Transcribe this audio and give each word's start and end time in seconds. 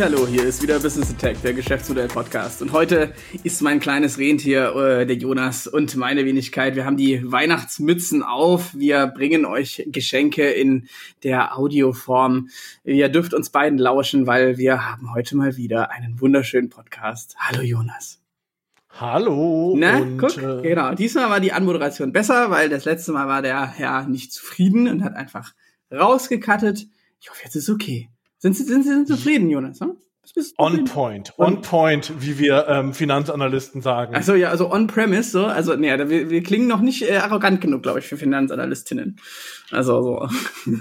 Hallo, 0.00 0.28
hier 0.28 0.44
ist 0.44 0.62
wieder 0.62 0.78
Business 0.78 1.10
Attack, 1.10 1.42
der 1.42 1.54
Geschäftsmodell-Podcast. 1.54 2.62
Und 2.62 2.70
heute 2.70 3.12
ist 3.42 3.62
mein 3.62 3.80
kleines 3.80 4.16
Rentier, 4.16 4.72
äh, 4.76 5.06
der 5.06 5.16
Jonas 5.16 5.66
und 5.66 5.96
meine 5.96 6.24
Wenigkeit. 6.24 6.76
Wir 6.76 6.84
haben 6.84 6.96
die 6.96 7.20
Weihnachtsmützen 7.32 8.22
auf. 8.22 8.72
Wir 8.76 9.08
bringen 9.08 9.44
euch 9.44 9.82
Geschenke 9.88 10.50
in 10.50 10.88
der 11.24 11.58
Audioform. 11.58 12.48
Ihr 12.84 13.08
dürft 13.08 13.34
uns 13.34 13.50
beiden 13.50 13.76
lauschen, 13.76 14.28
weil 14.28 14.56
wir 14.56 14.88
haben 14.88 15.12
heute 15.12 15.36
mal 15.36 15.56
wieder 15.56 15.90
einen 15.90 16.20
wunderschönen 16.20 16.68
Podcast. 16.68 17.34
Hallo, 17.36 17.62
Jonas. 17.62 18.20
Hallo. 18.90 19.74
Na, 19.76 19.98
und, 19.98 20.18
guck, 20.18 20.36
äh, 20.36 20.62
genau. 20.62 20.94
Diesmal 20.94 21.28
war 21.28 21.40
die 21.40 21.52
Anmoderation 21.52 22.12
besser, 22.12 22.50
weil 22.50 22.68
das 22.68 22.84
letzte 22.84 23.10
Mal 23.10 23.26
war 23.26 23.42
der 23.42 23.66
Herr 23.66 24.06
nicht 24.06 24.32
zufrieden 24.32 24.86
und 24.86 25.02
hat 25.02 25.16
einfach 25.16 25.54
rausgekattet. 25.92 26.86
Ich 27.18 27.30
hoffe, 27.30 27.40
jetzt 27.42 27.56
ist 27.56 27.68
okay. 27.68 28.08
Sind 28.38 28.56
Sie, 28.56 28.64
sind 28.64 28.84
Sie 28.84 29.04
zufrieden, 29.04 29.50
Jonas? 29.50 29.80
Hm? 29.80 29.96
On 30.58 30.84
point, 30.84 31.32
on 31.38 31.62
point, 31.62 32.12
wie 32.20 32.38
wir 32.38 32.66
ähm, 32.68 32.92
Finanzanalysten 32.92 33.80
sagen. 33.80 34.14
Achso, 34.14 34.34
ja, 34.34 34.50
also 34.50 34.70
on 34.70 34.86
premise, 34.86 35.30
so. 35.30 35.46
Also, 35.46 35.74
nee, 35.74 35.90
wir, 36.10 36.28
wir 36.28 36.42
klingen 36.42 36.68
noch 36.68 36.82
nicht 36.82 37.08
äh, 37.08 37.16
arrogant 37.16 37.62
genug, 37.62 37.82
glaube 37.82 38.00
ich, 38.00 38.06
für 38.06 38.18
Finanzanalystinnen. 38.18 39.18
Also, 39.70 40.02
so. 40.02 40.28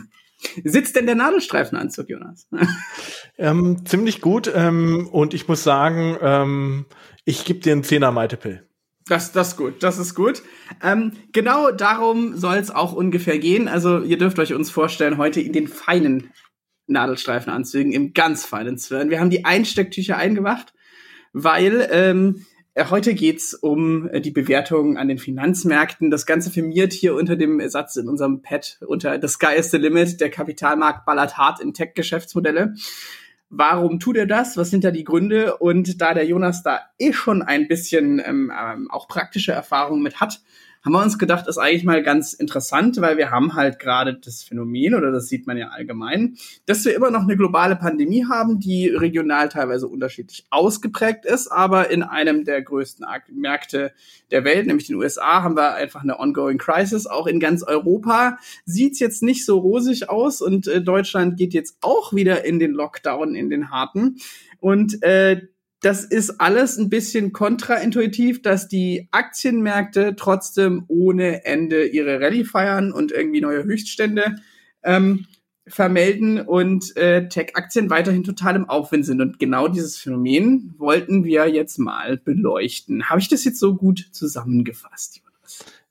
Sitzt 0.64 0.96
denn 0.96 1.06
der 1.06 1.16
Nadelstreifenanzug, 1.16 2.10
Jonas? 2.10 2.48
ähm, 3.38 3.86
ziemlich 3.86 4.22
gut. 4.22 4.52
Ähm, 4.54 5.08
und 5.12 5.34
ich 5.34 5.48
muss 5.48 5.64
sagen, 5.64 6.18
ähm, 6.22 6.86
ich 7.26 7.46
gebe 7.46 7.60
dir 7.60 7.72
einen 7.72 7.84
Zehner 7.84 8.12
Multiple. 8.12 8.68
Das, 9.08 9.32
das 9.32 9.50
ist 9.50 9.58
gut, 9.58 9.82
das 9.84 9.98
ist 9.98 10.16
gut. 10.16 10.44
Ähm, 10.84 11.14
genau 11.32 11.72
darum 11.72 12.36
soll 12.36 12.58
es 12.58 12.70
auch 12.70 12.92
ungefähr 12.92 13.40
gehen. 13.40 13.70
Also 13.70 14.02
ihr 14.02 14.18
dürft 14.18 14.38
euch 14.38 14.54
uns 14.54 14.70
vorstellen, 14.70 15.18
heute 15.18 15.40
in 15.40 15.54
den 15.54 15.70
feinen 15.70 16.32
Nadelstreifenanzügen 16.88 17.92
im 17.92 18.14
ganz 18.14 18.46
feinen 18.46 18.78
Zwirn. 18.78 19.10
Wir 19.10 19.20
haben 19.20 19.30
die 19.30 19.46
Einstecktücher 19.46 20.18
eingemacht, 20.18 20.74
weil 21.34 21.88
ähm, 21.92 22.46
heute 22.90 23.14
geht's 23.14 23.54
um 23.54 24.10
äh, 24.10 24.22
die 24.22 24.32
Bewertung 24.32 24.98
an 24.98 25.08
den 25.08 25.18
Finanzmärkten. 25.18 26.12
Das 26.12 26.26
Ganze 26.26 26.52
firmiert 26.52 26.94
hier 26.94 27.16
unter 27.16 27.36
dem 27.36 27.68
Satz 27.70 27.96
in 27.96 28.08
unserem 28.08 28.42
Pad 28.42 28.80
unter 28.86 29.20
The 29.22 29.28
Sky 29.28 29.56
is 29.58 29.72
the 29.72 29.78
Limit. 29.78 30.22
Der 30.22 30.30
Kapitalmarkt 30.30 31.06
ballert 31.06 31.38
hart 31.38 31.60
in 31.60 31.74
Tech-Geschäftsmodelle. 31.74 32.76
Warum 33.50 34.00
tut 34.00 34.18
er 34.18 34.26
das? 34.26 34.58
Was 34.58 34.70
sind 34.70 34.84
da 34.84 34.92
die 34.92 35.06
Gründe? 35.06 35.58
Und 35.58 36.02
da 36.02 36.14
der 36.14 36.26
Jonas 36.26 36.64
da 36.64 36.82
eh 37.00 37.14
schon 37.14 37.42
ein 37.42 37.68
bisschen 37.68 38.22
ähm, 38.24 38.52
ähm, 38.58 38.92
auch 38.92 39.08
praktische 39.08 39.54
Erfahrungen 39.54 40.04
mit 40.04 40.20
hat, 40.20 40.42
haben 40.88 40.94
wir 40.94 41.04
uns 41.04 41.20
gedacht, 41.20 41.48
ist 41.48 41.58
eigentlich 41.58 41.84
mal 41.84 42.02
ganz 42.02 42.32
interessant, 42.32 43.02
weil 43.02 43.18
wir 43.18 43.30
haben 43.30 43.56
halt 43.56 43.78
gerade 43.78 44.14
das 44.24 44.42
Phänomen, 44.42 44.96
oder 44.96 45.12
das 45.12 45.28
sieht 45.28 45.46
man 45.46 45.58
ja 45.58 45.68
allgemein, 45.68 46.38
dass 46.66 46.86
wir 46.86 46.96
immer 46.96 47.12
noch 47.12 47.24
eine 47.24 47.36
globale 47.36 47.76
Pandemie 47.76 48.26
haben, 48.26 48.62
die 48.62 48.88
regional 48.88 49.50
teilweise 49.50 49.90
unterschiedlich 49.90 50.46
ausgeprägt 50.50 51.26
ist, 51.26 51.52
aber 51.52 51.90
in 51.90 52.04
einem 52.04 52.46
der 52.46 52.62
größten 52.62 53.06
Märkte 53.34 53.92
der 54.32 54.46
Welt, 54.46 54.66
nämlich 54.66 54.88
den 54.88 54.96
USA, 54.96 55.44
haben 55.44 55.58
wir 55.58 55.74
einfach 55.74 56.04
eine 56.04 56.22
ongoing 56.22 56.58
crisis. 56.58 57.06
Auch 57.06 57.28
in 57.28 57.42
ganz 57.42 57.64
Europa 57.64 58.38
sieht's 58.64 59.00
jetzt 59.00 59.22
nicht 59.22 59.46
so 59.46 59.58
rosig 59.60 60.10
aus 60.10 60.42
und 60.42 60.70
äh, 60.70 60.82
Deutschland 60.82 61.36
geht 61.36 61.54
jetzt 61.54 61.80
auch 61.82 62.14
wieder 62.14 62.46
in 62.46 62.60
den 62.60 62.72
Lockdown, 62.72 63.36
in 63.36 63.50
den 63.50 63.72
harten. 63.72 64.20
Und 64.62 65.04
äh, 65.04 65.48
das 65.82 66.04
ist 66.04 66.42
alles 66.42 66.78
ein 66.78 66.90
bisschen 66.90 67.34
kontraintuitiv, 67.34 68.42
dass 68.42 68.68
die 68.68 69.08
Aktienmärkte 69.12 70.16
trotzdem 70.16 70.86
ohne 70.88 71.46
Ende 71.46 71.86
ihre 71.86 72.20
Rallye 72.20 72.46
feiern 72.46 72.92
und 72.92 73.12
irgendwie 73.12 73.42
neue 73.42 73.64
Höchststände 73.64 74.38
ähm, 74.84 75.28
vermelden 75.68 76.42
und 76.42 76.96
äh, 76.98 77.28
Tech-Aktien 77.28 77.90
weiterhin 77.90 78.24
total 78.24 78.56
im 78.56 78.70
Aufwind 78.70 79.06
sind. 79.06 79.22
Und 79.22 79.38
genau 79.38 79.68
dieses 79.68 79.98
Phänomen 79.98 80.74
wollten 80.78 81.26
wir 81.26 81.48
jetzt 81.48 81.78
mal 81.78 82.18
beleuchten. 82.18 83.10
Habe 83.10 83.20
ich 83.20 83.28
das 83.28 83.44
jetzt 83.44 83.60
so 83.60 83.76
gut 83.76 84.08
zusammengefasst? 84.12 85.22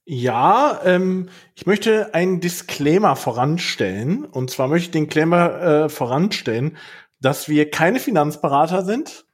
Ja, 0.05 0.81
ähm, 0.85 1.29
ich 1.55 1.67
möchte 1.67 2.15
einen 2.15 2.41
Disclaimer 2.41 3.17
voranstellen. 3.17 4.25
Und 4.25 4.51
zwar 4.51 4.69
möchte 4.69 4.87
ich 4.87 4.91
den 4.93 5.05
Disclaimer 5.05 5.61
äh, 5.61 5.89
voranstellen, 5.89 6.77
dass 7.21 7.49
wir 7.49 7.71
keine 7.71 8.01
Finanzberater 8.01 8.85
sind 8.85 9.26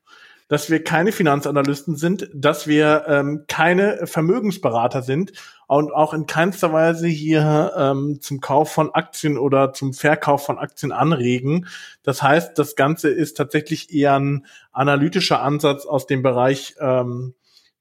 dass 0.52 0.68
wir 0.68 0.84
keine 0.84 1.12
Finanzanalysten 1.12 1.96
sind, 1.96 2.28
dass 2.34 2.66
wir 2.66 3.06
ähm, 3.08 3.44
keine 3.48 4.06
Vermögensberater 4.06 5.00
sind 5.00 5.32
und 5.66 5.94
auch 5.94 6.12
in 6.12 6.26
keinster 6.26 6.74
Weise 6.74 7.06
hier 7.06 7.72
ähm, 7.74 8.18
zum 8.20 8.42
Kauf 8.42 8.70
von 8.70 8.94
Aktien 8.94 9.38
oder 9.38 9.72
zum 9.72 9.94
Verkauf 9.94 10.44
von 10.44 10.58
Aktien 10.58 10.92
anregen. 10.92 11.68
Das 12.02 12.22
heißt, 12.22 12.58
das 12.58 12.76
Ganze 12.76 13.08
ist 13.08 13.38
tatsächlich 13.38 13.94
eher 13.94 14.14
ein 14.20 14.44
analytischer 14.72 15.40
Ansatz 15.40 15.86
aus 15.86 16.06
dem 16.06 16.22
Bereich 16.22 16.74
ähm, 16.80 17.32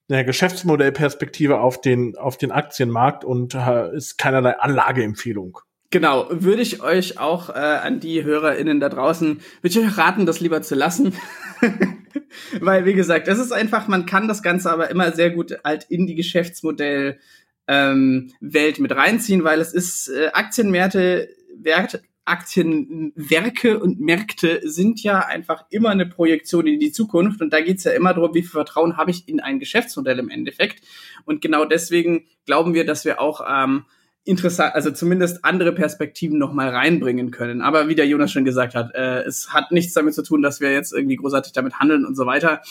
der 0.07 0.23
Geschäftsmodellperspektive 0.23 1.59
auf 1.59 1.81
den, 1.81 2.15
auf 2.15 2.37
den 2.37 2.53
Aktienmarkt 2.53 3.25
und 3.25 3.53
äh, 3.53 3.93
ist 3.93 4.17
keinerlei 4.17 4.57
Anlageempfehlung. 4.57 5.59
Genau, 5.91 6.27
würde 6.31 6.61
ich 6.61 6.81
euch 6.81 7.19
auch 7.19 7.49
äh, 7.49 7.53
an 7.53 7.99
die 7.99 8.23
HörerInnen 8.23 8.79
da 8.79 8.87
draußen, 8.87 9.41
würde 9.61 9.79
ich 9.79 9.85
euch 9.85 9.97
raten, 9.97 10.25
das 10.25 10.39
lieber 10.39 10.61
zu 10.61 10.73
lassen. 10.73 11.13
Weil, 12.61 12.85
wie 12.85 12.93
gesagt, 12.93 13.27
das 13.27 13.39
ist 13.39 13.51
einfach, 13.51 13.89
man 13.89 14.05
kann 14.05 14.29
das 14.29 14.41
Ganze 14.41 14.71
aber 14.71 14.89
immer 14.89 15.11
sehr 15.11 15.31
gut 15.31 15.57
halt 15.65 15.85
in 15.89 16.07
die 16.07 16.15
Geschäftsmodell 16.15 17.19
ähm, 17.67 18.31
Welt 18.39 18.79
mit 18.79 18.95
reinziehen, 18.95 19.43
weil 19.43 19.59
es 19.61 19.73
ist 19.73 20.07
äh, 20.09 20.29
Aktienmärkte, 20.33 21.29
Wert, 21.57 22.01
Aktienwerke 22.23 23.79
und 23.79 23.99
Märkte 23.99 24.61
sind 24.63 25.03
ja 25.03 25.19
einfach 25.19 25.65
immer 25.69 25.89
eine 25.89 26.05
Projektion 26.05 26.67
in 26.67 26.79
die 26.79 26.91
Zukunft 26.91 27.41
und 27.41 27.51
da 27.51 27.61
geht's 27.61 27.83
ja 27.83 27.91
immer 27.91 28.13
darum, 28.13 28.33
wie 28.33 28.41
viel 28.41 28.51
Vertrauen 28.51 28.95
habe 28.95 29.11
ich 29.11 29.27
in 29.27 29.41
ein 29.41 29.59
Geschäftsmodell 29.59 30.19
im 30.19 30.29
Endeffekt. 30.29 30.83
Und 31.25 31.41
genau 31.41 31.65
deswegen 31.65 32.27
glauben 32.45 32.73
wir, 32.73 32.85
dass 32.85 33.05
wir 33.05 33.19
auch 33.19 33.41
ähm, 33.47 33.85
interessant, 34.23 34.75
also 34.75 34.91
zumindest 34.91 35.43
andere 35.43 35.73
Perspektiven 35.73 36.37
noch 36.37 36.53
mal 36.53 36.69
reinbringen 36.69 37.31
können. 37.31 37.61
Aber 37.61 37.87
wie 37.87 37.95
der 37.95 38.07
Jonas 38.07 38.31
schon 38.31 38.45
gesagt 38.45 38.75
hat, 38.75 38.93
äh, 38.93 39.21
es 39.23 39.53
hat 39.53 39.71
nichts 39.71 39.93
damit 39.93 40.13
zu 40.13 40.23
tun, 40.23 40.41
dass 40.41 40.61
wir 40.61 40.71
jetzt 40.71 40.93
irgendwie 40.93 41.15
großartig 41.15 41.53
damit 41.53 41.79
handeln 41.79 42.05
und 42.05 42.15
so 42.15 42.25
weiter. 42.25 42.61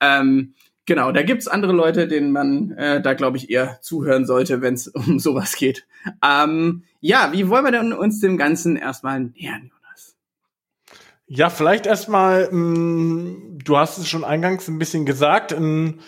Ähm, 0.00 0.54
genau, 0.86 1.10
da 1.10 1.22
gibt's 1.22 1.48
andere 1.48 1.72
Leute, 1.72 2.06
denen 2.06 2.30
man 2.30 2.72
äh, 2.72 3.02
da, 3.02 3.14
glaube 3.14 3.36
ich, 3.36 3.50
eher 3.50 3.80
zuhören 3.80 4.26
sollte, 4.26 4.62
wenn 4.62 4.74
es 4.74 4.88
um 4.88 5.18
sowas 5.18 5.56
geht. 5.56 5.86
Ähm, 6.24 6.84
ja, 7.00 7.32
wie 7.32 7.48
wollen 7.48 7.64
wir 7.64 7.72
denn 7.72 7.92
uns 7.92 8.20
dem 8.20 8.36
Ganzen 8.36 8.76
erstmal 8.76 9.20
nähern, 9.20 9.70
Jonas? 9.72 10.16
Ja, 11.26 11.50
vielleicht 11.50 11.86
erstmal, 11.86 12.52
mm, 12.52 13.58
du 13.64 13.76
hast 13.76 13.98
es 13.98 14.08
schon 14.08 14.24
eingangs 14.24 14.68
ein 14.68 14.78
bisschen 14.78 15.04
gesagt, 15.04 15.52
eine 15.52 15.98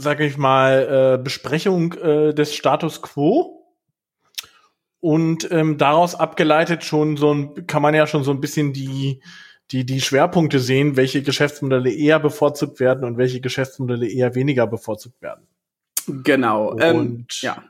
sage 0.00 0.24
ich 0.24 0.38
mal, 0.38 1.16
äh, 1.18 1.22
Besprechung 1.22 1.92
äh, 1.94 2.32
des 2.32 2.54
Status 2.54 3.02
quo. 3.02 3.66
Und 5.00 5.50
ähm, 5.50 5.76
daraus 5.76 6.14
abgeleitet 6.14 6.84
schon 6.84 7.16
so 7.16 7.34
ein, 7.34 7.66
kann 7.66 7.82
man 7.82 7.94
ja 7.94 8.06
schon 8.06 8.22
so 8.22 8.30
ein 8.30 8.40
bisschen 8.40 8.72
die, 8.72 9.20
die, 9.72 9.84
die 9.84 10.00
Schwerpunkte 10.00 10.60
sehen, 10.60 10.96
welche 10.96 11.22
Geschäftsmodelle 11.22 11.92
eher 11.92 12.20
bevorzugt 12.20 12.78
werden 12.78 13.04
und 13.04 13.18
welche 13.18 13.40
Geschäftsmodelle 13.40 14.08
eher 14.08 14.36
weniger 14.36 14.68
bevorzugt 14.68 15.20
werden. 15.20 15.46
Genau. 16.06 16.70
Und 16.70 16.82
ähm, 16.82 17.26
ja. 17.40 17.64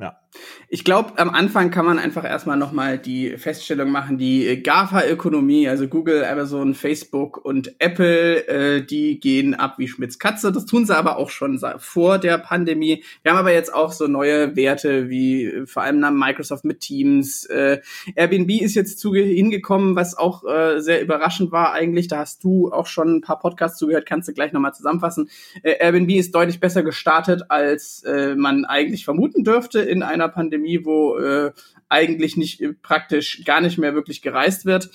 Ja. 0.00 0.20
Ich 0.68 0.84
glaube, 0.84 1.18
am 1.18 1.30
Anfang 1.30 1.70
kann 1.70 1.86
man 1.86 1.98
einfach 1.98 2.24
erstmal 2.24 2.58
nochmal 2.58 2.98
die 2.98 3.36
Feststellung 3.38 3.90
machen, 3.90 4.18
die 4.18 4.62
GAFA-Ökonomie, 4.62 5.68
also 5.68 5.88
Google, 5.88 6.24
Amazon, 6.24 6.74
Facebook 6.74 7.42
und 7.42 7.74
Apple, 7.78 8.46
äh, 8.46 8.84
die 8.84 9.18
gehen 9.18 9.54
ab 9.54 9.74
wie 9.78 9.88
Schmitz 9.88 10.18
Katze. 10.18 10.52
Das 10.52 10.66
tun 10.66 10.84
sie 10.84 10.96
aber 10.96 11.16
auch 11.16 11.30
schon 11.30 11.58
vor 11.78 12.18
der 12.18 12.38
Pandemie. 12.38 13.02
Wir 13.22 13.32
haben 13.32 13.38
aber 13.38 13.52
jetzt 13.52 13.72
auch 13.72 13.92
so 13.92 14.06
neue 14.06 14.56
Werte 14.56 15.08
wie 15.08 15.46
äh, 15.46 15.66
vor 15.66 15.82
allem 15.82 16.18
Microsoft 16.18 16.64
mit 16.64 16.80
Teams. 16.80 17.46
Äh, 17.46 17.80
Airbnb 18.14 18.50
ist 18.60 18.74
jetzt 18.74 18.98
zu 18.98 19.14
hingekommen, 19.14 19.96
was 19.96 20.16
auch 20.16 20.44
äh, 20.44 20.80
sehr 20.80 21.00
überraschend 21.00 21.50
war 21.50 21.72
eigentlich. 21.72 22.08
Da 22.08 22.18
hast 22.18 22.44
du 22.44 22.70
auch 22.70 22.86
schon 22.86 23.16
ein 23.16 23.20
paar 23.22 23.38
Podcasts 23.38 23.78
zugehört, 23.78 24.06
kannst 24.06 24.28
du 24.28 24.32
gleich 24.32 24.52
nochmal 24.52 24.74
zusammenfassen. 24.74 25.30
Äh, 25.62 25.76
Airbnb 25.80 26.10
ist 26.10 26.34
deutlich 26.34 26.60
besser 26.60 26.82
gestartet, 26.82 27.44
als 27.48 28.02
äh, 28.02 28.34
man 28.34 28.66
eigentlich 28.66 29.04
vermuten 29.04 29.44
dürfte 29.44 29.80
in 29.80 30.02
einer 30.20 30.28
Pandemie, 30.28 30.84
wo 30.84 31.18
äh, 31.18 31.52
eigentlich 31.88 32.36
nicht 32.36 32.60
äh, 32.60 32.72
praktisch 32.72 33.44
gar 33.44 33.60
nicht 33.60 33.78
mehr 33.78 33.94
wirklich 33.94 34.22
gereist 34.22 34.66
wird. 34.66 34.90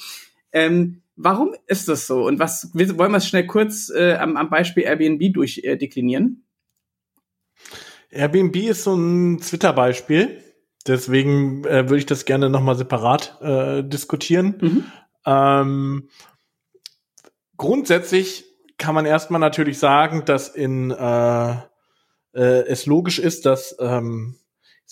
Ähm, 0.52 1.02
warum 1.16 1.56
ist 1.68 1.88
das 1.88 2.08
so? 2.08 2.26
Und 2.26 2.40
was 2.40 2.72
wollen 2.74 3.12
wir 3.12 3.18
es 3.18 3.28
schnell 3.28 3.48
kurz 3.48 3.90
äh, 3.90 4.16
am, 4.16 4.38
am 4.38 4.50
Beispiel 4.50 4.84
Airbnb 4.84 5.34
durchdeklinieren? 5.34 6.46
Äh, 8.10 8.20
Airbnb 8.20 8.56
ist 8.56 8.84
so 8.84 8.96
ein 8.96 9.40
Twitter-Beispiel. 9.40 10.40
Deswegen 10.86 11.64
äh, 11.64 11.86
würde 11.86 11.98
ich 11.98 12.06
das 12.06 12.26
gerne 12.26 12.50
nochmal 12.50 12.76
separat 12.76 13.40
äh, 13.42 13.84
diskutieren. 13.84 14.56
Mhm. 14.60 14.84
Ähm, 15.26 16.10
grundsätzlich 17.56 18.46
kann 18.78 18.94
man 18.94 19.06
erstmal 19.06 19.40
natürlich 19.40 19.80
sagen, 19.80 20.26
dass 20.26 20.50
in 20.50 20.92
äh, 20.92 21.52
äh, 22.34 22.66
es 22.68 22.86
logisch 22.86 23.20
ist, 23.20 23.46
dass 23.46 23.76
ähm, 23.80 24.36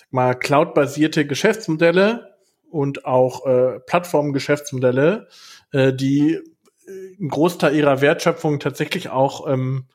sag 0.05 0.13
mal, 0.13 0.33
cloud-basierte 0.35 1.25
Geschäftsmodelle 1.25 2.35
und 2.69 3.05
auch 3.05 3.45
äh, 3.45 3.79
Plattformgeschäftsmodelle, 3.79 5.27
äh, 5.71 5.93
die 5.93 6.33
äh, 6.33 7.17
einen 7.19 7.29
Großteil 7.29 7.75
ihrer 7.75 8.01
Wertschöpfung 8.01 8.59
tatsächlich 8.59 9.09
auch 9.09 9.47
ähm, 9.47 9.85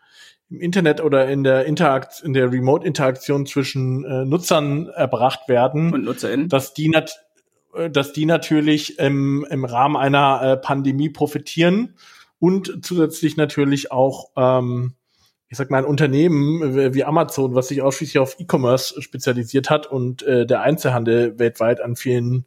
im 0.49 0.61
Internet 0.61 1.01
oder 1.01 1.29
in 1.29 1.43
der 1.43 1.65
Interakt 1.65 2.23
in 2.23 2.33
der 2.33 2.53
Remote-Interaktion 2.53 3.47
zwischen 3.47 4.05
äh, 4.05 4.25
Nutzern 4.25 4.89
erbracht 4.89 5.49
werden. 5.49 5.93
Und 5.93 6.05
NutzerInnen, 6.05 6.49
dass 6.49 6.75
die 6.75 6.89
nat 6.89 7.27
äh, 7.75 7.91
dass 7.91 8.13
die 8.13 8.27
natürlich 8.27 8.99
im, 8.99 9.47
im 9.51 9.65
Rahmen 9.65 9.97
einer 9.97 10.43
äh, 10.43 10.57
Pandemie 10.57 11.11
profitieren 11.11 11.95
und 12.39 12.85
zusätzlich 12.85 13.37
natürlich 13.37 13.93
auch 13.93 14.31
ähm, 14.37 14.95
ich 15.49 15.57
sag 15.59 15.71
mal, 15.71 15.79
ein 15.79 15.85
Unternehmen 15.85 16.95
wie 16.95 17.05
Amazon, 17.05 17.55
was 17.55 17.69
sich 17.69 17.83
ausschließlich 17.83 18.19
auf 18.19 18.37
E-Commerce 18.41 19.01
spezialisiert 19.01 19.71
hat 19.71 19.87
und 19.87 20.23
äh, 20.25 20.47
der 20.47 20.63
Einzelhandel 20.63 21.39
weltweit 21.39 21.81
an 21.81 21.97
vielen 21.97 22.47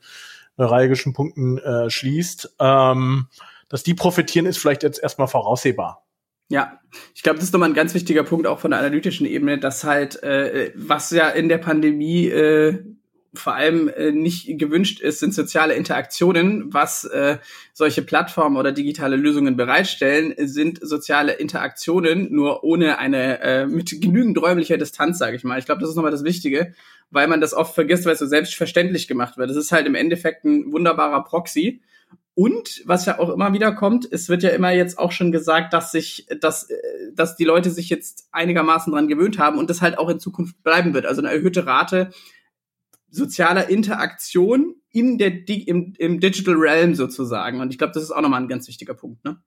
neuralgischen 0.57 1.13
Punkten 1.13 1.57
äh, 1.59 1.89
schließt, 1.89 2.55
ähm, 2.59 3.27
dass 3.69 3.83
die 3.83 3.93
profitieren, 3.93 4.45
ist 4.45 4.57
vielleicht 4.57 4.83
jetzt 4.83 5.01
erstmal 5.01 5.27
voraussehbar. 5.27 6.05
Ja, 6.49 6.79
ich 7.13 7.21
glaube, 7.21 7.37
das 7.37 7.45
ist 7.45 7.53
nochmal 7.53 7.69
ein 7.69 7.75
ganz 7.75 7.93
wichtiger 7.93 8.23
Punkt 8.23 8.47
auch 8.47 8.59
von 8.59 8.71
der 8.71 8.79
analytischen 8.79 9.27
Ebene, 9.27 9.59
dass 9.59 9.83
halt, 9.83 10.21
äh, 10.23 10.73
was 10.75 11.11
ja 11.11 11.29
in 11.29 11.47
der 11.47 11.59
Pandemie 11.59 12.27
äh, 12.27 12.83
vor 13.33 13.55
allem 13.55 13.89
äh, 13.89 14.11
nicht 14.11 14.57
gewünscht 14.57 14.99
ist, 15.01 15.19
sind 15.19 15.33
soziale 15.33 15.75
Interaktionen. 15.75 16.73
Was 16.73 17.03
äh, 17.05 17.37
solche 17.73 18.01
Plattformen 18.01 18.57
oder 18.57 18.71
digitale 18.71 19.15
Lösungen 19.15 19.55
bereitstellen, 19.55 20.33
sind 20.37 20.79
soziale 20.81 21.33
Interaktionen, 21.33 22.33
nur 22.33 22.63
ohne 22.63 22.97
eine, 22.97 23.39
äh, 23.41 23.65
mit 23.67 24.01
genügend 24.01 24.41
räumlicher 24.41 24.77
Distanz, 24.77 25.17
sage 25.17 25.35
ich 25.35 25.43
mal. 25.43 25.59
Ich 25.59 25.65
glaube, 25.65 25.81
das 25.81 25.89
ist 25.89 25.95
nochmal 25.95 26.11
das 26.11 26.23
Wichtige, 26.23 26.73
weil 27.11 27.27
man 27.27 27.41
das 27.41 27.53
oft 27.53 27.75
vergisst, 27.75 28.05
weil 28.05 28.13
es 28.13 28.19
so 28.19 28.25
selbstverständlich 28.25 29.07
gemacht 29.07 29.37
wird. 29.37 29.49
Das 29.49 29.57
ist 29.57 29.71
halt 29.71 29.85
im 29.85 29.95
Endeffekt 29.95 30.45
ein 30.45 30.71
wunderbarer 30.71 31.23
Proxy 31.23 31.81
und 32.39 32.83
was 32.85 33.05
ja 33.05 33.19
auch 33.19 33.27
immer 33.31 33.51
wieder 33.51 33.73
kommt, 33.73 34.07
es 34.09 34.29
wird 34.29 34.43
ja 34.43 34.51
immer 34.51 34.71
jetzt 34.71 34.97
auch 34.97 35.11
schon 35.11 35.33
gesagt, 35.33 35.73
dass 35.73 35.91
sich, 35.91 36.25
dass, 36.39 36.69
äh, 36.69 36.77
dass 37.13 37.35
die 37.35 37.43
Leute 37.43 37.69
sich 37.69 37.89
jetzt 37.89 38.29
einigermaßen 38.31 38.93
dran 38.93 39.09
gewöhnt 39.09 39.37
haben 39.39 39.57
und 39.57 39.69
das 39.69 39.81
halt 39.81 39.97
auch 39.97 40.07
in 40.07 40.21
Zukunft 40.21 40.63
bleiben 40.63 40.93
wird. 40.93 41.05
Also 41.05 41.21
eine 41.21 41.33
erhöhte 41.33 41.65
Rate 41.65 42.11
sozialer 43.11 43.69
Interaktion 43.69 44.75
in 44.91 45.17
der, 45.17 45.47
im, 45.47 45.93
im 45.97 46.19
Digital 46.19 46.55
Realm 46.55 46.95
sozusagen. 46.95 47.61
Und 47.61 47.71
ich 47.71 47.77
glaube, 47.77 47.93
das 47.93 48.03
ist 48.03 48.11
auch 48.11 48.21
nochmal 48.21 48.41
ein 48.41 48.47
ganz 48.47 48.67
wichtiger 48.67 48.93
Punkt, 48.93 49.23
ne? 49.23 49.37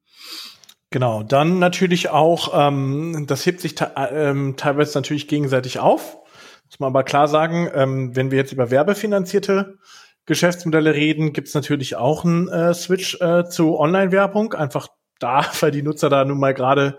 Genau, 0.90 1.22
dann 1.22 1.58
natürlich 1.58 2.10
auch, 2.10 2.52
ähm, 2.54 3.24
das 3.26 3.46
hebt 3.46 3.62
sich 3.62 3.76
ähm, 3.96 4.56
teilweise 4.58 4.98
natürlich 4.98 5.26
gegenseitig 5.26 5.78
auf. 5.78 6.18
Muss 6.66 6.80
man 6.80 6.88
aber 6.88 7.02
klar 7.02 7.28
sagen, 7.28 7.70
ähm, 7.74 8.14
wenn 8.14 8.30
wir 8.30 8.38
jetzt 8.38 8.52
über 8.52 8.70
werbefinanzierte 8.70 9.78
Geschäftsmodelle 10.26 10.94
reden, 10.94 11.32
gibt 11.32 11.48
es 11.48 11.54
natürlich 11.54 11.96
auch 11.96 12.26
einen 12.26 12.48
äh, 12.48 12.74
Switch 12.74 13.18
äh, 13.22 13.48
zu 13.48 13.78
Online-Werbung. 13.78 14.52
Einfach 14.52 14.88
da, 15.18 15.46
weil 15.60 15.70
die 15.70 15.82
Nutzer 15.82 16.10
da 16.10 16.24
nun 16.26 16.38
mal 16.38 16.52
gerade 16.54 16.98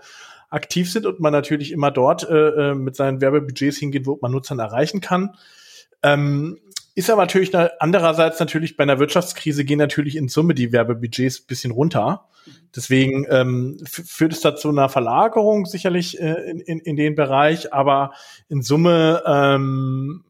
aktiv 0.50 0.90
sind 0.90 1.06
und 1.06 1.20
man 1.20 1.32
natürlich 1.32 1.72
immer 1.72 1.90
dort 1.90 2.28
äh, 2.28 2.70
äh, 2.70 2.74
mit 2.74 2.96
seinen 2.96 3.20
Werbebudgets 3.20 3.78
hingeht, 3.78 4.06
wo 4.06 4.18
man 4.20 4.32
Nutzern 4.32 4.58
erreichen 4.58 5.00
kann. 5.00 5.36
Ähm, 6.04 6.58
ist 6.94 7.10
aber 7.10 7.22
natürlich 7.22 7.52
ne, 7.52 7.72
andererseits 7.80 8.38
natürlich 8.38 8.76
bei 8.76 8.84
einer 8.84 9.00
Wirtschaftskrise 9.00 9.64
gehen 9.64 9.78
natürlich 9.78 10.14
in 10.14 10.28
Summe 10.28 10.54
die 10.54 10.70
Werbebudgets 10.70 11.40
bisschen 11.40 11.72
runter. 11.72 12.28
Deswegen 12.76 13.26
ähm, 13.30 13.78
führt 13.84 14.32
es 14.32 14.40
dazu 14.40 14.68
einer 14.68 14.88
Verlagerung 14.88 15.66
sicherlich 15.66 16.20
äh, 16.20 16.50
in, 16.50 16.60
in, 16.60 16.78
in 16.78 16.96
den 16.96 17.14
Bereich, 17.14 17.72
aber 17.72 18.12
in 18.48 18.62
Summe 18.62 19.22
ähm, 19.26 20.24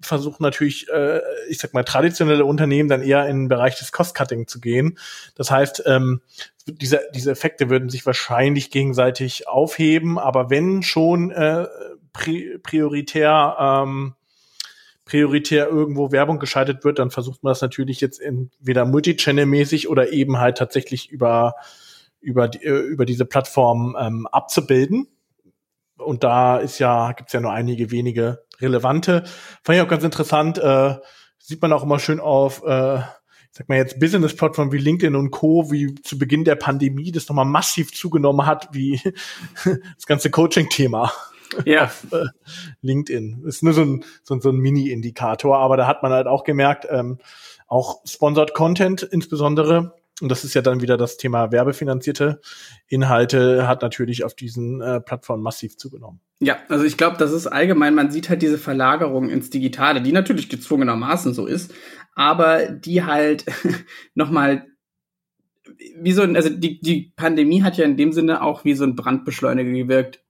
versuchen 0.00 0.42
natürlich, 0.42 0.88
äh, 0.88 1.20
ich 1.48 1.58
sag 1.58 1.74
mal, 1.74 1.84
traditionelle 1.84 2.44
Unternehmen 2.44 2.88
dann 2.88 3.02
eher 3.02 3.26
in 3.26 3.42
den 3.42 3.48
Bereich 3.48 3.76
des 3.78 3.92
Cost-Cutting 3.92 4.46
zu 4.46 4.60
gehen. 4.60 4.98
Das 5.34 5.50
heißt, 5.50 5.82
ähm, 5.86 6.22
diese, 6.66 7.00
diese 7.14 7.30
Effekte 7.30 7.68
würden 7.68 7.90
sich 7.90 8.06
wahrscheinlich 8.06 8.70
gegenseitig 8.70 9.48
aufheben, 9.48 10.18
aber 10.18 10.50
wenn 10.50 10.82
schon 10.82 11.30
äh, 11.30 11.66
pri 12.12 12.58
prioritär 12.62 13.56
ähm, 13.58 14.14
prioritär 15.06 15.68
irgendwo 15.68 16.12
Werbung 16.12 16.38
geschaltet 16.38 16.84
wird, 16.84 16.98
dann 16.98 17.10
versucht 17.10 17.42
man 17.42 17.52
das 17.52 17.62
natürlich 17.62 18.00
jetzt 18.00 18.20
entweder 18.20 18.84
Multichannel-mäßig 18.84 19.88
oder 19.88 20.12
eben 20.12 20.38
halt 20.38 20.58
tatsächlich 20.58 21.10
über 21.10 21.54
über 22.20 22.50
äh, 22.62 22.68
über 22.68 23.06
diese 23.06 23.24
Plattform 23.24 23.96
ähm, 23.98 24.26
abzubilden. 24.26 25.06
Und 25.96 26.24
da 26.24 26.58
ist 26.58 26.78
ja 26.80 27.12
gibt's 27.12 27.32
ja 27.32 27.40
nur 27.40 27.52
einige 27.52 27.90
wenige 27.90 28.44
relevante. 28.60 29.22
Fand 29.62 29.78
ich 29.78 29.82
auch 29.82 29.88
ganz 29.88 30.04
interessant. 30.04 30.58
Äh, 30.58 30.96
sieht 31.38 31.62
man 31.62 31.72
auch 31.72 31.84
immer 31.84 32.00
schön 32.00 32.18
auf, 32.18 32.64
äh, 32.64 33.00
sag 33.52 33.68
mal 33.68 33.78
jetzt 33.78 34.00
Business-Plattformen 34.00 34.72
wie 34.72 34.78
LinkedIn 34.78 35.14
und 35.14 35.30
Co., 35.30 35.70
wie 35.70 35.94
zu 35.94 36.18
Beginn 36.18 36.44
der 36.44 36.56
Pandemie 36.56 37.12
das 37.12 37.28
nochmal 37.28 37.44
massiv 37.44 37.92
zugenommen 37.94 38.44
hat, 38.44 38.68
wie 38.72 39.00
das 39.64 40.06
ganze 40.06 40.30
Coaching-Thema. 40.30 41.12
Ja. 41.64 41.84
Auf, 41.84 42.06
äh, 42.12 42.26
LinkedIn. 42.82 43.44
Ist 43.46 43.62
nur 43.62 43.72
so 43.72 43.82
ein, 43.82 44.04
so, 44.22 44.38
so 44.40 44.50
ein 44.50 44.56
Mini-Indikator, 44.56 45.58
aber 45.58 45.76
da 45.76 45.86
hat 45.86 46.02
man 46.02 46.12
halt 46.12 46.26
auch 46.26 46.44
gemerkt, 46.44 46.86
ähm, 46.90 47.18
auch 47.66 48.00
Sponsored 48.04 48.54
Content 48.54 49.02
insbesondere 49.02 49.94
und 50.22 50.30
das 50.30 50.44
ist 50.44 50.54
ja 50.54 50.62
dann 50.62 50.80
wieder 50.80 50.96
das 50.96 51.18
Thema 51.18 51.52
werbefinanzierte 51.52 52.40
Inhalte, 52.88 53.68
hat 53.68 53.82
natürlich 53.82 54.24
auf 54.24 54.34
diesen 54.34 54.80
äh, 54.80 55.00
Plattformen 55.00 55.42
massiv 55.42 55.76
zugenommen. 55.76 56.20
Ja, 56.40 56.58
also 56.68 56.84
ich 56.84 56.96
glaube, 56.96 57.18
das 57.18 57.32
ist 57.32 57.46
allgemein, 57.46 57.94
man 57.94 58.10
sieht 58.10 58.30
halt 58.30 58.40
diese 58.40 58.56
Verlagerung 58.56 59.28
ins 59.28 59.50
Digitale, 59.50 60.00
die 60.00 60.12
natürlich 60.12 60.48
gezwungenermaßen 60.48 61.34
so 61.34 61.46
ist, 61.46 61.74
aber 62.14 62.66
die 62.66 63.04
halt 63.04 63.44
nochmal 64.14 64.66
wie 65.98 66.12
so 66.12 66.22
ein, 66.22 66.34
also 66.34 66.48
die, 66.48 66.80
die 66.80 67.12
Pandemie 67.16 67.62
hat 67.62 67.76
ja 67.76 67.84
in 67.84 67.98
dem 67.98 68.12
Sinne 68.12 68.42
auch 68.42 68.64
wie 68.64 68.74
so 68.74 68.84
ein 68.84 68.96
Brandbeschleuniger 68.96 69.70
gewirkt 69.70 70.20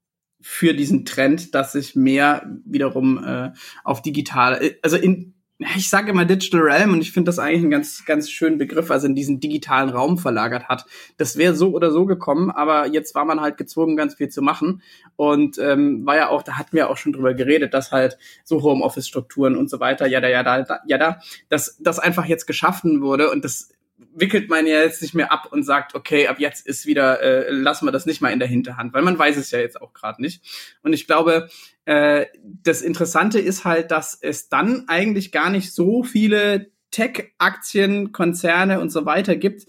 für 0.48 0.74
diesen 0.74 1.04
Trend, 1.04 1.56
dass 1.56 1.72
sich 1.72 1.96
mehr 1.96 2.48
wiederum 2.64 3.22
äh, 3.22 3.50
auf 3.82 4.00
digitale, 4.00 4.78
also 4.80 4.96
in 4.96 5.34
ich 5.58 5.88
sage 5.88 6.10
immer 6.10 6.26
Digital 6.26 6.60
Realm 6.60 6.92
und 6.92 7.00
ich 7.00 7.12
finde 7.12 7.30
das 7.30 7.38
eigentlich 7.38 7.62
einen 7.62 7.70
ganz, 7.70 8.04
ganz 8.04 8.30
schönen 8.30 8.58
Begriff, 8.58 8.90
also 8.90 9.06
in 9.06 9.14
diesen 9.14 9.40
digitalen 9.40 9.88
Raum 9.88 10.18
verlagert 10.18 10.68
hat. 10.68 10.84
Das 11.16 11.38
wäre 11.38 11.54
so 11.54 11.70
oder 11.70 11.90
so 11.90 12.04
gekommen, 12.04 12.50
aber 12.50 12.86
jetzt 12.86 13.14
war 13.14 13.24
man 13.24 13.40
halt 13.40 13.56
gezwungen, 13.56 13.96
ganz 13.96 14.14
viel 14.14 14.28
zu 14.28 14.42
machen. 14.42 14.82
Und 15.16 15.58
ähm, 15.58 16.04
war 16.04 16.16
ja 16.16 16.28
auch, 16.28 16.42
da 16.42 16.58
hatten 16.58 16.76
wir 16.76 16.90
auch 16.90 16.98
schon 16.98 17.14
drüber 17.14 17.32
geredet, 17.32 17.72
dass 17.72 17.90
halt 17.90 18.18
so 18.44 18.62
Homeoffice-Strukturen 18.62 19.56
und 19.56 19.70
so 19.70 19.80
weiter, 19.80 20.06
ja 20.06 20.20
da, 20.20 20.28
ja 20.28 20.42
da, 20.42 20.80
ja 20.86 20.98
da, 20.98 21.20
dass 21.48 21.78
das 21.80 21.98
einfach 21.98 22.26
jetzt 22.26 22.46
geschaffen 22.46 23.00
wurde 23.00 23.30
und 23.30 23.42
das 23.42 23.70
wickelt 23.98 24.50
man 24.50 24.66
ja 24.66 24.80
jetzt 24.80 25.02
nicht 25.02 25.14
mehr 25.14 25.32
ab 25.32 25.48
und 25.50 25.62
sagt, 25.62 25.94
okay, 25.94 26.26
ab 26.26 26.38
jetzt 26.38 26.66
ist 26.66 26.86
wieder, 26.86 27.20
äh, 27.20 27.50
lassen 27.50 27.86
wir 27.86 27.92
das 27.92 28.06
nicht 28.06 28.20
mal 28.20 28.32
in 28.32 28.38
der 28.38 28.48
Hinterhand, 28.48 28.92
weil 28.92 29.02
man 29.02 29.18
weiß 29.18 29.36
es 29.36 29.50
ja 29.50 29.58
jetzt 29.58 29.80
auch 29.80 29.92
gerade 29.92 30.20
nicht. 30.20 30.42
Und 30.82 30.92
ich 30.92 31.06
glaube, 31.06 31.48
äh, 31.86 32.26
das 32.42 32.82
Interessante 32.82 33.38
ist 33.38 33.64
halt, 33.64 33.90
dass 33.90 34.18
es 34.20 34.48
dann 34.48 34.84
eigentlich 34.88 35.32
gar 35.32 35.50
nicht 35.50 35.72
so 35.72 36.02
viele 36.02 36.70
Tech-Aktien, 36.90 38.12
Konzerne 38.12 38.80
und 38.80 38.90
so 38.90 39.06
weiter 39.06 39.36
gibt, 39.36 39.66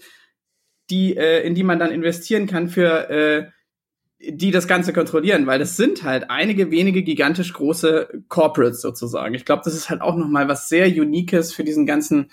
die, 0.90 1.16
äh, 1.16 1.46
in 1.46 1.54
die 1.54 1.64
man 1.64 1.78
dann 1.78 1.90
investieren 1.90 2.46
kann 2.46 2.68
für 2.68 3.10
äh, 3.10 3.50
die 4.20 4.50
das 4.50 4.66
Ganze 4.66 4.92
kontrollieren, 4.92 5.46
weil 5.46 5.60
das 5.60 5.76
sind 5.76 6.02
halt 6.02 6.28
einige 6.28 6.70
wenige 6.72 7.02
gigantisch 7.02 7.52
große 7.52 8.24
Corporates 8.28 8.80
sozusagen. 8.80 9.34
Ich 9.34 9.44
glaube, 9.44 9.62
das 9.64 9.74
ist 9.74 9.90
halt 9.90 10.00
auch 10.00 10.16
noch 10.16 10.28
mal 10.28 10.48
was 10.48 10.68
sehr 10.68 10.86
Uniques 10.88 11.52
für 11.52 11.62
diesen 11.62 11.86
ganzen 11.86 12.30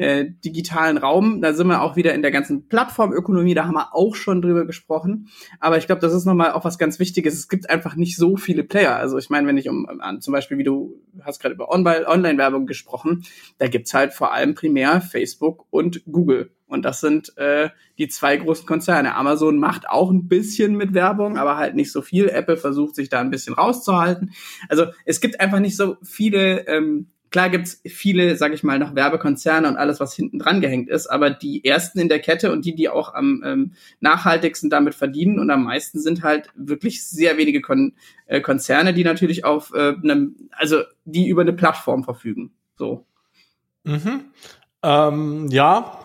äh, 0.00 0.30
digitalen 0.44 0.96
Raum. 0.96 1.42
Da 1.42 1.52
sind 1.52 1.66
wir 1.66 1.82
auch 1.82 1.94
wieder 1.94 2.14
in 2.14 2.22
der 2.22 2.30
ganzen 2.30 2.68
Plattformökonomie, 2.68 3.54
da 3.54 3.66
haben 3.66 3.74
wir 3.74 3.94
auch 3.94 4.14
schon 4.14 4.40
drüber 4.40 4.64
gesprochen. 4.64 5.28
Aber 5.58 5.76
ich 5.76 5.86
glaube, 5.86 6.00
das 6.00 6.14
ist 6.14 6.24
nochmal 6.24 6.52
auch 6.52 6.64
was 6.64 6.78
ganz 6.78 6.98
Wichtiges. 6.98 7.34
Es 7.34 7.48
gibt 7.48 7.68
einfach 7.68 7.96
nicht 7.96 8.16
so 8.16 8.36
viele 8.36 8.64
Player. 8.64 8.96
Also 8.96 9.18
ich 9.18 9.28
meine, 9.28 9.46
wenn 9.46 9.58
ich 9.58 9.68
um 9.68 9.86
zum 10.20 10.32
Beispiel, 10.32 10.58
wie 10.58 10.64
du 10.64 10.94
hast 11.22 11.40
gerade 11.40 11.54
über 11.54 11.68
Online-Werbung 11.70 12.66
gesprochen, 12.66 13.24
da 13.58 13.68
gibt's 13.68 13.92
halt 13.92 14.14
vor 14.14 14.32
allem 14.32 14.54
primär 14.54 15.00
Facebook 15.00 15.66
und 15.70 16.02
Google. 16.10 16.50
Und 16.66 16.84
das 16.84 17.00
sind 17.00 17.36
äh, 17.36 17.70
die 17.98 18.08
zwei 18.08 18.36
großen 18.36 18.64
Konzerne. 18.64 19.16
Amazon 19.16 19.58
macht 19.58 19.88
auch 19.88 20.10
ein 20.10 20.28
bisschen 20.28 20.76
mit 20.76 20.94
Werbung, 20.94 21.36
aber 21.36 21.56
halt 21.56 21.74
nicht 21.74 21.90
so 21.90 22.00
viel. 22.00 22.28
Apple 22.28 22.56
versucht 22.56 22.94
sich 22.94 23.08
da 23.08 23.20
ein 23.20 23.30
bisschen 23.30 23.54
rauszuhalten. 23.54 24.32
Also 24.68 24.86
es 25.04 25.20
gibt 25.20 25.40
einfach 25.40 25.58
nicht 25.58 25.76
so 25.76 25.96
viele 26.02 26.66
ähm, 26.68 27.10
Klar 27.30 27.48
gibt's 27.48 27.80
viele, 27.86 28.36
sag 28.36 28.52
ich 28.52 28.62
mal, 28.64 28.78
noch 28.78 28.94
Werbekonzerne 28.94 29.68
und 29.68 29.76
alles, 29.76 30.00
was 30.00 30.14
hinten 30.14 30.38
dran 30.38 30.60
gehängt 30.60 30.88
ist, 30.88 31.06
aber 31.06 31.30
die 31.30 31.64
ersten 31.64 32.00
in 32.00 32.08
der 32.08 32.18
Kette 32.18 32.50
und 32.50 32.64
die, 32.64 32.74
die 32.74 32.88
auch 32.88 33.14
am 33.14 33.42
ähm, 33.44 33.72
nachhaltigsten 34.00 34.68
damit 34.68 34.94
verdienen 34.94 35.38
und 35.38 35.50
am 35.50 35.64
meisten 35.64 36.00
sind 36.00 36.22
halt 36.22 36.48
wirklich 36.56 37.06
sehr 37.06 37.38
wenige 37.38 37.60
Kon 37.60 37.94
äh, 38.26 38.40
Konzerne, 38.40 38.92
die 38.94 39.04
natürlich 39.04 39.44
auf 39.44 39.72
äh, 39.74 39.94
einem, 40.02 40.36
also 40.50 40.82
die 41.04 41.28
über 41.28 41.42
eine 41.42 41.52
Plattform 41.52 42.02
verfügen. 42.02 42.50
So. 42.76 43.06
Mhm. 43.84 44.24
Ähm, 44.82 45.48
ja, 45.50 46.04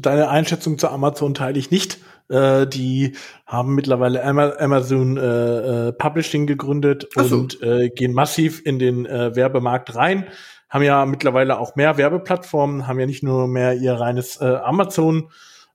deine 0.00 0.28
Einschätzung 0.28 0.78
zu 0.78 0.88
Amazon 0.88 1.34
teile 1.34 1.58
ich 1.58 1.70
nicht. 1.70 1.98
Äh, 2.28 2.66
die 2.66 3.16
haben 3.46 3.74
mittlerweile 3.74 4.22
Amazon 4.24 5.16
äh, 5.16 5.88
äh, 5.88 5.92
Publishing 5.92 6.46
gegründet 6.46 7.08
so. 7.14 7.34
und 7.34 7.62
äh, 7.62 7.88
gehen 7.88 8.12
massiv 8.12 8.64
in 8.64 8.78
den 8.78 9.06
äh, 9.06 9.34
Werbemarkt 9.34 9.96
rein. 9.96 10.26
Haben 10.70 10.84
ja 10.84 11.04
mittlerweile 11.04 11.58
auch 11.58 11.76
mehr 11.76 11.98
Werbeplattformen, 11.98 12.86
haben 12.86 12.98
ja 12.98 13.06
nicht 13.06 13.22
nur 13.22 13.48
mehr 13.48 13.74
ihr 13.74 13.94
reines 13.94 14.40
äh, 14.40 14.44
Amazon 14.44 15.30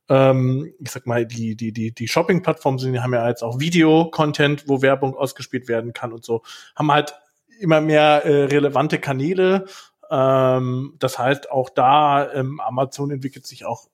ähm, 0.10 0.74
ich 0.80 0.92
sag 0.92 1.08
mal, 1.08 1.26
die, 1.26 1.56
die, 1.56 1.72
die, 1.72 1.92
die 1.92 2.08
Shopping-Plattformen 2.08 2.78
sind, 2.78 2.94
die 2.94 3.00
haben 3.00 3.14
ja 3.14 3.28
jetzt 3.28 3.44
auch 3.44 3.60
Video-Content, 3.60 4.68
wo 4.68 4.82
Werbung 4.82 5.16
ausgespielt 5.16 5.68
werden 5.68 5.94
kann 5.94 6.14
und 6.14 6.24
so, 6.24 6.44
haben 6.76 6.92
halt 6.92 7.16
immer 7.60 7.82
mehr 7.82 8.24
äh, 8.26 8.44
relevante 8.46 9.00
Kanäle. 9.00 9.66
Ähm, 10.10 10.96
das 11.00 11.18
heißt, 11.18 11.50
auch 11.50 11.70
da, 11.70 12.32
ähm, 12.34 12.60
Amazon 12.60 13.12
entwickelt 13.12 13.48
sich 13.48 13.66
auch 13.66 13.88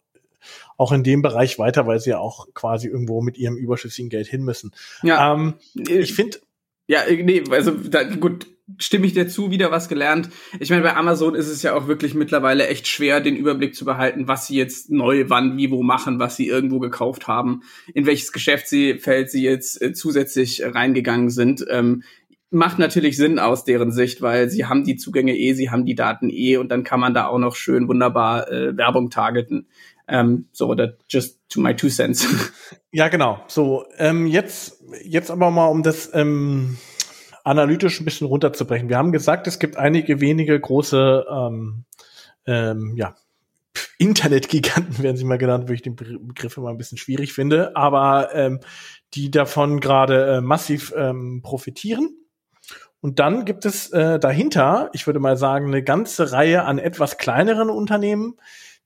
auch 0.76 0.92
in 0.92 1.04
dem 1.04 1.22
Bereich 1.22 1.60
weiter, 1.60 1.86
weil 1.86 2.00
sie 2.00 2.10
ja 2.10 2.18
auch 2.18 2.48
quasi 2.56 2.88
irgendwo 2.88 3.22
mit 3.22 3.38
ihrem 3.38 3.58
überschüssigen 3.58 4.10
Geld 4.10 4.26
hin 4.26 4.42
müssen. 4.42 4.72
Ja, 5.04 5.34
ähm, 5.34 5.54
ich 5.76 6.16
finde, 6.16 6.40
ja, 6.88 7.02
nee, 7.08 7.44
also 7.52 7.70
da, 7.70 8.04
gut, 8.04 8.48
stimme 8.78 9.06
ich 9.06 9.14
dir 9.14 9.28
zu, 9.28 9.52
wieder 9.52 9.72
was 9.72 9.90
gelernt. 9.90 10.30
Ich 10.60 10.70
meine, 10.70 10.84
bei 10.84 10.96
Amazon 10.96 11.36
ist 11.36 11.48
es 11.48 11.62
ja 11.62 11.76
auch 11.76 11.88
wirklich 11.88 12.14
mittlerweile 12.14 12.68
echt 12.68 12.88
schwer, 12.88 13.22
den 13.22 13.36
Überblick 13.36 13.76
zu 13.76 13.86
behalten, 13.86 14.28
was 14.28 14.48
sie 14.48 14.56
jetzt 14.56 14.90
neu, 14.90 15.26
wann, 15.28 15.58
wie, 15.58 15.72
wo 15.72 15.84
machen, 15.84 16.20
was 16.20 16.36
sie 16.36 16.48
irgendwo 16.48 16.80
gekauft 16.80 17.28
haben, 17.28 17.62
in 17.94 18.06
welches 18.06 18.32
Geschäftsfeld 18.32 19.30
sie 19.30 19.44
jetzt 19.44 19.82
äh, 19.82 19.94
zusätzlich 19.94 20.64
reingegangen 20.64 21.30
sind. 21.30 21.66
Ähm, 21.70 22.04
macht 22.52 22.80
natürlich 22.80 23.16
Sinn 23.18 23.40
aus 23.40 23.64
deren 23.64 23.92
Sicht, 23.92 24.22
weil 24.22 24.50
sie 24.50 24.66
haben 24.66 24.84
die 24.84 24.98
Zugänge 24.98 25.36
eh, 25.38 25.54
sie 25.54 25.70
haben 25.70 25.86
die 25.86 25.96
Daten 25.96 26.30
eh 26.30 26.58
und 26.58 26.70
dann 26.70 26.84
kann 26.84 27.00
man 27.00 27.14
da 27.14 27.28
auch 27.28 27.40
noch 27.40 27.56
schön 27.56 27.88
wunderbar 27.88 28.52
äh, 28.52 28.76
Werbung 28.76 29.10
targeten. 29.10 29.68
Ähm, 30.08 30.48
so, 30.52 30.76
that 30.76 30.98
just 31.08 31.40
to 31.50 31.62
my 31.62 31.74
two 31.74 31.90
cents. 31.90 32.28
Ja, 32.94 33.08
genau. 33.08 33.40
So, 33.48 33.86
ähm, 33.98 34.28
jetzt, 34.28 34.84
jetzt 35.06 35.32
aber 35.32 35.50
mal 35.50 35.68
um 35.68 35.82
das 35.82 36.12
ähm, 36.14 36.78
analytisch 37.44 38.00
ein 38.00 38.06
bisschen 38.06 38.28
runterzubrechen. 38.28 38.90
Wir 38.90 38.98
haben 38.98 39.12
gesagt, 39.12 39.48
es 39.48 39.60
gibt 39.60 39.78
einige 39.78 40.22
wenige 40.22 40.60
große 40.60 41.26
ähm, 41.30 41.86
ähm, 42.46 42.94
ja, 42.96 43.16
Internetgiganten 43.98 45.02
werden 45.04 45.18
sie 45.18 45.26
mal 45.26 45.38
genannt, 45.38 45.70
wo 45.70 45.74
ich 45.74 45.82
den 45.82 45.96
Begriff 45.96 46.58
immer 46.58 46.70
ein 46.70 46.78
bisschen 46.78 46.98
schwierig 46.98 47.34
finde, 47.34 47.76
aber 47.76 48.34
ähm, 48.34 48.60
die 49.14 49.32
davon 49.32 49.80
gerade 49.80 50.38
äh, 50.38 50.42
massiv 50.42 50.94
ähm, 50.96 51.42
profitieren. 51.44 52.18
Und 53.00 53.20
dann 53.20 53.46
gibt 53.46 53.66
es 53.66 53.92
äh, 53.92 54.20
dahinter, 54.20 54.90
ich 54.94 55.08
würde 55.08 55.20
mal 55.20 55.38
sagen, 55.38 55.68
eine 55.68 55.84
ganze 55.84 56.32
Reihe 56.32 56.64
an 56.66 56.78
etwas 56.78 57.18
kleineren 57.18 57.70
Unternehmen, 57.70 58.38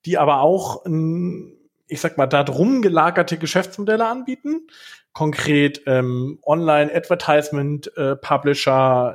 die 0.06 0.18
aber 0.18 0.42
auch, 0.42 0.86
ich 0.86 2.00
sag 2.00 2.18
mal, 2.18 2.28
darum 2.28 2.82
gelagerte 2.82 3.38
Geschäftsmodelle 3.38 4.06
anbieten 4.06 4.68
konkret 5.16 5.82
ähm, 5.88 6.38
Online-Advertisement, 6.46 7.92
äh, 7.98 8.16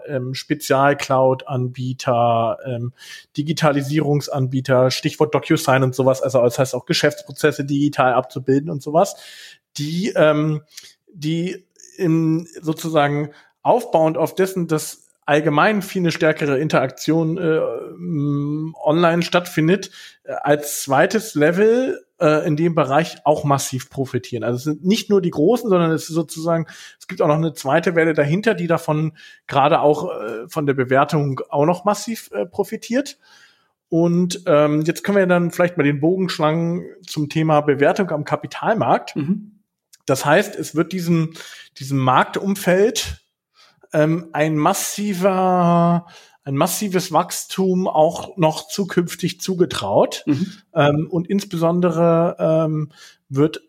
ähm, 0.08 0.34
Spezial-Cloud-Anbieter, 0.34 2.58
ähm, 2.64 2.94
Digitalisierungsanbieter, 3.36 4.90
Stichwort 4.90 5.34
DocuSign 5.34 5.82
und 5.82 5.94
sowas, 5.94 6.22
also 6.22 6.40
das 6.40 6.58
heißt 6.58 6.74
auch 6.74 6.86
Geschäftsprozesse 6.86 7.66
digital 7.66 8.14
abzubilden 8.14 8.70
und 8.70 8.82
sowas, 8.82 9.16
die, 9.76 10.14
ähm, 10.16 10.62
die 11.12 11.66
in 11.98 12.48
sozusagen 12.62 13.32
aufbauend 13.62 14.16
auf 14.16 14.34
dessen, 14.34 14.68
dass 14.68 15.06
allgemein 15.26 15.82
viel 15.82 16.00
eine 16.00 16.12
stärkere 16.12 16.58
Interaktion 16.58 17.36
äh, 17.36 17.60
online 18.82 19.20
stattfindet, 19.20 19.90
äh, 20.24 20.32
als 20.32 20.82
zweites 20.82 21.34
Level 21.34 22.06
äh, 22.20 22.46
in 22.46 22.56
dem 22.56 22.74
Bereich 22.74 23.18
auch 23.24 23.44
massiv 23.44 23.90
profitieren. 23.90 24.44
Also 24.44 24.56
es 24.56 24.64
sind 24.64 24.84
nicht 24.84 25.10
nur 25.10 25.20
die 25.20 25.30
Großen, 25.30 25.68
sondern 25.68 25.90
es 25.90 26.08
ist 26.08 26.14
sozusagen, 26.14 26.66
es 26.98 27.06
gibt 27.08 27.22
auch 27.22 27.28
noch 27.28 27.36
eine 27.36 27.54
zweite 27.54 27.94
Welle 27.94 28.12
dahinter, 28.12 28.54
die 28.54 28.66
davon 28.66 29.12
gerade 29.46 29.80
auch 29.80 30.10
äh, 30.10 30.48
von 30.48 30.66
der 30.66 30.74
Bewertung 30.74 31.40
auch 31.48 31.66
noch 31.66 31.84
massiv 31.84 32.30
äh, 32.32 32.46
profitiert. 32.46 33.18
Und 33.88 34.42
ähm, 34.46 34.82
jetzt 34.82 35.02
können 35.02 35.18
wir 35.18 35.26
dann 35.26 35.50
vielleicht 35.50 35.76
mal 35.76 35.82
den 35.82 36.00
Bogen 36.00 36.28
schlagen 36.28 36.84
zum 37.04 37.28
Thema 37.28 37.60
Bewertung 37.60 38.10
am 38.10 38.24
Kapitalmarkt. 38.24 39.16
Mhm. 39.16 39.60
Das 40.06 40.24
heißt, 40.24 40.56
es 40.56 40.74
wird 40.74 40.92
diesem, 40.92 41.34
diesem 41.78 41.98
Marktumfeld 41.98 43.24
ähm, 43.92 44.28
ein 44.32 44.56
massiver 44.56 46.06
ein 46.42 46.56
massives 46.56 47.12
Wachstum 47.12 47.86
auch 47.86 48.36
noch 48.36 48.68
zukünftig 48.68 49.40
zugetraut. 49.40 50.22
Mhm. 50.26 50.52
Ähm, 50.74 51.08
und 51.10 51.28
insbesondere 51.28 52.36
ähm, 52.38 52.92
wird 53.28 53.62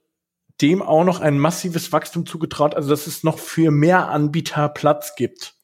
dem 0.62 0.82
auch 0.82 1.04
noch 1.04 1.20
ein 1.20 1.40
massives 1.40 1.92
Wachstum 1.92 2.26
zugetraut, 2.26 2.76
also 2.76 2.90
dass 2.90 3.08
es 3.08 3.24
noch 3.24 3.40
für 3.40 3.72
mehr 3.72 4.10
Anbieter 4.10 4.70
Platz 4.70 5.16
gibt. 5.16 5.56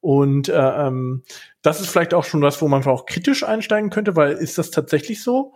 Und 0.00 0.48
äh, 0.48 0.86
ähm, 0.86 1.24
das 1.62 1.80
ist 1.80 1.90
vielleicht 1.90 2.14
auch 2.14 2.24
schon 2.24 2.42
was, 2.42 2.60
wo 2.62 2.68
man 2.68 2.84
auch 2.86 3.04
kritisch 3.04 3.44
einsteigen 3.44 3.90
könnte, 3.90 4.16
weil 4.16 4.32
ist 4.32 4.56
das 4.56 4.70
tatsächlich 4.70 5.22
so? 5.22 5.54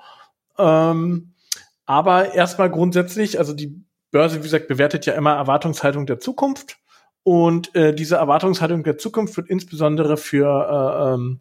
Ähm, 0.59 1.35
aber 1.87 2.35
erstmal 2.35 2.71
grundsätzlich, 2.71 3.39
also 3.39 3.55
die 3.55 3.83
Börse, 4.11 4.39
wie 4.39 4.43
gesagt, 4.43 4.69
bewertet 4.69 5.07
ja 5.07 5.15
immer 5.15 5.35
Erwartungshaltung 5.35 6.07
der 6.07 6.21
Zukunft. 6.21 6.77
Und 7.25 7.75
äh, 7.75 7.95
diese 7.95 8.17
Erwartungshaltung 8.17 8.85
der 8.85 8.99
Zukunft 8.99 9.37
wird 9.37 9.49
insbesondere 9.49 10.17
für 10.17 10.47
äh, 10.47 11.15
ähm, 11.15 11.41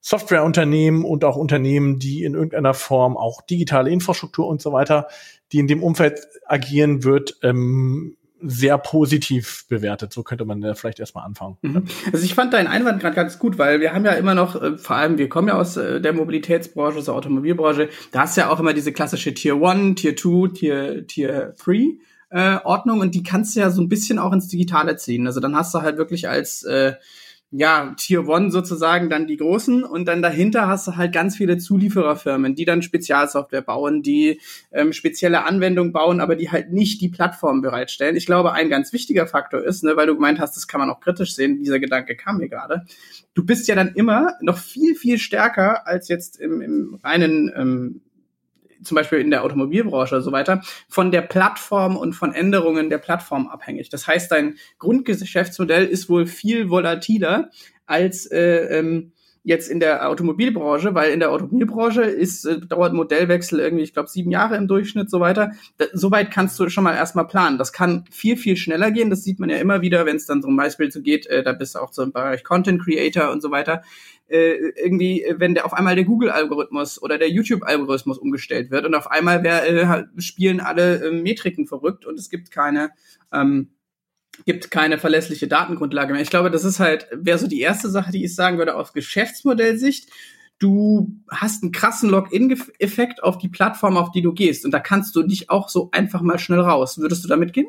Softwareunternehmen 0.00 1.04
und 1.04 1.22
auch 1.24 1.36
Unternehmen, 1.36 1.98
die 1.98 2.24
in 2.24 2.34
irgendeiner 2.34 2.72
Form 2.72 3.16
auch 3.16 3.42
digitale 3.42 3.90
Infrastruktur 3.90 4.46
und 4.46 4.62
so 4.62 4.72
weiter, 4.72 5.06
die 5.52 5.58
in 5.58 5.66
dem 5.66 5.82
Umfeld 5.82 6.20
agieren, 6.46 7.04
wird 7.04 7.36
ähm, 7.42 8.16
sehr 8.40 8.78
positiv 8.78 9.66
bewertet. 9.68 10.12
So 10.12 10.22
könnte 10.22 10.44
man 10.44 10.74
vielleicht 10.76 11.00
erstmal 11.00 11.24
anfangen. 11.24 11.58
Mhm. 11.62 11.84
Also 12.12 12.24
ich 12.24 12.34
fand 12.34 12.54
deinen 12.54 12.68
Einwand 12.68 13.00
gerade 13.00 13.16
ganz 13.16 13.38
gut, 13.38 13.58
weil 13.58 13.80
wir 13.80 13.92
haben 13.92 14.04
ja 14.04 14.12
immer 14.12 14.34
noch, 14.34 14.60
äh, 14.60 14.78
vor 14.78 14.96
allem 14.96 15.18
wir 15.18 15.28
kommen 15.28 15.48
ja 15.48 15.58
aus 15.58 15.76
äh, 15.76 16.00
der 16.00 16.12
Mobilitätsbranche, 16.12 16.98
aus 16.98 17.06
der 17.06 17.14
Automobilbranche, 17.14 17.90
da 18.12 18.20
hast 18.20 18.36
ja 18.36 18.48
auch 18.50 18.60
immer 18.60 18.72
diese 18.72 18.92
klassische 18.92 19.34
Tier 19.34 19.60
1, 19.62 20.00
Tier 20.00 20.16
2, 20.16 20.54
Tier, 20.54 21.06
Tier 21.06 21.54
3 21.62 21.98
äh, 22.30 22.58
Ordnung 22.64 23.00
und 23.00 23.14
die 23.14 23.22
kannst 23.22 23.56
du 23.56 23.60
ja 23.60 23.70
so 23.70 23.82
ein 23.82 23.88
bisschen 23.88 24.18
auch 24.18 24.32
ins 24.32 24.48
Digitale 24.48 24.96
ziehen. 24.96 25.26
Also 25.26 25.40
dann 25.40 25.56
hast 25.56 25.74
du 25.74 25.80
halt 25.80 25.96
wirklich 25.96 26.28
als 26.28 26.62
äh, 26.64 26.94
ja, 27.50 27.94
Tier 27.96 28.28
One 28.28 28.50
sozusagen 28.50 29.08
dann 29.08 29.26
die 29.26 29.38
großen 29.38 29.82
und 29.82 30.06
dann 30.06 30.20
dahinter 30.20 30.68
hast 30.68 30.86
du 30.86 30.96
halt 30.96 31.14
ganz 31.14 31.36
viele 31.36 31.56
Zuliefererfirmen, 31.56 32.54
die 32.54 32.66
dann 32.66 32.82
Spezialsoftware 32.82 33.62
bauen, 33.62 34.02
die 34.02 34.40
ähm, 34.70 34.92
spezielle 34.92 35.44
Anwendungen 35.44 35.92
bauen, 35.92 36.20
aber 36.20 36.36
die 36.36 36.50
halt 36.50 36.72
nicht 36.72 37.00
die 37.00 37.08
Plattform 37.08 37.62
bereitstellen. 37.62 38.16
Ich 38.16 38.26
glaube, 38.26 38.52
ein 38.52 38.68
ganz 38.68 38.92
wichtiger 38.92 39.26
Faktor 39.26 39.64
ist, 39.64 39.82
ne, 39.82 39.96
weil 39.96 40.06
du 40.06 40.14
gemeint 40.14 40.40
hast, 40.40 40.56
das 40.56 40.68
kann 40.68 40.80
man 40.80 40.90
auch 40.90 41.00
kritisch 41.00 41.34
sehen, 41.34 41.58
dieser 41.58 41.80
Gedanke 41.80 42.16
kam 42.16 42.36
mir 42.36 42.50
gerade. 42.50 42.84
Du 43.32 43.46
bist 43.46 43.66
ja 43.66 43.74
dann 43.74 43.94
immer 43.94 44.34
noch 44.42 44.58
viel, 44.58 44.94
viel 44.94 45.18
stärker 45.18 45.86
als 45.86 46.08
jetzt 46.08 46.38
im, 46.38 46.60
im 46.60 47.00
reinen 47.02 47.50
ähm, 47.56 48.00
zum 48.82 48.94
Beispiel 48.94 49.18
in 49.18 49.30
der 49.30 49.44
Automobilbranche 49.44 50.16
und 50.16 50.22
so 50.22 50.32
weiter, 50.32 50.62
von 50.88 51.10
der 51.10 51.22
Plattform 51.22 51.96
und 51.96 52.12
von 52.12 52.32
Änderungen 52.32 52.90
der 52.90 52.98
Plattform 52.98 53.48
abhängig. 53.48 53.88
Das 53.88 54.06
heißt, 54.06 54.30
dein 54.30 54.56
Grundgeschäftsmodell 54.78 55.86
ist 55.86 56.08
wohl 56.08 56.26
viel 56.26 56.70
volatiler 56.70 57.50
als 57.86 58.26
äh, 58.26 58.78
ähm, 58.78 59.12
jetzt 59.48 59.70
in 59.70 59.80
der 59.80 60.06
Automobilbranche, 60.08 60.94
weil 60.94 61.10
in 61.10 61.20
der 61.20 61.32
Automobilbranche 61.32 62.02
ist, 62.02 62.44
äh, 62.44 62.60
dauert 62.60 62.92
Modellwechsel 62.92 63.60
irgendwie, 63.60 63.82
ich 63.82 63.94
glaube, 63.94 64.10
sieben 64.10 64.30
Jahre 64.30 64.56
im 64.56 64.68
Durchschnitt, 64.68 65.10
so 65.10 65.20
weiter. 65.20 65.52
Da, 65.78 65.86
Soweit 65.94 66.30
kannst 66.30 66.60
du 66.60 66.68
schon 66.68 66.84
mal 66.84 66.94
erstmal 66.94 67.26
planen. 67.26 67.56
Das 67.56 67.72
kann 67.72 68.04
viel, 68.10 68.36
viel 68.36 68.58
schneller 68.58 68.90
gehen. 68.90 69.08
Das 69.08 69.24
sieht 69.24 69.40
man 69.40 69.48
ja 69.48 69.56
immer 69.56 69.80
wieder, 69.80 70.04
wenn 70.04 70.16
es 70.16 70.26
dann 70.26 70.42
zum 70.42 70.54
Beispiel 70.54 70.92
so 70.92 71.00
geht, 71.00 71.26
äh, 71.26 71.42
da 71.42 71.54
bist 71.54 71.74
du 71.74 71.78
auch 71.78 71.94
so 71.94 72.02
im 72.02 72.12
Bereich 72.12 72.44
Content 72.44 72.82
Creator 72.82 73.30
und 73.30 73.40
so 73.40 73.50
weiter 73.50 73.82
äh, 74.28 74.72
irgendwie, 74.76 75.24
wenn 75.36 75.54
der 75.54 75.64
auf 75.64 75.72
einmal 75.72 75.94
der 75.94 76.04
Google-Algorithmus 76.04 77.00
oder 77.00 77.16
der 77.16 77.30
YouTube-Algorithmus 77.30 78.18
umgestellt 78.18 78.70
wird 78.70 78.84
und 78.84 78.94
auf 78.94 79.10
einmal 79.10 79.42
wer, 79.42 79.66
äh, 79.66 80.04
spielen 80.18 80.60
alle 80.60 81.06
äh, 81.06 81.10
Metriken 81.10 81.66
verrückt 81.66 82.04
und 82.04 82.18
es 82.18 82.28
gibt 82.28 82.50
keine 82.50 82.90
ähm, 83.32 83.70
gibt 84.44 84.70
keine 84.70 84.98
verlässliche 84.98 85.48
Datengrundlage 85.48 86.12
mehr. 86.12 86.22
Ich 86.22 86.30
glaube, 86.30 86.50
das 86.50 86.64
ist 86.64 86.80
halt, 86.80 87.06
wäre 87.12 87.38
so 87.38 87.46
die 87.46 87.60
erste 87.60 87.90
Sache, 87.90 88.12
die 88.12 88.24
ich 88.24 88.34
sagen 88.34 88.58
würde, 88.58 88.76
aus 88.76 88.92
Geschäftsmodellsicht. 88.92 90.08
Du 90.58 91.20
hast 91.30 91.62
einen 91.62 91.72
krassen 91.72 92.10
Login-Effekt 92.10 93.22
auf 93.22 93.38
die 93.38 93.48
Plattform, 93.48 93.96
auf 93.96 94.10
die 94.10 94.22
du 94.22 94.32
gehst. 94.32 94.64
Und 94.64 94.72
da 94.72 94.80
kannst 94.80 95.14
du 95.14 95.22
dich 95.22 95.50
auch 95.50 95.68
so 95.68 95.90
einfach 95.92 96.20
mal 96.20 96.38
schnell 96.38 96.60
raus. 96.60 96.98
Würdest 96.98 97.24
du 97.24 97.28
da 97.28 97.36
mitgehen? 97.36 97.68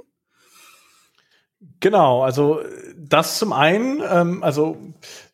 Genau, 1.81 2.23
also 2.23 2.61
das 2.97 3.37
zum 3.37 3.53
einen, 3.53 4.01
ähm, 4.09 4.43
also 4.43 4.77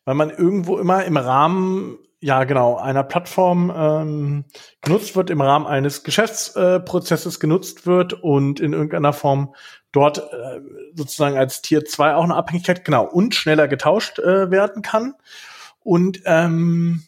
weil 0.04 0.14
man 0.14 0.30
irgendwo 0.30 0.78
immer 0.78 1.04
im 1.04 1.16
Rahmen, 1.16 1.98
ja 2.26 2.42
genau, 2.42 2.76
einer 2.76 3.04
Plattform 3.04 3.72
ähm, 3.74 4.44
genutzt 4.80 5.14
wird, 5.14 5.30
im 5.30 5.40
Rahmen 5.40 5.64
eines 5.64 6.02
Geschäftsprozesses 6.02 7.36
äh, 7.36 7.38
genutzt 7.38 7.86
wird 7.86 8.14
und 8.14 8.58
in 8.58 8.72
irgendeiner 8.72 9.12
Form 9.12 9.54
dort 9.92 10.18
äh, 10.18 10.60
sozusagen 10.92 11.38
als 11.38 11.62
Tier 11.62 11.84
2 11.84 12.16
auch 12.16 12.24
eine 12.24 12.34
Abhängigkeit, 12.34 12.84
genau, 12.84 13.04
und 13.04 13.36
schneller 13.36 13.68
getauscht 13.68 14.18
äh, 14.18 14.50
werden 14.50 14.82
kann. 14.82 15.14
Und 15.78 16.20
ähm, 16.24 17.04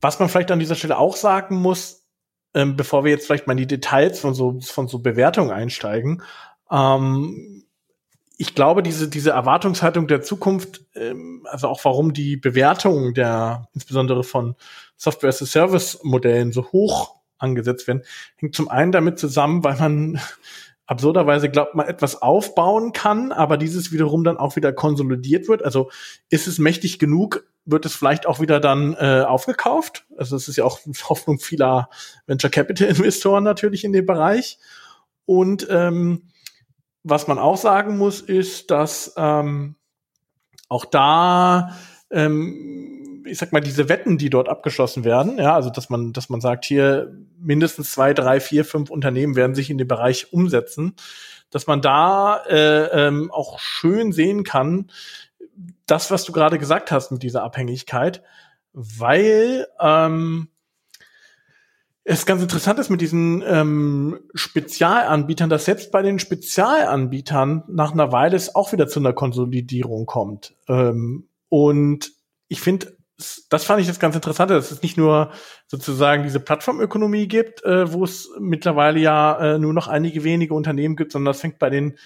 was 0.00 0.18
man 0.18 0.30
vielleicht 0.30 0.50
an 0.50 0.58
dieser 0.58 0.74
Stelle 0.74 0.96
auch 0.96 1.16
sagen 1.16 1.56
muss, 1.56 2.06
ähm, 2.54 2.76
bevor 2.76 3.04
wir 3.04 3.10
jetzt 3.10 3.26
vielleicht 3.26 3.46
mal 3.46 3.52
in 3.52 3.58
die 3.58 3.66
Details 3.66 4.20
von 4.20 4.32
so, 4.32 4.58
von 4.62 4.88
so 4.88 5.00
Bewertungen 5.00 5.50
einsteigen, 5.50 6.22
ähm, 6.70 7.63
ich 8.36 8.54
glaube, 8.54 8.82
diese, 8.82 9.08
diese 9.08 9.30
Erwartungshaltung 9.30 10.06
der 10.06 10.22
Zukunft, 10.22 10.84
ähm, 10.94 11.46
also 11.50 11.68
auch 11.68 11.84
warum 11.84 12.12
die 12.12 12.36
Bewertungen 12.36 13.14
der, 13.14 13.68
insbesondere 13.74 14.24
von 14.24 14.56
Software 14.96 15.28
as 15.28 15.42
a 15.42 15.46
Service 15.46 16.00
Modellen 16.02 16.52
so 16.52 16.66
hoch 16.72 17.16
angesetzt 17.38 17.86
werden, 17.86 18.02
hängt 18.36 18.54
zum 18.54 18.68
einen 18.68 18.92
damit 18.92 19.18
zusammen, 19.18 19.62
weil 19.62 19.76
man 19.76 20.20
absurderweise 20.86 21.48
glaubt, 21.48 21.74
man 21.74 21.86
etwas 21.86 22.20
aufbauen 22.20 22.92
kann, 22.92 23.32
aber 23.32 23.56
dieses 23.56 23.92
wiederum 23.92 24.24
dann 24.24 24.36
auch 24.36 24.56
wieder 24.56 24.72
konsolidiert 24.72 25.48
wird. 25.48 25.64
Also 25.64 25.90
ist 26.28 26.46
es 26.46 26.58
mächtig 26.58 26.98
genug, 26.98 27.46
wird 27.64 27.86
es 27.86 27.94
vielleicht 27.94 28.26
auch 28.26 28.40
wieder 28.40 28.60
dann 28.60 28.94
äh, 28.94 29.24
aufgekauft. 29.26 30.04
Also 30.18 30.36
es 30.36 30.48
ist 30.48 30.56
ja 30.56 30.64
auch 30.64 30.80
Hoffnung 31.08 31.38
vieler 31.38 31.88
Venture 32.26 32.50
Capital 32.50 32.88
Investoren 32.88 33.44
natürlich 33.44 33.84
in 33.84 33.92
dem 33.92 34.06
Bereich. 34.06 34.58
Und 35.24 35.66
ähm, 35.70 36.28
was 37.04 37.28
man 37.28 37.38
auch 37.38 37.58
sagen 37.58 37.98
muss, 37.98 38.20
ist, 38.20 38.70
dass 38.70 39.14
ähm, 39.16 39.76
auch 40.68 40.86
da, 40.86 41.76
ähm, 42.10 43.22
ich 43.26 43.38
sag 43.38 43.52
mal, 43.52 43.60
diese 43.60 43.88
Wetten, 43.88 44.18
die 44.18 44.30
dort 44.30 44.48
abgeschlossen 44.48 45.04
werden, 45.04 45.38
ja, 45.38 45.54
also 45.54 45.70
dass 45.70 45.90
man, 45.90 46.12
dass 46.12 46.30
man 46.30 46.40
sagt, 46.40 46.64
hier 46.64 47.14
mindestens 47.38 47.92
zwei, 47.92 48.14
drei, 48.14 48.40
vier, 48.40 48.64
fünf 48.64 48.90
Unternehmen 48.90 49.36
werden 49.36 49.54
sich 49.54 49.70
in 49.70 49.78
den 49.78 49.86
Bereich 49.86 50.32
umsetzen, 50.32 50.94
dass 51.50 51.66
man 51.66 51.82
da 51.82 52.42
äh, 52.48 53.06
ähm, 53.06 53.30
auch 53.30 53.58
schön 53.58 54.10
sehen 54.12 54.42
kann, 54.42 54.90
das, 55.86 56.10
was 56.10 56.24
du 56.24 56.32
gerade 56.32 56.58
gesagt 56.58 56.90
hast 56.90 57.12
mit 57.12 57.22
dieser 57.22 57.42
Abhängigkeit, 57.42 58.22
weil 58.72 59.66
ähm, 59.78 60.48
es 62.04 62.26
ganz 62.26 62.42
interessant 62.42 62.78
ist 62.78 62.90
mit 62.90 63.00
diesen 63.00 63.42
ähm, 63.46 64.20
Spezialanbietern, 64.34 65.48
dass 65.48 65.64
selbst 65.64 65.90
bei 65.90 66.02
den 66.02 66.18
Spezialanbietern 66.18 67.64
nach 67.68 67.92
einer 67.92 68.12
Weile 68.12 68.36
es 68.36 68.54
auch 68.54 68.72
wieder 68.72 68.86
zu 68.86 69.00
einer 69.00 69.14
Konsolidierung 69.14 70.04
kommt. 70.04 70.54
Ähm, 70.68 71.28
und 71.48 72.12
ich 72.48 72.60
finde, 72.60 72.98
das 73.48 73.64
fand 73.64 73.80
ich 73.80 73.86
das 73.86 74.00
ganz 74.00 74.14
interessant, 74.14 74.50
dass 74.50 74.70
es 74.70 74.82
nicht 74.82 74.98
nur 74.98 75.30
sozusagen 75.66 76.24
diese 76.24 76.40
Plattformökonomie 76.40 77.26
gibt, 77.26 77.64
äh, 77.64 77.90
wo 77.90 78.04
es 78.04 78.30
mittlerweile 78.38 79.00
ja 79.00 79.54
äh, 79.54 79.58
nur 79.58 79.72
noch 79.72 79.88
einige 79.88 80.24
wenige 80.24 80.52
Unternehmen 80.52 80.96
gibt, 80.96 81.12
sondern 81.12 81.32
das 81.32 81.40
fängt 81.40 81.58
bei 81.58 81.70
den 81.70 81.96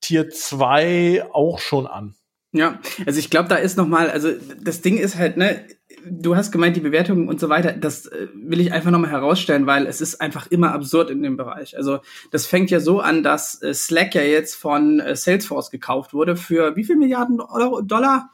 Tier 0.00 0.30
2 0.30 1.26
auch 1.32 1.58
schon 1.58 1.86
an. 1.86 2.14
Ja, 2.52 2.78
also 3.06 3.18
ich 3.18 3.30
glaube, 3.30 3.48
da 3.48 3.56
ist 3.56 3.78
noch 3.78 3.88
mal, 3.88 4.10
also 4.10 4.30
das 4.60 4.82
Ding 4.82 4.98
ist 4.98 5.16
halt, 5.16 5.38
ne, 5.38 5.64
du 6.04 6.36
hast 6.36 6.52
gemeint, 6.52 6.76
die 6.76 6.80
Bewertungen 6.80 7.28
und 7.28 7.40
so 7.40 7.48
weiter, 7.48 7.72
das 7.72 8.06
äh, 8.06 8.28
will 8.34 8.60
ich 8.60 8.72
einfach 8.72 8.90
nochmal 8.90 9.10
herausstellen, 9.10 9.66
weil 9.66 9.86
es 9.86 10.02
ist 10.02 10.20
einfach 10.20 10.46
immer 10.48 10.72
absurd 10.72 11.10
in 11.10 11.22
dem 11.22 11.38
Bereich. 11.38 11.76
Also 11.76 12.00
das 12.30 12.46
fängt 12.46 12.70
ja 12.70 12.80
so 12.80 13.00
an, 13.00 13.22
dass 13.22 13.62
äh, 13.62 13.72
Slack 13.72 14.14
ja 14.14 14.22
jetzt 14.22 14.54
von 14.54 15.00
äh, 15.00 15.16
Salesforce 15.16 15.70
gekauft 15.70 16.12
wurde 16.12 16.36
für 16.36 16.76
wie 16.76 16.84
viel 16.84 16.96
Milliarden 16.96 17.40
Euro, 17.40 17.80
Dollar? 17.80 18.30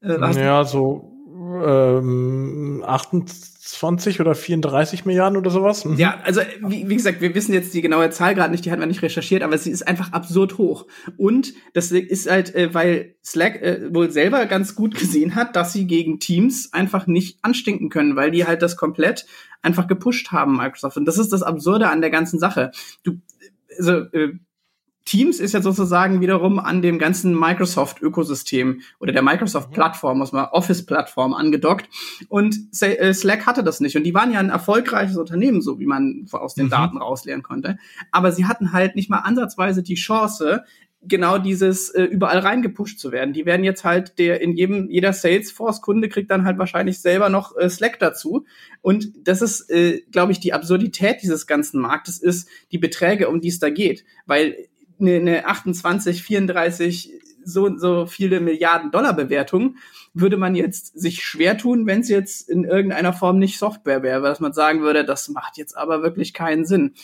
Äh, 0.00 0.18
ja, 0.18 0.64
so 0.64 1.12
ähm, 1.64 2.84
28 2.86 3.55
oder 4.20 4.34
34 4.34 5.04
Milliarden 5.04 5.36
oder 5.36 5.50
sowas. 5.50 5.84
Mhm. 5.84 5.96
Ja, 5.96 6.20
also 6.22 6.40
wie, 6.60 6.88
wie, 6.88 6.96
gesagt, 6.96 7.20
wir 7.20 7.34
wissen 7.34 7.52
jetzt 7.52 7.74
die 7.74 7.80
genaue 7.82 8.10
Zahl 8.10 8.34
gerade 8.34 8.50
nicht, 8.50 8.64
die 8.64 8.70
hat 8.70 8.78
man 8.78 8.88
nicht 8.88 9.02
recherchiert, 9.02 9.42
aber 9.42 9.58
sie 9.58 9.70
ist 9.70 9.86
einfach 9.86 10.12
absurd 10.12 10.58
hoch. 10.58 10.86
Und 11.16 11.54
das 11.74 11.90
ist 11.90 12.30
halt, 12.30 12.54
äh, 12.54 12.72
weil 12.74 13.16
Slack 13.24 13.62
äh, 13.62 13.92
wohl 13.92 14.10
selber 14.10 14.46
ganz 14.46 14.74
gut 14.74 14.94
gesehen 14.94 15.34
hat, 15.34 15.56
dass 15.56 15.72
sie 15.72 15.86
gegen 15.86 16.20
Teams 16.20 16.72
einfach 16.72 17.06
nicht 17.06 17.38
anstinken 17.42 17.88
können, 17.88 18.16
weil 18.16 18.30
die 18.30 18.46
halt 18.46 18.62
das 18.62 18.76
komplett 18.76 19.26
einfach 19.62 19.88
gepusht 19.88 20.30
haben, 20.32 20.56
Microsoft. 20.56 20.96
Und 20.96 21.04
das 21.06 21.18
ist 21.18 21.32
das 21.32 21.42
Absurde 21.42 21.88
an 21.88 22.00
der 22.00 22.10
ganzen 22.10 22.38
Sache. 22.38 22.70
Du, 23.02 23.20
also 23.78 23.92
äh, 24.12 24.34
Teams 25.06 25.38
ist 25.38 25.54
ja 25.54 25.62
sozusagen 25.62 26.20
wiederum 26.20 26.58
an 26.58 26.82
dem 26.82 26.98
ganzen 26.98 27.38
Microsoft-Ökosystem 27.38 28.80
oder 28.98 29.12
der 29.12 29.22
Microsoft-Plattform, 29.22 30.18
muss 30.18 30.32
man 30.32 30.46
Office-Plattform 30.46 31.32
angedockt. 31.32 31.88
Und 32.28 32.58
äh, 32.80 33.14
Slack 33.14 33.46
hatte 33.46 33.62
das 33.62 33.80
nicht. 33.80 33.96
Und 33.96 34.02
die 34.02 34.14
waren 34.14 34.32
ja 34.32 34.40
ein 34.40 34.50
erfolgreiches 34.50 35.16
Unternehmen, 35.16 35.62
so 35.62 35.78
wie 35.78 35.86
man 35.86 36.26
aus 36.32 36.54
den 36.54 36.66
mhm. 36.66 36.70
Daten 36.70 36.98
rauslernen 36.98 37.44
konnte. 37.44 37.78
Aber 38.10 38.32
sie 38.32 38.46
hatten 38.46 38.72
halt 38.72 38.96
nicht 38.96 39.08
mal 39.08 39.20
ansatzweise 39.20 39.84
die 39.84 39.94
Chance, 39.94 40.64
genau 41.02 41.38
dieses 41.38 41.90
äh, 41.90 42.02
überall 42.02 42.38
reingepusht 42.38 42.98
zu 42.98 43.12
werden. 43.12 43.32
Die 43.32 43.46
werden 43.46 43.64
jetzt 43.64 43.84
halt 43.84 44.18
der 44.18 44.40
in 44.40 44.56
jedem 44.56 44.90
jeder 44.90 45.12
Salesforce 45.12 45.80
Kunde 45.82 46.08
kriegt 46.08 46.32
dann 46.32 46.44
halt 46.44 46.58
wahrscheinlich 46.58 47.00
selber 47.00 47.28
noch 47.28 47.56
äh, 47.56 47.70
Slack 47.70 48.00
dazu 48.00 48.44
und 48.82 49.12
das 49.22 49.42
ist 49.42 49.70
äh, 49.70 50.02
glaube 50.10 50.32
ich 50.32 50.40
die 50.40 50.52
Absurdität 50.52 51.22
dieses 51.22 51.46
ganzen 51.46 51.80
Marktes 51.80 52.18
ist 52.18 52.48
die 52.72 52.78
Beträge 52.78 53.28
um 53.28 53.40
die 53.40 53.48
es 53.48 53.58
da 53.58 53.70
geht, 53.70 54.04
weil 54.26 54.56
eine, 55.00 55.16
eine 55.16 55.46
28, 55.46 56.22
34, 56.22 57.12
so, 57.44 57.76
so 57.76 58.06
viele 58.06 58.40
Milliarden 58.40 58.90
Dollar 58.90 59.14
Bewertung, 59.14 59.76
würde 60.14 60.36
man 60.36 60.54
jetzt 60.54 60.98
sich 60.98 61.22
schwer 61.22 61.56
tun, 61.56 61.86
wenn 61.86 62.00
es 62.00 62.08
jetzt 62.08 62.48
in 62.48 62.64
irgendeiner 62.64 63.12
Form 63.12 63.38
nicht 63.38 63.58
Software 63.58 64.02
wäre, 64.02 64.22
dass 64.22 64.40
man 64.40 64.52
sagen 64.52 64.82
würde, 64.82 65.04
das 65.04 65.28
macht 65.28 65.56
jetzt 65.56 65.76
aber 65.76 66.02
wirklich 66.02 66.34
keinen 66.34 66.64
Sinn. 66.64 66.94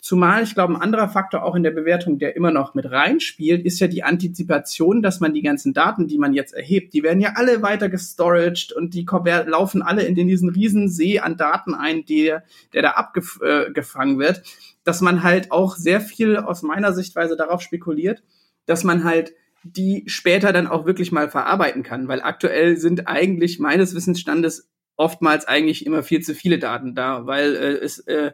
Zumal 0.00 0.42
ich 0.42 0.52
glaube, 0.52 0.74
ein 0.74 0.82
anderer 0.82 1.08
Faktor 1.08 1.44
auch 1.44 1.54
in 1.54 1.62
der 1.62 1.70
Bewertung, 1.70 2.18
der 2.18 2.36
immer 2.36 2.50
noch 2.50 2.74
mit 2.74 2.90
reinspielt, 2.90 3.64
ist 3.64 3.80
ja 3.80 3.86
die 3.86 4.02
Antizipation, 4.02 5.00
dass 5.00 5.20
man 5.20 5.32
die 5.32 5.40
ganzen 5.40 5.72
Daten, 5.72 6.08
die 6.08 6.18
man 6.18 6.34
jetzt 6.34 6.52
erhebt, 6.52 6.92
die 6.92 7.02
werden 7.02 7.22
ja 7.22 7.32
alle 7.36 7.62
weiter 7.62 7.88
gestoraged 7.88 8.72
und 8.72 8.92
die 8.92 9.06
laufen 9.46 9.80
alle 9.80 10.02
in 10.02 10.14
diesen 10.14 10.50
riesen 10.50 10.90
See 10.90 11.20
an 11.20 11.38
Daten 11.38 11.72
ein, 11.72 12.04
der, 12.04 12.44
der 12.74 12.82
da 12.82 12.90
abgefangen 12.90 14.18
wird 14.18 14.42
dass 14.84 15.00
man 15.00 15.22
halt 15.22 15.50
auch 15.50 15.76
sehr 15.76 16.00
viel 16.00 16.36
aus 16.36 16.62
meiner 16.62 16.92
Sichtweise 16.92 17.36
darauf 17.36 17.62
spekuliert, 17.62 18.22
dass 18.66 18.84
man 18.84 19.04
halt 19.04 19.32
die 19.64 20.04
später 20.06 20.52
dann 20.52 20.66
auch 20.66 20.84
wirklich 20.84 21.10
mal 21.10 21.30
verarbeiten 21.30 21.82
kann, 21.82 22.06
weil 22.06 22.20
aktuell 22.20 22.76
sind 22.76 23.08
eigentlich 23.08 23.58
meines 23.58 23.94
Wissensstandes 23.94 24.70
oftmals 24.96 25.46
eigentlich 25.46 25.86
immer 25.86 26.02
viel 26.02 26.20
zu 26.20 26.34
viele 26.34 26.58
Daten 26.58 26.94
da, 26.94 27.26
weil 27.26 27.56
äh, 27.56 27.72
es 27.72 27.98
äh, 28.00 28.32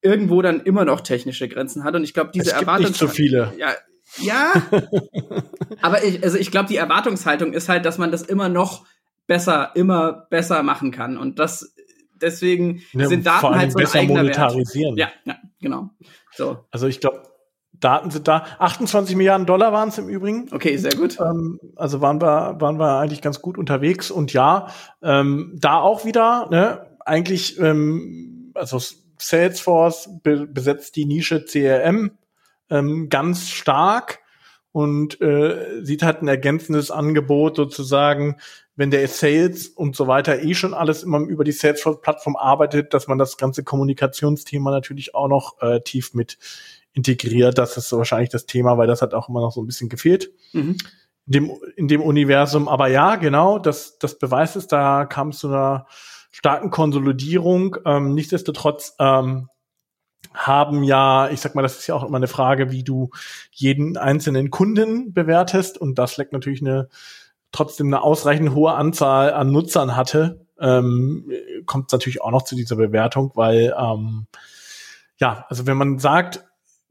irgendwo 0.00 0.42
dann 0.42 0.60
immer 0.60 0.84
noch 0.84 1.00
technische 1.00 1.48
Grenzen 1.48 1.84
hat 1.84 1.94
und 1.94 2.04
ich 2.04 2.14
glaube 2.14 2.30
diese 2.34 2.52
Erwartung 2.52 2.88
nicht 2.88 2.98
so 2.98 3.06
viele. 3.06 3.52
Ja, 3.58 3.74
ja. 4.18 4.52
aber 5.82 6.02
ich, 6.02 6.24
also 6.24 6.38
ich 6.38 6.50
glaube 6.50 6.68
die 6.68 6.76
Erwartungshaltung 6.76 7.52
ist 7.52 7.68
halt, 7.68 7.84
dass 7.84 7.98
man 7.98 8.10
das 8.10 8.22
immer 8.22 8.48
noch 8.48 8.86
besser, 9.26 9.72
immer 9.74 10.26
besser 10.30 10.62
machen 10.62 10.90
kann 10.90 11.16
und 11.16 11.38
das 11.38 11.74
deswegen 12.14 12.82
ja, 12.92 13.06
sind 13.06 13.26
Daten 13.26 13.54
halt 13.54 13.72
so 13.72 13.78
ein 13.78 13.86
eigener 13.86 14.22
monetarisieren. 14.22 14.96
Wert. 14.96 15.12
Ja, 15.24 15.32
ja, 15.32 15.38
genau. 15.62 15.90
So. 16.32 16.66
Also 16.70 16.86
ich 16.86 17.00
glaube, 17.00 17.22
Daten 17.72 18.10
sind 18.10 18.28
da. 18.28 18.44
28 18.58 19.16
Milliarden 19.16 19.46
Dollar 19.46 19.72
waren 19.72 19.88
es 19.88 19.98
im 19.98 20.08
Übrigen. 20.08 20.48
Okay, 20.52 20.76
sehr 20.76 20.94
gut. 20.94 21.18
Ähm, 21.20 21.58
also 21.76 22.00
waren 22.00 22.20
wir, 22.20 22.60
waren 22.60 22.78
wir 22.78 22.98
eigentlich 22.98 23.22
ganz 23.22 23.40
gut 23.40 23.58
unterwegs. 23.58 24.10
Und 24.10 24.32
ja, 24.32 24.68
ähm, 25.02 25.56
da 25.58 25.80
auch 25.80 26.04
wieder, 26.04 26.48
ne, 26.50 26.86
eigentlich, 27.00 27.58
ähm, 27.58 28.52
also 28.54 28.78
Salesforce 29.18 30.10
be 30.22 30.46
besetzt 30.46 30.96
die 30.96 31.04
Nische 31.04 31.44
CRM 31.44 32.12
ähm, 32.70 33.08
ganz 33.08 33.48
stark 33.48 34.20
und 34.72 35.20
äh, 35.20 35.82
sieht 35.82 36.02
halt 36.02 36.22
ein 36.22 36.28
ergänzendes 36.28 36.90
Angebot 36.90 37.56
sozusagen 37.56 38.36
wenn 38.74 38.90
der 38.90 39.06
Sales 39.08 39.68
und 39.68 39.96
so 39.96 40.06
weiter 40.06 40.42
eh 40.42 40.54
schon 40.54 40.74
alles 40.74 41.02
immer 41.02 41.18
über 41.20 41.44
die 41.44 41.52
Salesforce-Plattform 41.52 42.36
arbeitet, 42.36 42.94
dass 42.94 43.06
man 43.06 43.18
das 43.18 43.36
ganze 43.36 43.64
Kommunikationsthema 43.64 44.70
natürlich 44.70 45.14
auch 45.14 45.28
noch 45.28 45.60
äh, 45.60 45.80
tief 45.80 46.14
mit 46.14 46.38
integriert. 46.94 47.58
Das 47.58 47.76
ist 47.76 47.88
so 47.88 47.98
wahrscheinlich 47.98 48.30
das 48.30 48.46
Thema, 48.46 48.78
weil 48.78 48.86
das 48.86 49.02
hat 49.02 49.14
auch 49.14 49.28
immer 49.28 49.40
noch 49.40 49.52
so 49.52 49.62
ein 49.62 49.66
bisschen 49.66 49.88
gefehlt. 49.88 50.30
Mhm. 50.52 50.76
In, 51.26 51.32
dem, 51.32 51.52
in 51.76 51.88
dem 51.88 52.00
Universum. 52.00 52.68
Aber 52.68 52.88
ja, 52.88 53.16
genau, 53.16 53.58
das, 53.58 53.98
das 53.98 54.18
beweist 54.18 54.56
es, 54.56 54.66
da 54.66 55.04
kam 55.04 55.28
es 55.28 55.38
zu 55.38 55.48
einer 55.48 55.86
starken 56.30 56.70
Konsolidierung. 56.70 57.76
Ähm, 57.84 58.14
nichtsdestotrotz 58.14 58.94
ähm, 58.98 59.48
haben 60.34 60.82
ja, 60.82 61.28
ich 61.30 61.40
sag 61.40 61.54
mal, 61.54 61.62
das 61.62 61.78
ist 61.78 61.86
ja 61.86 61.94
auch 61.94 62.04
immer 62.04 62.16
eine 62.16 62.28
Frage, 62.28 62.70
wie 62.70 62.84
du 62.84 63.10
jeden 63.50 63.96
einzelnen 63.96 64.50
Kunden 64.50 65.12
bewertest. 65.12 65.78
Und 65.78 65.98
das 65.98 66.16
leckt 66.16 66.32
natürlich 66.32 66.62
eine 66.62 66.88
trotzdem 67.52 67.86
eine 67.88 68.02
ausreichend 68.02 68.54
hohe 68.54 68.72
Anzahl 68.72 69.32
an 69.32 69.52
Nutzern 69.52 69.96
hatte, 69.96 70.46
ähm, 70.60 71.30
kommt 71.66 71.92
natürlich 71.92 72.22
auch 72.22 72.30
noch 72.30 72.42
zu 72.42 72.56
dieser 72.56 72.76
Bewertung, 72.76 73.32
weil 73.34 73.74
ähm, 73.78 74.26
ja, 75.18 75.44
also 75.48 75.66
wenn 75.66 75.76
man 75.76 75.98
sagt, 75.98 76.44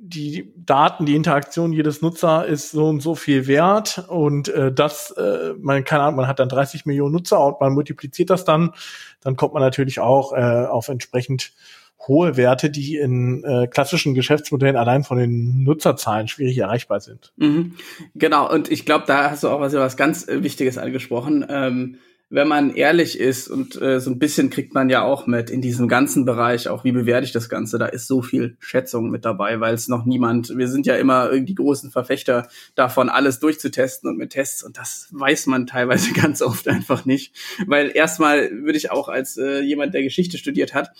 die 0.03 0.51
Daten, 0.55 1.05
die 1.05 1.15
Interaktion 1.15 1.73
jedes 1.73 2.01
Nutzer 2.01 2.45
ist 2.47 2.71
so 2.71 2.87
und 2.87 3.01
so 3.01 3.13
viel 3.13 3.45
wert 3.45 4.03
und 4.07 4.49
äh, 4.49 4.73
das, 4.73 5.11
äh, 5.11 5.53
man 5.59 5.83
keine 5.83 6.03
Ahnung, 6.03 6.15
man 6.15 6.27
hat 6.27 6.39
dann 6.39 6.49
30 6.49 6.87
Millionen 6.87 7.13
Nutzer 7.13 7.39
und 7.39 7.61
man 7.61 7.73
multipliziert 7.73 8.31
das 8.31 8.43
dann, 8.43 8.71
dann 9.21 9.35
kommt 9.35 9.53
man 9.53 9.61
natürlich 9.61 9.99
auch 9.99 10.33
äh, 10.33 10.65
auf 10.65 10.87
entsprechend 10.87 11.53
hohe 12.07 12.37
Werte, 12.37 12.69
die 12.69 12.97
in 12.97 13.43
äh, 13.43 13.67
klassischen 13.67 14.13
Geschäftsmodellen 14.13 14.75
allein 14.75 15.03
von 15.03 15.17
den 15.17 15.63
Nutzerzahlen 15.63 16.27
schwierig 16.27 16.57
erreichbar 16.57 16.99
sind. 16.99 17.33
Mhm. 17.37 17.75
Genau, 18.15 18.51
und 18.51 18.71
ich 18.71 18.85
glaube, 18.85 19.05
da 19.07 19.31
hast 19.31 19.43
du 19.43 19.49
auch 19.49 19.59
was, 19.59 19.73
was 19.73 19.97
ganz 19.97 20.27
äh, 20.27 20.43
Wichtiges 20.43 20.77
angesprochen. 20.77 21.45
Ähm, 21.49 21.97
wenn 22.31 22.47
man 22.47 22.73
ehrlich 22.73 23.19
ist 23.19 23.49
und 23.49 23.79
äh, 23.81 23.99
so 23.99 24.09
ein 24.09 24.17
bisschen 24.17 24.49
kriegt 24.49 24.73
man 24.73 24.89
ja 24.89 25.03
auch 25.03 25.27
mit 25.27 25.49
in 25.49 25.61
diesem 25.61 25.89
ganzen 25.89 26.23
Bereich, 26.23 26.69
auch 26.69 26.85
wie 26.85 26.93
bewerte 26.93 27.25
ich 27.25 27.33
das 27.33 27.49
Ganze, 27.49 27.77
da 27.77 27.87
ist 27.87 28.07
so 28.07 28.21
viel 28.21 28.55
Schätzung 28.59 29.09
mit 29.09 29.25
dabei, 29.25 29.59
weil 29.59 29.73
es 29.73 29.89
noch 29.89 30.05
niemand, 30.05 30.57
wir 30.57 30.69
sind 30.69 30.85
ja 30.85 30.95
immer 30.95 31.29
irgendwie 31.29 31.55
großen 31.55 31.91
Verfechter 31.91 32.47
davon, 32.73 33.09
alles 33.09 33.41
durchzutesten 33.41 34.09
und 34.09 34.17
mit 34.17 34.31
Tests 34.31 34.63
und 34.63 34.77
das 34.77 35.09
weiß 35.11 35.47
man 35.47 35.67
teilweise 35.67 36.13
ganz 36.19 36.41
oft 36.41 36.69
einfach 36.69 37.03
nicht, 37.05 37.35
weil 37.67 37.91
erstmal 37.93 38.49
würde 38.49 38.77
ich 38.77 38.91
auch 38.91 39.09
als 39.09 39.37
äh, 39.37 39.59
jemand, 39.59 39.93
der 39.93 40.03
Geschichte 40.03 40.37
studiert 40.37 40.73
hat, 40.73 40.91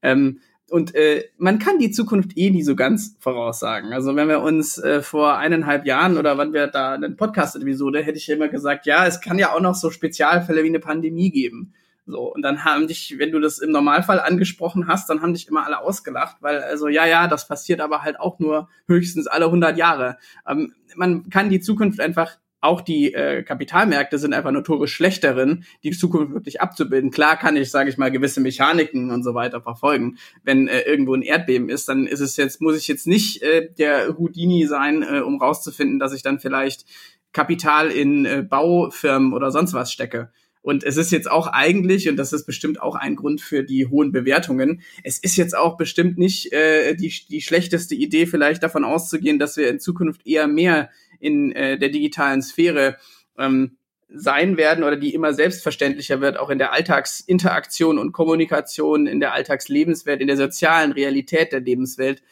ähm, 0.00 0.40
und 0.70 0.94
äh, 0.94 1.24
man 1.38 1.58
kann 1.58 1.78
die 1.78 1.90
Zukunft 1.90 2.36
eh 2.36 2.50
nie 2.50 2.62
so 2.62 2.76
ganz 2.76 3.16
voraussagen. 3.20 3.92
Also 3.92 4.14
wenn 4.16 4.28
wir 4.28 4.40
uns 4.40 4.78
äh, 4.78 5.02
vor 5.02 5.38
eineinhalb 5.38 5.86
Jahren 5.86 6.18
oder 6.18 6.36
wann 6.36 6.52
wir 6.52 6.66
da 6.66 6.92
eine 6.92 7.10
Podcast-Episode, 7.10 8.02
hätte 8.02 8.18
ich 8.18 8.28
immer 8.28 8.48
gesagt, 8.48 8.86
ja, 8.86 9.06
es 9.06 9.20
kann 9.20 9.38
ja 9.38 9.54
auch 9.54 9.60
noch 9.60 9.74
so 9.74 9.90
Spezialfälle 9.90 10.62
wie 10.62 10.68
eine 10.68 10.80
Pandemie 10.80 11.30
geben. 11.30 11.72
So, 12.06 12.32
und 12.34 12.42
dann 12.42 12.64
haben 12.64 12.86
dich, 12.86 13.16
wenn 13.18 13.32
du 13.32 13.40
das 13.40 13.58
im 13.58 13.70
Normalfall 13.70 14.18
angesprochen 14.18 14.88
hast, 14.88 15.10
dann 15.10 15.20
haben 15.20 15.34
dich 15.34 15.46
immer 15.46 15.66
alle 15.66 15.80
ausgelacht, 15.80 16.36
weil 16.40 16.58
also 16.62 16.88
ja, 16.88 17.06
ja, 17.06 17.28
das 17.28 17.46
passiert 17.46 17.80
aber 17.80 18.02
halt 18.02 18.18
auch 18.18 18.38
nur 18.38 18.68
höchstens 18.86 19.26
alle 19.26 19.46
100 19.46 19.76
Jahre. 19.76 20.16
Ähm, 20.46 20.72
man 20.96 21.28
kann 21.28 21.50
die 21.50 21.60
Zukunft 21.60 22.00
einfach 22.00 22.38
auch 22.60 22.80
die 22.80 23.14
äh, 23.14 23.42
Kapitalmärkte 23.42 24.18
sind 24.18 24.34
einfach 24.34 24.50
notorisch 24.50 24.92
schlecht 24.92 25.22
darin, 25.22 25.64
die 25.84 25.92
Zukunft 25.92 26.32
wirklich 26.32 26.60
abzubilden. 26.60 27.10
Klar 27.10 27.36
kann 27.36 27.56
ich, 27.56 27.70
sage 27.70 27.90
ich 27.90 27.98
mal, 27.98 28.10
gewisse 28.10 28.40
Mechaniken 28.40 29.10
und 29.10 29.22
so 29.22 29.34
weiter 29.34 29.60
verfolgen. 29.60 30.18
Wenn 30.42 30.66
äh, 30.66 30.80
irgendwo 30.80 31.14
ein 31.14 31.22
Erdbeben 31.22 31.68
ist, 31.68 31.88
dann 31.88 32.06
ist 32.06 32.20
es 32.20 32.36
jetzt, 32.36 32.60
muss 32.60 32.76
ich 32.76 32.88
jetzt 32.88 33.06
nicht 33.06 33.42
äh, 33.42 33.70
der 33.78 34.18
Houdini 34.18 34.66
sein, 34.66 35.02
äh, 35.02 35.20
um 35.20 35.40
rauszufinden, 35.40 35.98
dass 35.98 36.12
ich 36.12 36.22
dann 36.22 36.40
vielleicht 36.40 36.84
Kapital 37.32 37.90
in 37.90 38.24
äh, 38.24 38.42
Baufirmen 38.42 39.32
oder 39.32 39.50
sonst 39.50 39.74
was 39.74 39.92
stecke. 39.92 40.32
Und 40.60 40.84
es 40.84 40.96
ist 40.96 41.12
jetzt 41.12 41.30
auch 41.30 41.46
eigentlich, 41.46 42.08
und 42.08 42.16
das 42.16 42.32
ist 42.32 42.44
bestimmt 42.44 42.82
auch 42.82 42.94
ein 42.94 43.16
Grund 43.16 43.40
für 43.40 43.62
die 43.62 43.86
hohen 43.86 44.12
Bewertungen, 44.12 44.82
es 45.02 45.18
ist 45.18 45.36
jetzt 45.36 45.56
auch 45.56 45.76
bestimmt 45.76 46.18
nicht 46.18 46.52
äh, 46.52 46.94
die, 46.94 47.10
die 47.30 47.40
schlechteste 47.40 47.94
Idee, 47.94 48.26
vielleicht 48.26 48.62
davon 48.62 48.84
auszugehen, 48.84 49.38
dass 49.38 49.56
wir 49.56 49.70
in 49.70 49.80
Zukunft 49.80 50.26
eher 50.26 50.48
mehr 50.48 50.90
in 51.20 51.52
äh, 51.52 51.78
der 51.78 51.88
digitalen 51.88 52.42
Sphäre 52.42 52.96
ähm, 53.36 53.78
sein 54.08 54.56
werden 54.56 54.84
oder 54.84 54.96
die 54.96 55.12
immer 55.14 55.34
selbstverständlicher 55.34 56.20
wird, 56.20 56.38
auch 56.38 56.48
in 56.48 56.58
der 56.58 56.72
Alltagsinteraktion 56.72 57.98
und 57.98 58.12
Kommunikation, 58.12 59.06
in 59.06 59.20
der 59.20 59.34
Alltagslebenswelt, 59.34 60.20
in 60.20 60.26
der 60.26 60.36
sozialen 60.36 60.92
Realität 60.92 61.52
der 61.52 61.60
Lebenswelt. 61.60 62.22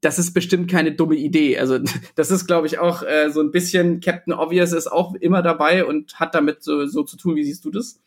Das 0.00 0.18
ist 0.18 0.34
bestimmt 0.34 0.68
keine 0.68 0.92
dumme 0.92 1.14
Idee. 1.14 1.58
Also 1.58 1.78
das 2.16 2.30
ist, 2.32 2.46
glaube 2.46 2.66
ich, 2.66 2.78
auch 2.78 3.02
äh, 3.04 3.30
so 3.30 3.40
ein 3.40 3.52
bisschen 3.52 4.00
Captain 4.00 4.32
Obvious 4.32 4.72
ist 4.72 4.88
auch 4.88 5.14
immer 5.14 5.42
dabei 5.42 5.84
und 5.84 6.18
hat 6.18 6.34
damit 6.34 6.62
so, 6.62 6.86
so 6.86 7.04
zu 7.04 7.16
tun. 7.16 7.36
Wie 7.36 7.44
siehst 7.44 7.64
du 7.64 7.70
das? 7.70 8.00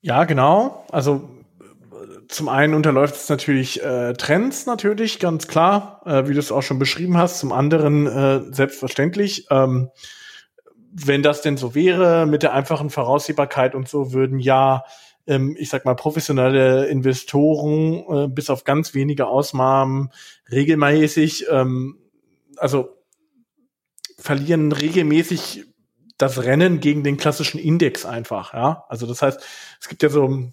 Ja, 0.00 0.24
genau. 0.24 0.86
Also 0.90 1.28
zum 2.28 2.48
einen 2.48 2.74
unterläuft 2.74 3.16
es 3.16 3.28
natürlich 3.28 3.82
äh, 3.82 4.12
Trends 4.14 4.66
natürlich, 4.66 5.18
ganz 5.18 5.48
klar, 5.48 6.02
äh, 6.04 6.28
wie 6.28 6.34
du 6.34 6.38
es 6.38 6.52
auch 6.52 6.62
schon 6.62 6.78
beschrieben 6.78 7.16
hast. 7.16 7.38
Zum 7.38 7.52
anderen 7.52 8.06
äh, 8.06 8.40
selbstverständlich. 8.52 9.46
Ähm, 9.50 9.90
wenn 10.92 11.22
das 11.22 11.40
denn 11.40 11.56
so 11.56 11.74
wäre, 11.74 12.26
mit 12.26 12.42
der 12.42 12.52
einfachen 12.52 12.90
Voraussehbarkeit 12.90 13.74
und 13.74 13.88
so, 13.88 14.12
würden 14.12 14.38
ja, 14.38 14.84
ähm, 15.26 15.56
ich 15.58 15.70
sag 15.70 15.84
mal, 15.84 15.94
professionelle 15.94 16.86
Investoren 16.86 18.04
äh, 18.08 18.28
bis 18.28 18.50
auf 18.50 18.64
ganz 18.64 18.92
wenige 18.94 19.26
Ausnahmen 19.26 20.10
regelmäßig, 20.50 21.46
ähm, 21.50 21.98
also 22.58 22.98
verlieren 24.18 24.70
regelmäßig 24.72 25.64
das 26.18 26.44
Rennen 26.44 26.80
gegen 26.80 27.02
den 27.02 27.16
klassischen 27.16 27.58
Index 27.58 28.04
einfach, 28.04 28.52
ja. 28.52 28.84
Also 28.88 29.06
das 29.06 29.22
heißt, 29.22 29.40
es 29.80 29.88
gibt 29.88 30.02
ja 30.02 30.10
so 30.10 30.52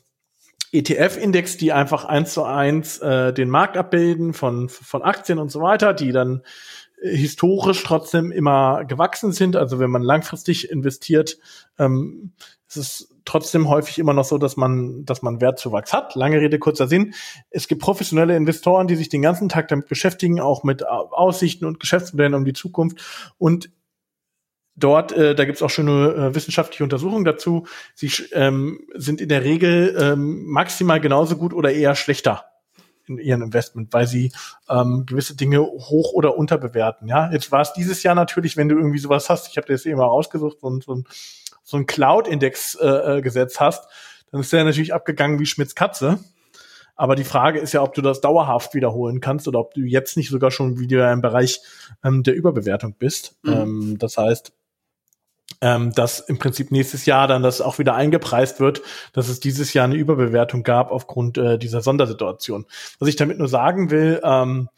ETF-Index, 0.72 1.58
die 1.58 1.72
einfach 1.72 2.06
eins 2.06 2.34
zu 2.34 2.44
eins 2.44 3.00
äh, 3.00 3.34
den 3.34 3.50
Markt 3.50 3.78
abbilden 3.78 4.34
von, 4.34 4.70
von 4.70 5.02
Aktien 5.02 5.40
und 5.40 5.52
so 5.52 5.62
weiter, 5.62 5.94
die 5.94 6.12
dann 6.12 6.44
äh, 7.02 7.16
historisch 7.16 7.84
trotzdem 7.84 8.32
immer 8.32 8.86
gewachsen 8.86 9.32
sind. 9.32 9.56
Also 9.56 9.80
wenn 9.80 9.90
man 9.90 10.02
langfristig 10.02 10.70
investiert, 10.70 11.38
ähm, 11.78 12.34
ist 12.68 12.78
es 12.78 13.16
trotzdem 13.26 13.68
häufig 13.68 14.00
immer 14.00 14.14
noch 14.14 14.26
so, 14.26 14.38
dass 14.38 14.58
man, 14.58 15.06
dass 15.06 15.22
man 15.22 15.42
Wertzuwachs 15.42 15.92
hat. 15.92 16.16
Lange 16.16 16.40
Rede, 16.40 16.60
kurzer 16.60 16.88
Sinn. 16.88 17.14
Es 17.50 17.68
gibt 17.68 17.82
professionelle 17.82 18.36
Investoren, 18.36 18.88
die 18.88 18.96
sich 18.96 19.10
den 19.10 19.22
ganzen 19.22 19.50
Tag 19.50 19.68
damit 19.70 19.88
beschäftigen, 19.88 20.40
auch 20.40 20.64
mit 20.64 20.88
Aussichten 20.88 21.66
und 21.66 21.80
Geschäftsmodellen 21.80 22.36
um 22.36 22.46
die 22.46 22.54
Zukunft. 22.54 23.34
Und 23.38 23.72
dort, 24.80 25.12
äh, 25.12 25.36
da 25.36 25.46
gibt's 25.46 25.62
auch 25.62 25.70
schöne 25.70 26.14
äh, 26.32 26.36
wissenschaftliche 26.36 26.84
Untersuchungen 26.84 27.26
dazu, 27.26 27.68
sie 27.96 28.12
ähm, 28.34 28.82
sind 28.96 29.22
in 29.22 29.30
der 29.30 29.44
Regel 29.44 29.98
ähm, 30.00 30.46
maximal 30.46 31.00
genauso 31.00 31.38
gut 31.38 31.54
oder 31.54 31.72
eher 31.72 31.96
schlechter 31.96 32.46
in 33.10 33.18
ihrem 33.18 33.42
Investment, 33.42 33.92
weil 33.92 34.08
sie 34.08 34.32
ähm, 34.70 35.06
gewisse 35.06 35.36
Dinge 35.36 35.62
hoch 35.62 36.14
oder 36.14 36.38
unterbewerten. 36.38 37.08
Ja, 37.08 37.32
jetzt 37.32 37.52
war 37.52 37.62
es 37.62 37.74
dieses 37.74 38.04
Jahr 38.04 38.16
natürlich, 38.16 38.56
wenn 38.56 38.70
du 38.70 38.76
irgendwie 38.76 39.00
sowas 39.00 39.30
hast, 39.30 39.50
ich 39.50 39.58
habe 39.58 39.68
das 39.68 39.86
eben 39.86 39.98
mal 39.98 40.06
rausgesucht, 40.06 40.60
so, 40.62 40.80
so 40.80 40.94
ein, 40.94 41.06
so 41.64 41.78
ein 41.78 41.86
Cloud-Index 41.88 42.76
äh, 42.76 42.88
äh, 43.18 43.22
gesetzt 43.22 43.60
hast, 43.60 43.90
dann 44.32 44.42
ist 44.42 44.54
der 44.54 44.64
natürlich 44.64 44.94
abgegangen 44.94 45.40
wie 45.40 45.46
Schmitz 45.48 45.76
Katze. 45.76 46.20
Aber 46.96 47.16
die 47.16 47.24
Frage 47.24 47.60
ist 47.60 47.72
ja, 47.72 47.82
ob 47.82 47.94
du 47.94 48.02
das 48.02 48.20
dauerhaft 48.20 48.74
wiederholen 48.74 49.22
kannst 49.22 49.48
oder 49.48 49.60
ob 49.60 49.74
du 49.74 49.82
jetzt 49.82 50.18
nicht 50.18 50.30
sogar 50.30 50.52
schon 50.52 50.80
wieder 50.80 51.12
im 51.14 51.22
Bereich 51.22 51.62
ähm, 52.04 52.24
der 52.24 52.36
Überbewertung 52.36 52.94
bist. 53.00 53.38
Mhm. 53.42 53.54
Ähm, 53.54 53.98
das 53.98 54.18
heißt, 54.18 54.52
ähm, 55.62 55.92
dass 55.94 56.20
im 56.20 56.40
Prinzip 56.40 56.72
nächstes 56.72 57.06
Jahr 57.06 57.28
dann 57.28 57.44
das 57.44 57.62
auch 57.62 57.80
wieder 57.80 57.96
eingepreist 57.96 58.60
wird, 58.60 58.82
dass 59.14 59.28
es 59.28 59.40
dieses 59.40 59.74
Jahr 59.74 59.86
eine 59.86 59.96
Überbewertung 59.96 60.64
gab 60.64 60.92
aufgrund 60.92 61.38
äh, 61.38 61.58
dieser 61.58 61.82
Sondersituation. 61.82 62.66
Was 63.00 63.10
ich 63.10 63.16
damit 63.16 63.38
nur 63.38 63.48
sagen 63.48 63.92
will, 63.92 64.22
ähm, 64.24 64.70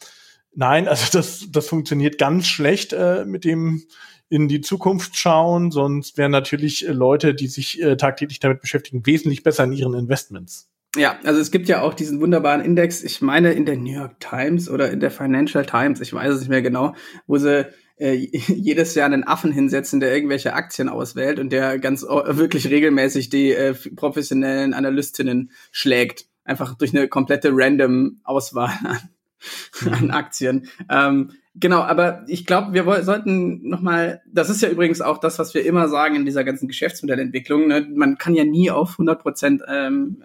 nein, 0.54 0.88
also 0.90 1.06
das, 1.12 1.48
das 1.52 1.68
funktioniert 1.68 2.18
ganz 2.18 2.48
schlecht 2.48 2.94
äh, 2.94 3.26
mit 3.26 3.46
dem 3.46 3.84
in 4.30 4.48
die 4.48 4.62
Zukunft 4.62 5.18
schauen, 5.18 5.72
sonst 5.72 6.18
wären 6.18 6.32
natürlich 6.32 6.88
äh, 6.88 6.94
Leute, 6.94 7.36
die 7.36 7.48
sich 7.48 7.82
äh, 7.82 7.98
tagtäglich 7.98 8.40
damit 8.40 8.62
beschäftigen, 8.62 9.06
wesentlich 9.06 9.44
besser 9.44 9.66
in 9.66 9.74
ihren 9.74 9.94
Investments. 9.94 10.70
Ja, 10.96 11.20
also 11.24 11.40
es 11.40 11.52
gibt 11.52 11.68
ja 11.68 11.82
auch 11.82 11.94
diesen 11.94 12.22
wunderbaren 12.22 12.62
Index, 12.62 13.04
ich 13.04 13.22
meine 13.22 13.52
in 13.54 13.66
der 13.66 13.78
New 13.78 13.94
York 13.94 14.20
Times 14.20 14.70
oder 14.70 14.90
in 14.90 15.02
der 15.02 15.12
Financial 15.12 15.66
Times, 15.66 16.02
ich 16.02 16.14
weiß 16.14 16.34
es 16.34 16.40
nicht 16.40 16.50
mehr 16.50 16.62
genau, 16.62 16.96
wo 17.28 17.38
sie 17.38 17.68
äh, 18.02 18.14
jedes 18.32 18.96
Jahr 18.96 19.06
einen 19.06 19.24
Affen 19.24 19.52
hinsetzen, 19.52 20.00
der 20.00 20.14
irgendwelche 20.14 20.54
Aktien 20.54 20.90
auswählt 20.90 21.40
und 21.40 21.52
der 21.52 21.80
ganz 21.80 22.02
wirklich 22.04 22.70
regelmäßig 22.70 23.30
die 23.30 23.52
äh, 23.52 23.76
professionellen 23.96 24.74
Analystinnen 24.74 25.52
schlägt. 25.72 26.26
Einfach 26.44 26.76
durch 26.76 26.96
eine 26.96 27.08
komplette 27.08 27.52
random 27.54 28.20
Auswahl 28.24 28.74
an, 28.84 29.92
an 29.92 30.12
Aktien. 30.12 30.68
Ähm, 30.90 31.34
genau, 31.54 31.82
aber 31.82 32.26
ich 32.28 32.48
glaube, 32.48 32.74
wir 32.74 33.04
sollten 33.04 33.70
noch 33.70 33.82
mal, 33.82 34.22
das 34.26 34.50
ist 34.50 34.62
ja 34.62 34.70
übrigens 34.70 35.02
auch 35.02 35.20
das, 35.20 35.38
was 35.38 35.54
wir 35.54 35.64
immer 35.64 35.88
sagen 35.88 36.16
in 36.16 36.26
dieser 36.26 36.44
ganzen 36.44 36.68
Geschäftsmodellentwicklung, 36.68 37.68
ne? 37.68 37.88
man 37.94 38.18
kann 38.18 38.34
ja 38.34 38.44
nie 38.44 38.72
auf 38.72 38.94
100 38.94 39.22
Prozent 39.22 39.62
ähm, 39.68 40.24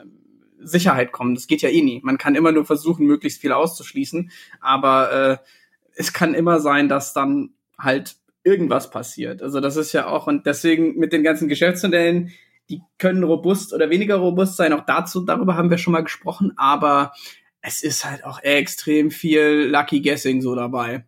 Sicherheit 0.58 1.12
kommen. 1.12 1.34
Das 1.34 1.46
geht 1.46 1.60
ja 1.60 1.68
eh 1.68 1.82
nie. 1.82 2.00
Man 2.02 2.16
kann 2.16 2.34
immer 2.34 2.50
nur 2.50 2.64
versuchen, 2.64 3.06
möglichst 3.06 3.42
viel 3.42 3.52
auszuschließen, 3.52 4.30
aber 4.60 5.12
äh, 5.12 5.36
es 5.94 6.12
kann 6.12 6.34
immer 6.34 6.60
sein, 6.60 6.88
dass 6.88 7.12
dann 7.12 7.55
halt 7.78 8.16
irgendwas 8.44 8.90
passiert. 8.90 9.42
Also 9.42 9.60
das 9.60 9.76
ist 9.76 9.92
ja 9.92 10.06
auch, 10.06 10.26
und 10.26 10.46
deswegen 10.46 10.96
mit 10.98 11.12
den 11.12 11.22
ganzen 11.22 11.48
Geschäftsmodellen, 11.48 12.30
die 12.70 12.80
können 12.98 13.24
robust 13.24 13.72
oder 13.72 13.90
weniger 13.90 14.16
robust 14.16 14.56
sein. 14.56 14.72
Auch 14.72 14.84
dazu, 14.86 15.20
darüber 15.20 15.56
haben 15.56 15.70
wir 15.70 15.78
schon 15.78 15.92
mal 15.92 16.04
gesprochen, 16.04 16.52
aber 16.56 17.12
es 17.60 17.82
ist 17.82 18.04
halt 18.04 18.24
auch 18.24 18.40
extrem 18.42 19.10
viel 19.10 19.68
Lucky 19.70 20.00
Guessing 20.00 20.40
so 20.40 20.54
dabei. 20.54 21.04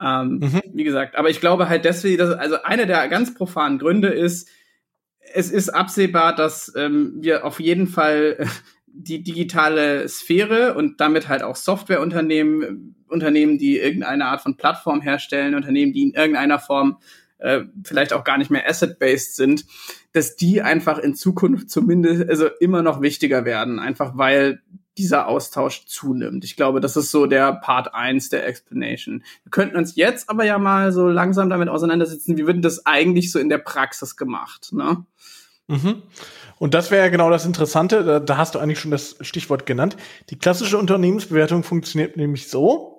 Ähm, 0.00 0.40
mhm. 0.40 0.62
Wie 0.72 0.84
gesagt, 0.84 1.16
aber 1.16 1.30
ich 1.30 1.40
glaube 1.40 1.68
halt 1.68 1.84
deswegen, 1.84 2.18
dass, 2.18 2.30
also 2.30 2.62
einer 2.62 2.86
der 2.86 3.08
ganz 3.08 3.34
profanen 3.34 3.78
Gründe 3.78 4.08
ist, 4.08 4.48
es 5.34 5.50
ist 5.50 5.70
absehbar, 5.70 6.34
dass 6.34 6.72
ähm, 6.76 7.14
wir 7.20 7.46
auf 7.46 7.60
jeden 7.60 7.86
Fall 7.86 8.46
die 8.86 9.22
digitale 9.22 10.06
Sphäre 10.08 10.74
und 10.74 11.00
damit 11.00 11.28
halt 11.28 11.42
auch 11.42 11.56
Softwareunternehmen, 11.56 13.01
Unternehmen, 13.12 13.58
die 13.58 13.78
irgendeine 13.78 14.26
Art 14.26 14.40
von 14.40 14.56
Plattform 14.56 15.00
herstellen, 15.00 15.54
Unternehmen, 15.54 15.92
die 15.92 16.02
in 16.02 16.14
irgendeiner 16.14 16.58
Form 16.58 16.98
äh, 17.38 17.62
vielleicht 17.84 18.12
auch 18.12 18.24
gar 18.24 18.38
nicht 18.38 18.50
mehr 18.50 18.68
asset-based 18.68 19.36
sind, 19.36 19.66
dass 20.12 20.36
die 20.36 20.62
einfach 20.62 20.98
in 20.98 21.14
Zukunft 21.14 21.70
zumindest 21.70 22.28
also 22.28 22.46
immer 22.60 22.82
noch 22.82 23.00
wichtiger 23.00 23.44
werden, 23.44 23.78
einfach 23.78 24.16
weil 24.16 24.60
dieser 24.98 25.26
Austausch 25.26 25.86
zunimmt. 25.86 26.44
Ich 26.44 26.54
glaube, 26.54 26.80
das 26.80 26.96
ist 26.96 27.10
so 27.10 27.26
der 27.26 27.54
Part 27.54 27.94
eins 27.94 28.28
der 28.28 28.46
Explanation. 28.46 29.24
Wir 29.42 29.50
könnten 29.50 29.76
uns 29.76 29.96
jetzt 29.96 30.28
aber 30.28 30.44
ja 30.44 30.58
mal 30.58 30.92
so 30.92 31.08
langsam 31.08 31.48
damit 31.48 31.68
auseinandersetzen, 31.68 32.36
wie 32.36 32.46
wird 32.46 32.64
das 32.64 32.84
eigentlich 32.84 33.32
so 33.32 33.38
in 33.38 33.48
der 33.48 33.58
Praxis 33.58 34.16
gemacht, 34.16 34.72
ne? 34.72 35.04
Mhm. 35.68 36.02
Und 36.58 36.74
das 36.74 36.90
wäre 36.90 37.04
ja 37.04 37.08
genau 37.08 37.30
das 37.30 37.46
Interessante, 37.46 38.04
da, 38.04 38.20
da, 38.20 38.36
hast 38.36 38.54
du 38.54 38.58
eigentlich 38.58 38.78
schon 38.78 38.90
das 38.90 39.16
Stichwort 39.20 39.64
genannt. 39.64 39.96
Die 40.30 40.38
klassische 40.38 40.78
Unternehmensbewertung 40.78 41.62
funktioniert 41.62 42.16
nämlich 42.16 42.48
so. 42.48 42.91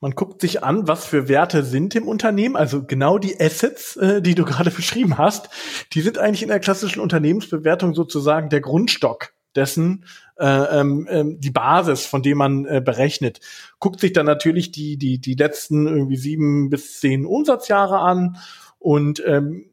Man 0.00 0.12
guckt 0.12 0.40
sich 0.40 0.62
an, 0.62 0.86
was 0.86 1.06
für 1.06 1.28
Werte 1.28 1.62
sind 1.62 1.94
im 1.94 2.06
Unternehmen, 2.06 2.56
also 2.56 2.84
genau 2.84 3.18
die 3.18 3.40
Assets, 3.40 3.96
äh, 3.96 4.20
die 4.20 4.34
du 4.34 4.44
gerade 4.46 4.70
beschrieben 4.70 5.18
hast, 5.18 5.48
die 5.92 6.00
sind 6.00 6.18
eigentlich 6.18 6.42
in 6.42 6.48
der 6.48 6.60
klassischen 6.60 7.00
Unternehmensbewertung 7.00 7.94
sozusagen 7.94 8.48
der 8.48 8.60
Grundstock 8.60 9.32
dessen, 9.54 10.04
äh, 10.38 10.46
ähm, 10.46 11.08
ähm, 11.10 11.40
die 11.40 11.50
Basis, 11.50 12.04
von 12.04 12.22
dem 12.22 12.38
man 12.38 12.66
äh, 12.66 12.82
berechnet. 12.84 13.40
Guckt 13.78 14.00
sich 14.00 14.12
dann 14.12 14.26
natürlich 14.26 14.70
die, 14.70 14.98
die, 14.98 15.18
die 15.18 15.34
letzten 15.34 15.86
irgendwie 15.86 16.16
sieben 16.16 16.68
bis 16.68 17.00
zehn 17.00 17.24
Umsatzjahre 17.24 17.98
an 17.98 18.36
und 18.78 19.22
ähm, 19.26 19.70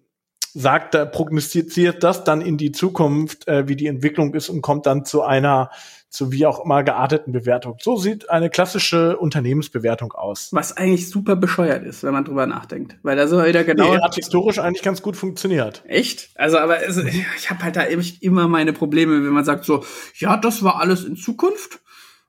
sagt, 0.54 0.92
prognostiziert 1.12 2.04
das 2.04 2.24
dann 2.24 2.40
in 2.40 2.58
die 2.58 2.72
Zukunft, 2.72 3.48
äh, 3.48 3.68
wie 3.68 3.76
die 3.76 3.88
Entwicklung 3.88 4.34
ist 4.34 4.50
und 4.50 4.62
kommt 4.62 4.86
dann 4.86 5.04
zu 5.04 5.24
einer 5.24 5.70
zu 6.14 6.32
wie 6.32 6.46
auch 6.46 6.64
immer 6.64 6.84
gearteten 6.84 7.34
Bewertung. 7.34 7.78
So 7.82 7.98
sieht 7.98 8.30
eine 8.30 8.52
klassische 8.52 9.18
Unternehmensbewertung 9.18 10.14
aus. 10.14 10.50
Was 10.52 10.78
eigentlich 10.78 11.10
super 11.10 11.36
bescheuert 11.36 11.84
ist, 11.84 12.04
wenn 12.04 12.14
man 12.14 12.24
drüber 12.24 12.46
nachdenkt. 12.46 12.98
Weil 13.02 13.18
da 13.18 13.28
so 13.28 13.44
wieder 13.44 13.64
genau. 13.64 13.96
Nee, 13.96 14.00
hat 14.00 14.14
historisch 14.14 14.60
eigentlich 14.60 14.84
ganz 14.84 15.02
gut 15.02 15.18
funktioniert. 15.18 15.84
Echt? 15.88 16.30
Also, 16.36 16.60
aber 16.60 16.76
also, 16.76 17.02
ich 17.02 17.50
habe 17.50 17.64
halt 17.64 17.76
da 17.76 17.82
immer 17.82 18.48
meine 18.48 18.74
Probleme, 18.74 19.26
wenn 19.26 19.34
man 19.34 19.44
sagt 19.44 19.66
so, 19.66 19.84
ja, 20.16 20.38
das 20.38 20.62
war 20.62 20.80
alles 20.80 21.04
in 21.04 21.16
Zukunft 21.16 21.82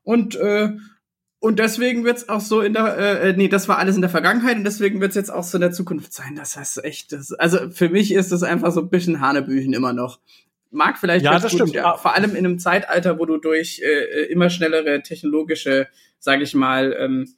und 0.03 0.35
äh, 0.37 0.73
und 1.39 1.59
deswegen 1.59 2.05
wird's 2.05 2.31
auch 2.31 2.41
so 2.41 2.63
in 2.63 2.73
der, 2.73 2.97
äh, 2.97 3.29
äh, 3.29 3.37
nee, 3.37 3.49
das 3.49 3.69
war 3.69 3.77
alles 3.77 3.97
in 3.97 4.01
der 4.01 4.09
Vergangenheit 4.09 4.57
und 4.57 4.65
deswegen 4.65 5.03
wird's 5.03 5.15
jetzt 5.15 5.31
auch 5.31 5.43
so 5.43 5.59
in 5.59 5.61
der 5.61 5.73
Zukunft 5.73 6.15
sein. 6.15 6.37
Das 6.37 6.57
heißt 6.57 6.83
echt, 6.85 7.13
das, 7.13 7.33
also 7.33 7.71
für 7.71 7.91
mich 7.91 8.15
ist 8.15 8.33
das 8.33 8.43
einfach 8.43 8.73
so 8.73 8.81
ein 8.81 8.89
bisschen 8.89 9.21
Hanebüchen 9.21 9.75
immer 9.75 9.93
noch. 9.93 10.21
Mag 10.75 10.99
vielleicht 10.99 11.25
ja, 11.25 11.39
das 11.39 11.53
gut, 11.53 11.61
stimmt. 11.61 11.75
Ja. 11.75 11.97
Vor 11.97 12.15
allem 12.15 12.31
in 12.31 12.45
einem 12.45 12.59
Zeitalter, 12.59 13.19
wo 13.19 13.27
du 13.27 13.39
durch 13.39 13.81
äh, 13.83 13.87
äh, 13.87 14.33
immer 14.33 14.51
schnellere 14.51 15.03
technologische, 15.03 15.89
sage 16.19 16.43
ich 16.43 16.55
mal, 16.55 16.97
ähm, 16.99 17.29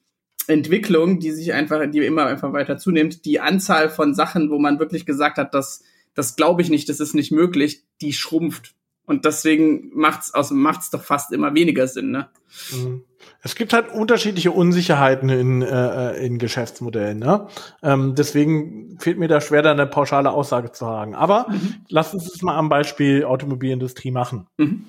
Entwicklung, 0.48 1.18
die 1.18 1.32
sich 1.32 1.52
einfach, 1.52 1.84
die 1.90 1.98
immer 1.98 2.26
einfach 2.26 2.52
weiter 2.52 2.78
zunimmt, 2.78 3.24
die 3.24 3.40
Anzahl 3.40 3.90
von 3.90 4.14
Sachen, 4.14 4.50
wo 4.50 4.58
man 4.58 4.78
wirklich 4.78 5.04
gesagt 5.04 5.38
hat, 5.38 5.54
das, 5.54 5.82
das 6.14 6.36
glaube 6.36 6.62
ich 6.62 6.70
nicht, 6.70 6.88
das 6.88 7.00
ist 7.00 7.14
nicht 7.14 7.32
möglich, 7.32 7.82
die 8.00 8.12
schrumpft. 8.12 8.75
Und 9.06 9.24
deswegen 9.24 9.90
macht's 9.94 10.34
aus 10.34 10.50
macht's 10.50 10.90
doch 10.90 11.02
fast 11.02 11.32
immer 11.32 11.54
weniger 11.54 11.86
Sinn, 11.86 12.10
ne? 12.10 12.28
Mhm. 12.72 13.04
Es 13.42 13.54
gibt 13.54 13.72
halt 13.72 13.92
unterschiedliche 13.92 14.50
Unsicherheiten 14.50 15.28
in, 15.28 15.62
äh, 15.62 16.14
in 16.16 16.38
Geschäftsmodellen. 16.38 17.18
Ne? 17.18 17.46
Ähm, 17.82 18.14
deswegen 18.16 18.98
fehlt 18.98 19.18
mir 19.18 19.28
da 19.28 19.40
schwer, 19.40 19.62
da 19.62 19.70
eine 19.70 19.86
pauschale 19.86 20.32
Aussage 20.32 20.72
zu 20.72 20.84
sagen. 20.84 21.14
Aber 21.14 21.46
mhm. 21.48 21.76
lass 21.88 22.12
uns 22.12 22.32
es 22.32 22.42
mal 22.42 22.56
am 22.56 22.68
Beispiel 22.68 23.24
Automobilindustrie 23.24 24.10
machen. 24.10 24.48
Mhm. 24.56 24.86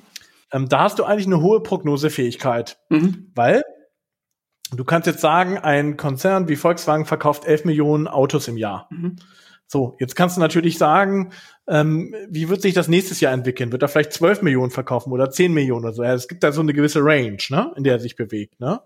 Ähm, 0.52 0.70
da 0.70 0.80
hast 0.80 0.98
du 0.98 1.04
eigentlich 1.04 1.28
eine 1.28 1.42
hohe 1.42 1.62
Prognosefähigkeit, 1.62 2.80
mhm. 2.90 3.32
weil 3.36 3.64
du 4.72 4.84
kannst 4.84 5.08
jetzt 5.08 5.22
sagen, 5.22 5.58
ein 5.58 5.98
Konzern 5.98 6.48
wie 6.48 6.56
Volkswagen 6.56 7.06
verkauft 7.06 7.46
11 7.46 7.66
Millionen 7.66 8.08
Autos 8.08 8.48
im 8.48 8.58
Jahr. 8.58 8.90
So, 9.70 9.98
jetzt 10.00 10.16
kannst 10.16 10.38
du 10.38 10.42
natürlich 10.42 10.78
sagen, 10.78 11.34
ähm, 11.68 12.16
wie 12.30 12.48
wird 12.48 12.62
sich 12.62 12.74
das 12.74 12.88
nächstes 12.88 13.20
Jahr 13.20 13.34
entwickeln? 13.34 13.74
Wird 13.74 13.82
er 13.82 13.90
vielleicht 13.90 14.14
12 14.14 14.42
Millionen 14.42 14.72
verkaufen 14.72 15.12
oder 15.12 15.30
10 15.30 15.54
Millionen 15.54 15.84
oder 15.84 15.94
so? 15.94 16.04
Ja, 16.04 16.14
es 16.14 16.30
gibt 16.30 16.44
da 16.44 16.54
so 16.54 16.62
eine 16.62 16.72
gewisse 16.72 17.02
Range, 17.04 17.38
ne, 17.50 17.74
in 17.76 17.84
der 17.84 17.96
er 17.96 18.00
sich 18.00 18.16
bewegt. 18.16 18.62
Ne? 18.62 18.80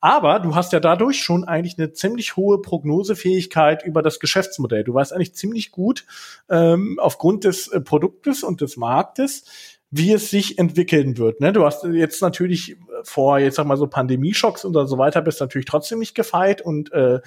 Aber 0.00 0.40
du 0.40 0.56
hast 0.56 0.72
ja 0.72 0.80
dadurch 0.80 1.22
schon 1.22 1.44
eigentlich 1.44 1.78
eine 1.78 1.92
ziemlich 1.92 2.34
hohe 2.34 2.60
Prognosefähigkeit 2.60 3.84
über 3.84 4.02
das 4.02 4.18
Geschäftsmodell. 4.18 4.82
Du 4.82 4.94
weißt 4.94 5.12
eigentlich 5.12 5.36
ziemlich 5.36 5.70
gut 5.70 6.04
ähm, 6.50 6.98
aufgrund 7.00 7.44
des 7.44 7.68
äh, 7.68 7.80
Produktes 7.80 8.42
und 8.42 8.60
des 8.60 8.76
Marktes, 8.76 9.44
wie 9.92 10.12
es 10.12 10.30
sich 10.30 10.58
entwickeln 10.58 11.18
wird. 11.18 11.40
Ne? 11.40 11.52
Du 11.52 11.64
hast 11.64 11.84
jetzt 11.84 12.20
natürlich 12.20 12.76
vor, 13.04 13.38
jetzt 13.38 13.54
sag 13.54 13.66
mal 13.66 13.76
so 13.76 13.86
Pandemieschocks 13.86 14.64
und 14.64 14.74
so 14.74 14.98
weiter, 14.98 15.22
bist 15.22 15.40
natürlich 15.40 15.66
trotzdem 15.66 16.00
nicht 16.00 16.16
gefeit 16.16 16.60
und 16.60 16.92
äh, 16.92 17.20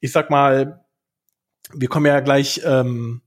ich 0.00 0.10
sag 0.10 0.28
mal, 0.28 0.81
wir 1.74 1.88
kommen 1.88 2.06
ja 2.06 2.20
gleich, 2.20 2.62
ähm, 2.64 3.22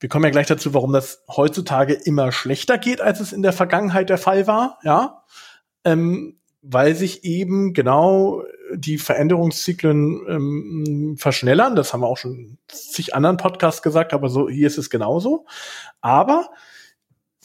wir 0.00 0.08
kommen 0.08 0.24
ja 0.24 0.30
gleich 0.30 0.46
dazu, 0.46 0.74
warum 0.74 0.92
das 0.92 1.24
heutzutage 1.28 1.94
immer 1.94 2.32
schlechter 2.32 2.78
geht, 2.78 3.00
als 3.00 3.20
es 3.20 3.32
in 3.32 3.42
der 3.42 3.52
Vergangenheit 3.52 4.10
der 4.10 4.18
Fall 4.18 4.46
war, 4.46 4.78
ja. 4.82 5.24
Ähm, 5.84 6.38
weil 6.62 6.94
sich 6.94 7.24
eben 7.24 7.74
genau 7.74 8.42
die 8.74 8.96
Veränderungszyklen 8.96 10.20
ähm, 10.28 11.16
verschnellern. 11.18 11.76
Das 11.76 11.92
haben 11.92 12.00
wir 12.00 12.06
auch 12.06 12.16
schon 12.16 12.34
in 12.34 12.58
zig 12.68 13.14
anderen 13.14 13.36
Podcasts 13.36 13.82
gesagt, 13.82 14.14
aber 14.14 14.30
so 14.30 14.48
hier 14.48 14.66
ist 14.66 14.78
es 14.78 14.88
genauso. 14.88 15.44
Aber 16.00 16.48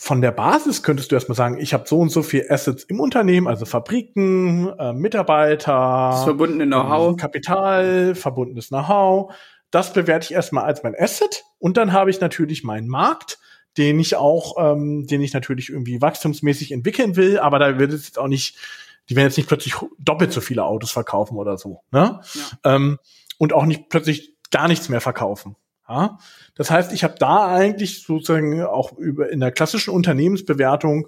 von 0.02 0.22
der 0.22 0.32
Basis 0.32 0.82
könntest 0.82 1.12
du 1.12 1.16
erstmal 1.16 1.36
sagen, 1.36 1.58
ich 1.60 1.74
habe 1.74 1.84
so 1.86 2.00
und 2.00 2.10
so 2.10 2.24
viel 2.24 2.46
Assets 2.50 2.86
im 2.86 3.02
Unternehmen, 3.02 3.48
also 3.48 3.66
Fabriken, 3.66 4.70
äh, 4.80 4.94
Mitarbeiter, 4.94 6.12
das 6.14 6.24
verbundene 6.24 6.66
Know-how, 6.68 7.18
Kapital, 7.18 8.16
verbundenes 8.16 8.70
Know-how. 8.70 9.34
Das 9.72 9.94
bewerte 9.94 10.26
ich 10.26 10.34
erstmal 10.34 10.66
als 10.66 10.84
mein 10.84 10.96
Asset 10.98 11.44
und 11.60 11.78
dann 11.78 11.94
habe 11.94 12.10
ich 12.10 12.20
natürlich 12.20 12.64
meinen 12.64 12.88
Markt, 12.88 13.40
den 13.78 14.00
ich 14.00 14.16
auch, 14.16 14.56
ähm, 14.58 15.06
den 15.08 15.22
ich 15.22 15.34
natürlich 15.34 15.70
irgendwie 15.70 16.02
wachstumsmäßig 16.02 16.72
entwickeln 16.72 17.16
will, 17.16 17.40
aber 17.40 17.60
da 17.60 17.78
wird 17.78 17.94
es 17.94 18.08
jetzt 18.08 18.20
auch 18.20 18.28
nicht, 18.28 18.58
die 19.10 19.16
werden 19.16 19.28
jetzt 19.28 19.38
nicht 19.38 19.48
plötzlich 19.48 19.76
doppelt 20.00 20.34
so 20.34 20.42
viele 20.42 20.66
Autos 20.66 20.92
verkaufen 20.92 21.38
oder 21.38 21.58
so, 21.58 21.82
ne? 21.92 22.22
Ja. 22.34 22.76
Ähm, 22.76 23.00
und 23.38 23.54
auch 23.54 23.66
nicht 23.66 23.90
plötzlich 23.90 24.36
gar 24.52 24.68
nichts 24.68 24.90
mehr 24.90 25.02
verkaufen. 25.02 25.56
Ja? 25.88 26.20
Das 26.56 26.70
heißt, 26.70 26.94
ich 26.94 27.04
habe 27.04 27.16
da 27.18 27.48
eigentlich 27.48 28.04
sozusagen 28.04 28.62
auch 28.64 28.98
über 28.98 29.30
in 29.32 29.40
der 29.40 29.52
klassischen 29.52 29.94
Unternehmensbewertung 29.94 31.08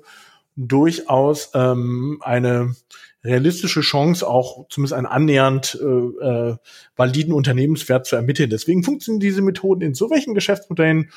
durchaus 0.55 1.51
ähm, 1.53 2.19
eine 2.21 2.75
realistische 3.23 3.81
Chance, 3.81 4.27
auch 4.27 4.67
zumindest 4.69 4.93
einen 4.93 5.05
annähernd 5.05 5.79
äh, 5.81 5.85
äh, 5.85 6.55
validen 6.95 7.33
Unternehmenswert 7.33 8.05
zu 8.05 8.15
ermitteln. 8.15 8.49
Deswegen 8.49 8.83
funktionieren 8.83 9.19
diese 9.19 9.41
Methoden 9.41 9.81
in 9.81 9.93
so 9.93 10.09
welchen 10.09 10.33
Geschäftsmodellen 10.33 11.11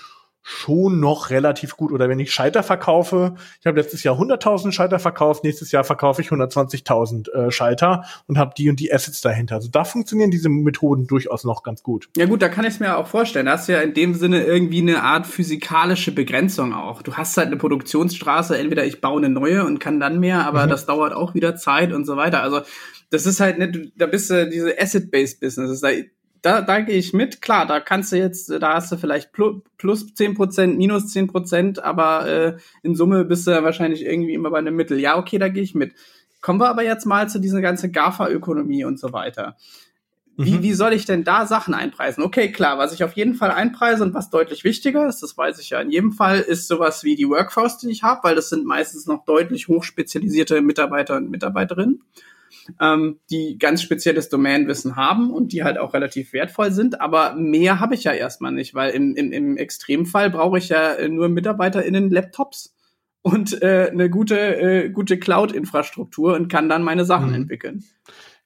schon 0.47 1.01
noch 1.01 1.31
relativ 1.31 1.75
gut. 1.77 1.91
Oder 1.91 2.11
wenn 2.11 2.21
ich 2.21 2.31
Scheiter 2.31 2.63
verkaufe, 2.63 3.35
ich 3.61 3.67
habe 3.67 3.81
letztes 3.81 4.03
Jahr 4.03 4.21
100.000 4.21 4.73
Scheiter 4.73 4.99
verkauft, 4.99 5.43
nächstes 5.43 5.73
Jahr 5.73 5.85
verkaufe 5.85 6.21
ich 6.21 6.29
120.000 6.29 7.33
äh, 7.33 7.51
Scheiter 7.51 8.05
und 8.27 8.37
habe 8.37 8.53
die 8.57 8.69
und 8.69 8.79
die 8.79 8.93
Assets 8.93 9.23
dahinter. 9.23 9.55
Also 9.55 9.71
da 9.71 9.85
funktionieren 9.85 10.31
diese 10.31 10.51
Methoden 10.51 11.07
durchaus 11.07 11.45
noch 11.45 11.63
ganz 11.63 11.83
gut. 11.83 12.11
Ja 12.15 12.27
gut, 12.27 12.43
da 12.43 12.51
kann 12.51 12.67
ich 12.67 12.75
es 12.75 12.81
mir 12.81 12.99
auch 12.99 13.07
vorstellen. 13.07 13.47
Da 13.47 13.53
hast 13.53 13.69
du 13.69 13.73
ja 13.73 13.81
in 13.81 13.95
dem 13.95 14.13
Sinne 14.13 14.45
irgendwie 14.45 14.83
eine 14.83 15.03
Art 15.03 15.27
physikalische 15.27 16.13
Begrenzung 16.13 16.75
auch. 16.75 17.01
Du 17.01 17.15
hast 17.15 17.39
halt 17.39 17.47
eine 17.47 17.57
Produktionsstraße, 17.57 18.59
entweder 18.59 18.85
ich 18.85 19.01
baue 19.01 19.19
eine 19.19 19.31
neue 19.31 19.65
und 19.65 19.81
kann 19.81 19.99
dann 19.99 20.21
mehr, 20.21 20.47
aber 20.47 20.67
mhm. 20.67 20.71
das 20.71 20.85
dauert 20.85 21.15
auch 21.15 21.33
wieder 21.33 21.57
Zeit 21.57 21.91
und 21.91 22.05
so 22.05 22.19
weiter. 22.19 22.43
Also 22.43 22.61
das 23.09 23.25
ist 23.25 23.41
halt 23.41 23.59
nicht, 23.59 23.93
da 23.97 24.07
bist 24.07 24.29
du 24.29 24.47
diese 24.51 24.79
Asset-Based 24.79 25.41
Business. 25.41 25.81
Da, 25.81 25.89
da, 26.45 26.61
da 26.61 26.81
gehe 26.81 26.99
ich 26.99 27.15
mit. 27.15 27.41
Klar, 27.41 27.65
da 27.65 27.81
kannst 27.81 28.13
du 28.13 28.17
jetzt, 28.17 28.51
da 28.51 28.75
hast 28.75 28.93
du 28.93 28.99
vielleicht 28.99 29.33
plus, 29.33 30.15
10 30.15 30.35
Prozent, 30.35 30.77
minus 30.77 31.09
10 31.09 31.29
Prozent, 31.29 31.83
aber 31.83 32.29
äh, 32.29 32.57
in 32.83 32.95
Summe 32.95 33.25
bist 33.25 33.47
du 33.47 33.51
wahrscheinlich 33.63 34.05
irgendwie 34.05 34.35
immer 34.35 34.51
bei 34.51 34.59
einem 34.59 34.77
Mittel. 34.77 35.01
Ja, 35.01 35.17
okay, 35.17 35.39
da 35.39 35.49
gehe 35.49 35.63
ich 35.63 35.75
mit. 35.75 35.95
Kommen 36.43 36.61
wir 36.61 36.69
aber 36.69 36.83
jetzt 36.83 37.07
mal 37.07 37.31
zu 37.31 37.39
dieser 37.39 37.63
ganzen 37.63 37.93
GAFA-Ökonomie 37.93 38.85
und 38.85 39.01
so 39.01 39.15
weiter. 39.15 39.57
Wie, 40.37 40.57
mhm. 40.57 40.63
wie 40.63 40.75
soll 40.75 40.93
ich 40.93 41.07
denn 41.07 41.25
da 41.25 41.47
Sachen 41.47 41.73
einpreisen? 41.73 42.23
Okay, 42.23 42.53
klar, 42.53 42.77
was 42.77 42.93
ich 42.93 43.05
auf 43.05 43.15
jeden 43.15 43.37
Fall 43.37 43.51
einpreise 43.51 44.03
und 44.03 44.13
was 44.13 44.29
deutlich 44.29 44.65
wichtiger 44.65 45.09
ist, 45.09 45.23
das 45.23 45.39
weiß 45.39 45.59
ich 45.61 45.71
ja 45.71 45.81
in 45.81 45.91
jedem 45.91 46.13
Fall, 46.13 46.41
ist 46.41 46.69
sowas 46.69 47.05
wie 47.05 47.17
die 47.17 47.29
Workforce, 47.29 47.79
die 47.79 47.89
ich 47.89 48.03
habe, 48.03 48.21
weil 48.25 48.35
das 48.35 48.51
sind 48.51 48.67
meistens 48.67 49.07
noch 49.07 49.25
deutlich 49.25 49.69
hochspezialisierte 49.69 50.61
Mitarbeiter 50.61 51.17
und 51.17 51.31
Mitarbeiterinnen 51.31 52.03
ähm, 52.81 53.21
die 53.31 53.59
ganz 53.59 53.83
spezielles 53.83 54.29
Domänenwissen 54.29 54.97
haben 54.97 55.31
und 55.31 55.53
die 55.53 55.65
halt 55.65 55.79
auch 55.79 55.95
relativ 55.95 56.33
wertvoll 56.33 56.73
sind. 56.73 57.01
Aber 57.01 57.35
mehr 57.35 57.81
habe 57.81 57.95
ich 57.95 58.05
ja 58.05 58.13
erstmal 58.13 58.53
nicht, 58.53 58.75
weil 58.75 58.91
im, 58.91 59.15
im, 59.17 59.33
im 59.33 59.57
Extremfall 59.57 60.31
brauche 60.31 60.59
ich 60.59 60.69
ja 60.69 61.09
nur 61.09 61.29
MitarbeiterInnen 61.29 62.11
Laptops 62.11 62.75
und 63.23 63.63
äh, 63.63 63.91
eine 63.91 64.11
gute, 64.11 64.39
äh, 64.39 64.91
gute 64.91 65.19
Cloud-Infrastruktur 65.19 66.35
und 66.35 66.49
kann 66.49 66.69
dann 66.69 66.83
meine 66.83 67.05
Sachen 67.05 67.29
mhm. 67.29 67.35
entwickeln. 67.35 67.85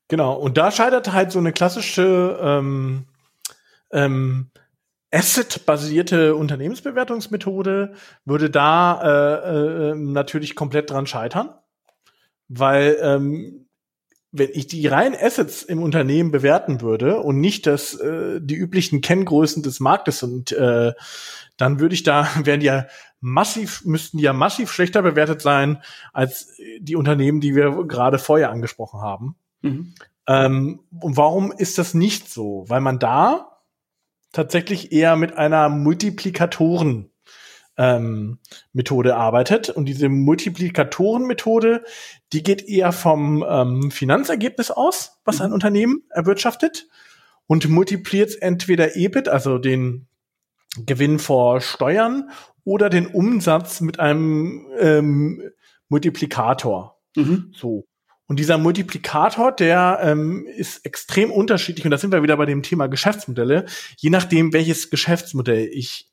Genau, 0.08 0.34
und 0.34 0.56
da 0.56 0.70
scheitert 0.70 1.12
halt 1.12 1.32
so 1.32 1.38
eine 1.38 1.52
klassische 1.52 2.38
ähm, 2.40 3.06
ähm, 3.90 4.50
Asset-basierte 5.10 6.36
Unternehmensbewertungsmethode 6.36 7.94
würde 8.24 8.50
da 8.50 9.00
äh, 9.02 9.88
äh, 9.88 9.90
ähm, 9.90 10.12
natürlich 10.12 10.54
komplett 10.54 10.90
dran 10.90 11.06
scheitern, 11.06 11.50
weil 12.48 12.98
ähm, 13.00 13.67
wenn 14.30 14.50
ich 14.52 14.66
die 14.66 14.86
reinen 14.86 15.16
Assets 15.18 15.62
im 15.62 15.82
Unternehmen 15.82 16.30
bewerten 16.30 16.80
würde 16.80 17.20
und 17.20 17.40
nicht 17.40 17.66
das 17.66 17.94
äh, 17.94 18.40
die 18.42 18.56
üblichen 18.56 19.00
Kenngrößen 19.00 19.62
des 19.62 19.80
Marktes 19.80 20.22
und 20.22 20.52
äh, 20.52 20.92
dann 21.56 21.80
würde 21.80 21.94
ich 21.94 22.02
da 22.02 22.28
werden 22.44 22.60
die 22.60 22.66
ja 22.66 22.86
massiv 23.20 23.84
müssten 23.84 24.18
die 24.18 24.24
ja 24.24 24.32
massiv 24.32 24.70
schlechter 24.70 25.02
bewertet 25.02 25.40
sein 25.40 25.82
als 26.12 26.54
die 26.78 26.96
Unternehmen, 26.96 27.40
die 27.40 27.54
wir 27.54 27.84
gerade 27.86 28.18
vorher 28.18 28.50
angesprochen 28.50 29.00
haben. 29.00 29.36
Mhm. 29.62 29.94
Ähm, 30.26 30.80
und 31.00 31.16
warum 31.16 31.50
ist 31.50 31.78
das 31.78 31.94
nicht 31.94 32.30
so? 32.30 32.64
Weil 32.68 32.80
man 32.80 32.98
da 32.98 33.58
tatsächlich 34.32 34.92
eher 34.92 35.16
mit 35.16 35.36
einer 35.36 35.68
Multiplikatoren 35.68 37.10
ähm, 37.78 38.38
Methode 38.72 39.16
arbeitet. 39.16 39.70
Und 39.70 39.86
diese 39.86 40.08
Multiplikatoren-Methode, 40.08 41.84
die 42.32 42.42
geht 42.42 42.68
eher 42.68 42.92
vom 42.92 43.44
ähm, 43.48 43.90
Finanzergebnis 43.90 44.70
aus, 44.70 45.20
was 45.24 45.40
ein 45.40 45.48
mhm. 45.48 45.54
Unternehmen 45.54 46.02
erwirtschaftet 46.10 46.88
und 47.46 47.68
multipliziert 47.68 48.42
entweder 48.42 48.96
EBIT, 48.96 49.28
also 49.28 49.58
den 49.58 50.06
Gewinn 50.84 51.18
vor 51.18 51.60
Steuern, 51.60 52.30
oder 52.64 52.90
den 52.90 53.06
Umsatz 53.06 53.80
mit 53.80 53.98
einem 53.98 54.66
ähm, 54.78 55.42
Multiplikator. 55.88 57.00
Mhm. 57.16 57.52
So. 57.56 57.86
Und 58.26 58.38
dieser 58.38 58.58
Multiplikator, 58.58 59.52
der 59.52 60.00
ähm, 60.02 60.46
ist 60.46 60.84
extrem 60.84 61.30
unterschiedlich. 61.30 61.86
Und 61.86 61.92
da 61.92 61.96
sind 61.96 62.12
wir 62.12 62.22
wieder 62.22 62.36
bei 62.36 62.44
dem 62.44 62.62
Thema 62.62 62.86
Geschäftsmodelle. 62.86 63.64
Je 63.96 64.10
nachdem, 64.10 64.52
welches 64.52 64.90
Geschäftsmodell 64.90 65.70
ich 65.72 66.10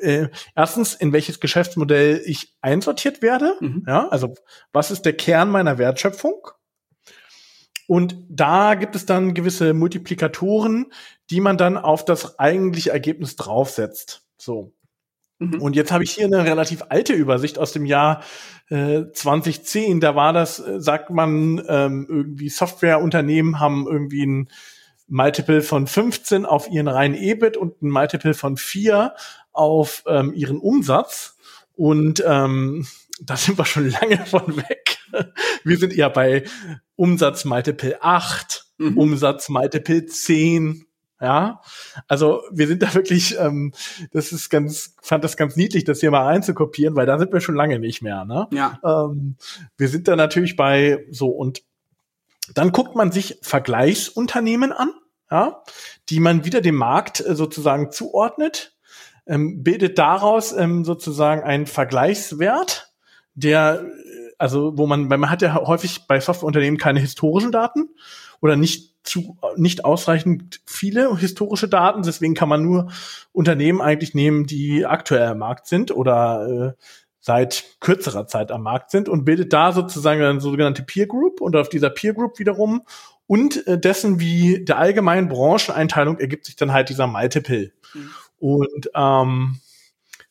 äh, 0.00 0.28
erstens, 0.54 0.94
in 0.94 1.12
welches 1.12 1.40
Geschäftsmodell 1.40 2.22
ich 2.24 2.54
einsortiert 2.60 3.22
werde. 3.22 3.56
Mhm. 3.60 3.84
Ja, 3.86 4.08
also 4.08 4.34
was 4.72 4.90
ist 4.90 5.02
der 5.02 5.14
Kern 5.14 5.50
meiner 5.50 5.78
Wertschöpfung? 5.78 6.48
Und 7.86 8.16
da 8.28 8.74
gibt 8.74 8.94
es 8.96 9.06
dann 9.06 9.32
gewisse 9.32 9.72
Multiplikatoren, 9.72 10.92
die 11.30 11.40
man 11.40 11.56
dann 11.56 11.78
auf 11.78 12.04
das 12.04 12.38
eigentliche 12.38 12.90
Ergebnis 12.90 13.36
draufsetzt. 13.36 14.26
So. 14.36 14.74
Mhm. 15.38 15.62
Und 15.62 15.76
jetzt 15.76 15.92
habe 15.92 16.04
ich 16.04 16.12
hier 16.12 16.26
eine 16.26 16.44
relativ 16.44 16.84
alte 16.90 17.14
Übersicht 17.14 17.58
aus 17.58 17.72
dem 17.72 17.86
Jahr 17.86 18.22
äh, 18.68 19.04
2010. 19.12 20.00
Da 20.00 20.14
war 20.14 20.32
das, 20.32 20.58
äh, 20.58 20.80
sagt 20.80 21.10
man, 21.10 21.62
ähm, 21.66 22.06
irgendwie 22.08 22.50
Softwareunternehmen 22.50 23.58
haben 23.58 23.86
irgendwie 23.88 24.26
ein 24.26 24.48
Multiple 25.06 25.62
von 25.62 25.86
15 25.86 26.44
auf 26.44 26.70
ihren 26.70 26.88
reinen 26.88 27.14
EBIT 27.14 27.56
und 27.56 27.80
ein 27.80 27.90
Multiple 27.90 28.34
von 28.34 28.56
4 28.56 29.14
auf 29.58 30.04
ähm, 30.06 30.32
ihren 30.34 30.58
Umsatz. 30.58 31.36
Und 31.74 32.22
ähm, 32.26 32.86
da 33.20 33.36
sind 33.36 33.58
wir 33.58 33.64
schon 33.64 33.90
lange 33.90 34.24
von 34.26 34.56
weg. 34.56 34.98
Wir 35.64 35.78
sind 35.78 35.96
eher 35.96 36.10
bei 36.10 36.44
Umsatz 36.96 37.44
Multiple 37.44 37.98
8, 38.00 38.66
mhm. 38.78 38.98
Umsatz 38.98 39.48
Multiple 39.48 40.06
10. 40.06 40.84
Ja, 41.20 41.60
also 42.06 42.42
wir 42.52 42.68
sind 42.68 42.80
da 42.80 42.94
wirklich, 42.94 43.36
ähm, 43.40 43.72
das 44.12 44.30
ist 44.30 44.50
ganz, 44.50 44.94
fand 45.02 45.24
das 45.24 45.36
ganz 45.36 45.56
niedlich, 45.56 45.82
das 45.82 45.98
hier 45.98 46.12
mal 46.12 46.24
reinzukopieren, 46.24 46.94
weil 46.94 47.06
da 47.06 47.18
sind 47.18 47.32
wir 47.32 47.40
schon 47.40 47.56
lange 47.56 47.80
nicht 47.80 48.02
mehr. 48.02 48.24
Ne? 48.24 48.46
Ja. 48.52 48.78
Ähm, 48.84 49.34
wir 49.76 49.88
sind 49.88 50.06
da 50.06 50.14
natürlich 50.14 50.54
bei 50.54 51.04
so 51.10 51.28
und 51.28 51.64
dann 52.54 52.70
guckt 52.70 52.94
man 52.94 53.10
sich 53.10 53.38
Vergleichsunternehmen 53.42 54.72
an, 54.72 54.92
ja, 55.28 55.64
die 56.08 56.20
man 56.20 56.44
wieder 56.44 56.60
dem 56.60 56.76
Markt 56.76 57.18
äh, 57.18 57.34
sozusagen 57.34 57.90
zuordnet 57.90 58.77
ähm, 59.28 59.62
bildet 59.62 59.98
daraus 59.98 60.52
ähm, 60.52 60.84
sozusagen 60.84 61.42
einen 61.42 61.66
Vergleichswert, 61.66 62.92
der, 63.34 63.82
äh, 63.82 64.32
also 64.38 64.76
wo 64.76 64.86
man, 64.86 65.10
weil 65.10 65.18
man 65.18 65.30
hat 65.30 65.42
ja 65.42 65.54
häufig 65.54 66.06
bei 66.08 66.18
Softwareunternehmen 66.18 66.78
keine 66.78 67.00
historischen 67.00 67.52
Daten 67.52 67.90
oder 68.40 68.56
nicht 68.56 68.96
zu, 69.04 69.38
nicht 69.56 69.84
ausreichend 69.84 70.60
viele 70.66 71.16
historische 71.16 71.68
Daten, 71.68 72.02
deswegen 72.02 72.34
kann 72.34 72.48
man 72.48 72.62
nur 72.62 72.90
Unternehmen 73.32 73.80
eigentlich 73.80 74.14
nehmen, 74.14 74.46
die 74.46 74.86
aktuell 74.86 75.28
am 75.28 75.38
Markt 75.38 75.66
sind 75.66 75.90
oder 75.90 76.74
äh, 76.76 76.82
seit 77.20 77.76
kürzerer 77.80 78.26
Zeit 78.26 78.50
am 78.50 78.62
Markt 78.62 78.90
sind 78.90 79.08
und 79.08 79.24
bildet 79.24 79.52
da 79.52 79.72
sozusagen 79.72 80.22
eine 80.22 80.40
sogenannte 80.40 80.82
Peer 80.82 81.06
Group 81.06 81.40
und 81.40 81.56
auf 81.56 81.68
dieser 81.68 81.90
Peer 81.90 82.14
Group 82.14 82.38
wiederum 82.38 82.82
und 83.26 83.66
äh, 83.66 83.78
dessen 83.78 84.20
wie 84.20 84.64
der 84.64 84.78
allgemeinen 84.78 85.28
Brancheneinteilung 85.28 86.18
ergibt 86.18 86.46
sich 86.46 86.56
dann 86.56 86.72
halt 86.72 86.88
dieser 86.88 87.06
Multiple. 87.06 87.72
Mhm. 87.94 88.10
Und 88.38 88.90
ähm, 88.94 89.60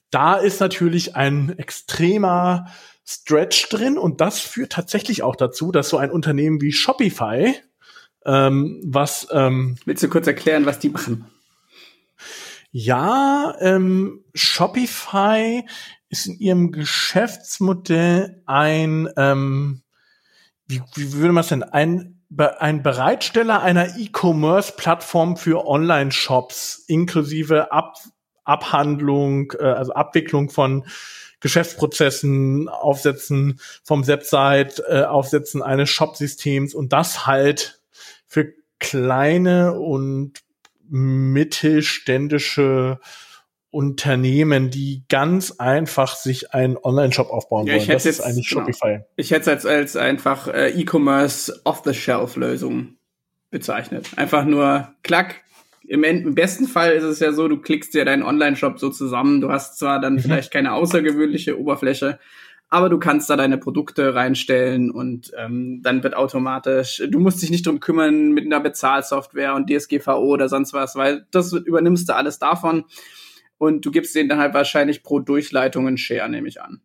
da 0.09 0.35
ist 0.35 0.59
natürlich 0.59 1.15
ein 1.15 1.57
extremer 1.57 2.67
Stretch 3.05 3.69
drin 3.69 3.97
und 3.97 4.19
das 4.21 4.39
führt 4.39 4.73
tatsächlich 4.73 5.23
auch 5.23 5.35
dazu, 5.35 5.71
dass 5.71 5.89
so 5.89 5.97
ein 5.97 6.11
Unternehmen 6.11 6.61
wie 6.61 6.73
Shopify, 6.73 7.55
ähm, 8.25 8.81
was 8.85 9.27
ähm, 9.31 9.77
willst 9.85 10.03
du 10.03 10.09
kurz 10.09 10.27
erklären, 10.27 10.65
was 10.65 10.79
die 10.79 10.89
machen? 10.89 11.25
Ja, 12.71 13.55
ähm, 13.59 14.25
Shopify 14.33 15.65
ist 16.09 16.27
in 16.27 16.37
ihrem 16.39 16.71
Geschäftsmodell 16.71 18.41
ein, 18.45 19.09
ähm, 19.15 19.83
wie, 20.67 20.81
wie 20.95 21.13
würde 21.13 21.33
man 21.33 21.41
es 21.41 21.47
denn, 21.47 21.63
ein 21.63 22.16
ein 22.35 22.83
Bereitsteller 22.83 23.61
einer 23.61 23.97
E-Commerce-Plattform 23.97 25.37
für 25.37 25.65
Online-Shops 25.65 26.83
inklusive 26.87 27.71
Ab 27.71 27.95
Abhandlung, 28.43 29.53
äh, 29.59 29.63
also 29.63 29.93
Abwicklung 29.93 30.49
von 30.49 30.85
Geschäftsprozessen, 31.39 32.67
Aufsetzen 32.69 33.59
vom 33.83 34.07
Website, 34.07 34.81
äh, 34.87 35.03
Aufsetzen 35.03 35.61
eines 35.61 35.89
Shop-Systems 35.89 36.73
und 36.73 36.93
das 36.93 37.27
halt 37.27 37.79
für 38.25 38.53
kleine 38.79 39.79
und 39.79 40.41
mittelständische 40.89 42.99
Unternehmen, 43.69 44.69
die 44.69 45.03
ganz 45.09 45.51
einfach 45.59 46.15
sich 46.15 46.53
einen 46.53 46.77
Online-Shop 46.77 47.29
aufbauen 47.29 47.67
ja, 47.67 47.75
wollen. 47.75 47.87
das 47.89 48.05
ist 48.05 48.21
eigentlich 48.21 48.49
genau. 48.49 48.61
Shopify. 48.61 49.01
Ich 49.17 49.31
hätte 49.31 49.41
es 49.41 49.47
als, 49.47 49.65
als 49.65 49.95
einfach 49.97 50.47
äh, 50.47 50.69
E-Commerce 50.69 51.61
Off-the-Shelf-Lösung 51.65 52.95
bezeichnet. 53.49 54.09
Einfach 54.15 54.45
nur 54.45 54.93
klack. 55.03 55.41
Im, 55.85 56.03
im, 56.03 56.35
besten 56.35 56.67
Fall 56.67 56.93
ist 56.93 57.03
es 57.03 57.19
ja 57.19 57.31
so, 57.31 57.47
du 57.47 57.57
klickst 57.57 57.93
dir 57.93 58.05
deinen 58.05 58.23
Online-Shop 58.23 58.79
so 58.79 58.89
zusammen. 58.89 59.41
Du 59.41 59.51
hast 59.51 59.77
zwar 59.77 59.99
dann 59.99 60.15
mhm. 60.15 60.19
vielleicht 60.19 60.51
keine 60.51 60.73
außergewöhnliche 60.73 61.59
Oberfläche, 61.59 62.19
aber 62.69 62.89
du 62.89 62.99
kannst 62.99 63.29
da 63.29 63.35
deine 63.35 63.57
Produkte 63.57 64.15
reinstellen 64.15 64.91
und 64.91 65.31
ähm, 65.37 65.81
dann 65.83 66.03
wird 66.03 66.15
automatisch, 66.15 67.01
du 67.07 67.19
musst 67.19 67.41
dich 67.41 67.49
nicht 67.49 67.65
drum 67.65 67.79
kümmern 67.79 68.31
mit 68.31 68.45
einer 68.45 68.59
Bezahlsoftware 68.59 69.55
und 69.55 69.69
DSGVO 69.69 70.25
oder 70.25 70.49
sonst 70.49 70.73
was, 70.73 70.95
weil 70.95 71.25
das 71.31 71.53
übernimmst 71.53 72.09
du 72.09 72.15
alles 72.15 72.39
davon 72.39 72.85
und 73.57 73.85
du 73.85 73.91
gibst 73.91 74.15
denen 74.15 74.29
dann 74.29 74.39
halt 74.39 74.53
wahrscheinlich 74.53 75.03
pro 75.03 75.19
Durchleitung 75.19 75.87
einen 75.87 75.97
Share, 75.97 76.29
nehme 76.29 76.47
ich 76.47 76.61
an. 76.61 76.81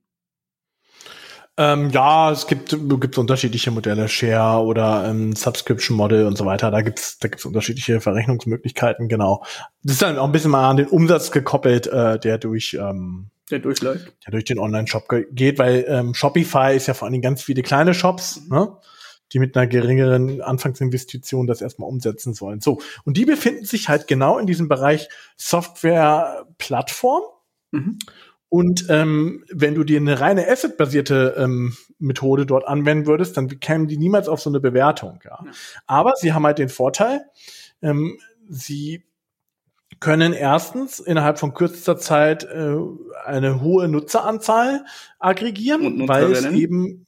Ähm, 1.59 1.91
ja, 1.91 2.33
es 2.33 2.47
gibt, 2.47 2.71
gibt 2.71 3.19
unterschiedliche 3.19 3.71
Modelle, 3.71 4.09
Share 4.09 4.65
oder 4.65 5.07
ähm, 5.07 5.37
Subscription 5.37 5.97
Model 5.97 6.27
und 6.27 6.39
so 6.39 6.47
weiter. 6.47 6.71
Da 6.71 6.81
gibt's 6.81 7.19
da 7.19 7.29
gibt's 7.29 7.45
unterschiedliche 7.45 8.01
Verrechnungsmöglichkeiten, 8.01 9.09
genau. 9.09 9.45
Das 9.83 9.95
ist 9.95 10.03
dann 10.03 10.17
auch 10.17 10.25
ein 10.25 10.33
bisschen 10.33 10.51
mal 10.51 10.71
an 10.71 10.79
den 10.79 10.87
Umsatz 10.87 11.31
gekoppelt, 11.31 11.87
äh, 11.89 12.19
der 12.19 12.39
durch 12.39 12.75
ähm, 12.81 13.31
der 13.51 13.59
durchläuft. 13.59 14.15
Der 14.25 14.31
durch 14.31 14.45
den 14.45 14.59
Online-Shop 14.59 15.05
geht, 15.33 15.59
weil 15.59 15.85
ähm, 15.89 16.15
Shopify 16.15 16.75
ist 16.75 16.87
ja 16.87 16.95
vor 16.95 17.07
allem 17.07 17.21
ganz 17.21 17.43
viele 17.43 17.63
kleine 17.63 17.93
Shops, 17.93 18.41
mhm. 18.49 18.57
ne? 18.57 18.77
Die 19.33 19.39
mit 19.39 19.57
einer 19.57 19.67
geringeren 19.67 20.41
Anfangsinvestition 20.43 21.47
das 21.47 21.63
erstmal 21.63 21.89
umsetzen 21.89 22.35
sollen. 22.35 22.61
So, 22.61 22.81
und 23.05 23.17
die 23.17 23.25
befinden 23.25 23.65
sich 23.65 23.89
halt 23.89 24.07
genau 24.07 24.39
in 24.39 24.47
diesem 24.47 24.69
Bereich 24.69 25.09
Software-Plattform. 25.37 27.23
Mhm. 27.71 27.99
Und 28.49 28.87
ähm, 28.91 29.45
wenn 29.51 29.75
du 29.75 29.83
dir 29.83 29.99
eine 29.99 30.21
reine 30.21 30.47
Asset-basierte 30.47 31.37
ähm, 31.39 31.75
Methode 31.99 32.45
dort 32.45 32.69
anwenden 32.69 33.07
würdest, 33.07 33.39
dann 33.39 33.49
kämen 33.61 33.89
die 33.89 33.97
niemals 33.97 34.29
auf 34.29 34.43
so 34.43 34.51
eine 34.51 34.61
Bewertung. 34.61 35.21
Ja. 35.25 35.39
ja. 35.43 35.51
Aber 35.87 36.13
sie 36.17 36.35
haben 36.35 36.45
halt 36.45 36.59
den 36.59 36.69
Vorteil, 36.69 37.23
ähm, 37.81 38.19
sie 38.51 39.05
können 40.01 40.33
erstens 40.33 41.01
innerhalb 41.01 41.39
von 41.39 41.55
kürzester 41.55 41.97
Zeit 41.97 42.45
äh, 42.45 42.75
eine 43.25 43.63
hohe 43.63 43.89
Nutzeranzahl 43.89 44.85
aggregieren, 45.19 46.07
weil 46.09 46.33
es 46.33 46.45
eben 46.45 47.07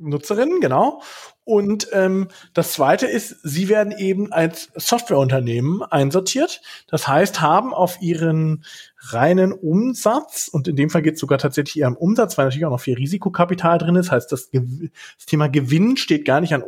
Nutzerinnen, 0.00 0.60
genau. 0.60 1.02
Und 1.44 1.88
ähm, 1.92 2.28
das 2.54 2.72
Zweite 2.72 3.06
ist, 3.06 3.36
sie 3.42 3.68
werden 3.68 3.92
eben 3.96 4.32
als 4.32 4.70
Softwareunternehmen 4.74 5.82
einsortiert. 5.82 6.60
Das 6.86 7.08
heißt, 7.08 7.40
haben 7.40 7.74
auf 7.74 8.00
ihren 8.00 8.64
reinen 8.98 9.52
Umsatz, 9.52 10.48
und 10.48 10.68
in 10.68 10.76
dem 10.76 10.90
Fall 10.90 11.02
geht 11.02 11.14
es 11.14 11.20
sogar 11.20 11.38
tatsächlich 11.38 11.80
eher 11.80 11.88
um 11.88 11.96
Umsatz, 11.96 12.38
weil 12.38 12.46
natürlich 12.46 12.66
auch 12.66 12.70
noch 12.70 12.80
viel 12.80 12.94
Risikokapital 12.94 13.78
drin 13.78 13.96
ist. 13.96 14.10
Heißt, 14.10 14.30
das, 14.32 14.50
das 14.50 15.26
Thema 15.26 15.48
Gewinn 15.48 15.96
steht 15.96 16.24
gar 16.24 16.40
nicht 16.40 16.54
an 16.54 16.64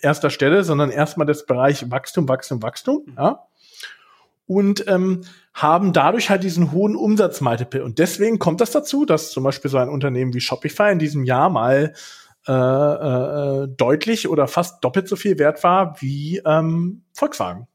erster 0.00 0.30
Stelle, 0.30 0.64
sondern 0.64 0.90
erstmal 0.90 1.26
das 1.26 1.46
Bereich 1.46 1.90
Wachstum, 1.90 2.28
Wachstum, 2.28 2.62
Wachstum. 2.62 3.02
Mhm. 3.06 3.14
Ja? 3.16 3.46
Und 4.46 4.86
ähm, 4.88 5.22
haben 5.54 5.92
dadurch 5.92 6.28
halt 6.28 6.42
diesen 6.42 6.72
hohen 6.72 6.96
Umsatzmultiple. 6.96 7.82
Und 7.82 7.98
deswegen 7.98 8.38
kommt 8.38 8.60
das 8.60 8.72
dazu, 8.72 9.06
dass 9.06 9.30
zum 9.30 9.44
Beispiel 9.44 9.70
so 9.70 9.78
ein 9.78 9.88
Unternehmen 9.88 10.34
wie 10.34 10.40
Shopify 10.40 10.90
in 10.90 10.98
diesem 10.98 11.24
Jahr 11.24 11.48
mal 11.48 11.94
äh, 12.46 12.52
äh, 12.52 13.68
deutlich 13.68 14.28
oder 14.28 14.48
fast 14.48 14.84
doppelt 14.84 15.08
so 15.08 15.16
viel 15.16 15.38
wert 15.38 15.62
war 15.64 15.96
wie 16.00 16.42
ähm, 16.44 17.04
Volkswagen. 17.12 17.68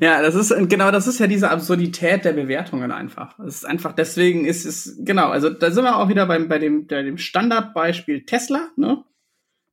Ja, 0.00 0.22
das 0.22 0.34
ist 0.34 0.54
genau, 0.68 0.90
das 0.90 1.06
ist 1.06 1.18
ja 1.18 1.26
diese 1.26 1.50
Absurdität 1.50 2.24
der 2.24 2.32
Bewertungen 2.32 2.90
einfach. 2.90 3.38
Es 3.40 3.56
ist 3.56 3.64
einfach 3.64 3.92
deswegen 3.92 4.44
ist 4.44 4.64
es 4.64 4.98
genau, 5.00 5.28
also 5.28 5.50
da 5.50 5.70
sind 5.70 5.84
wir 5.84 5.96
auch 5.96 6.08
wieder 6.08 6.26
beim 6.26 6.48
bei 6.48 6.58
dem 6.58 6.86
bei 6.86 7.02
dem 7.02 7.18
Standardbeispiel 7.18 8.24
Tesla, 8.24 8.68
ne? 8.76 9.04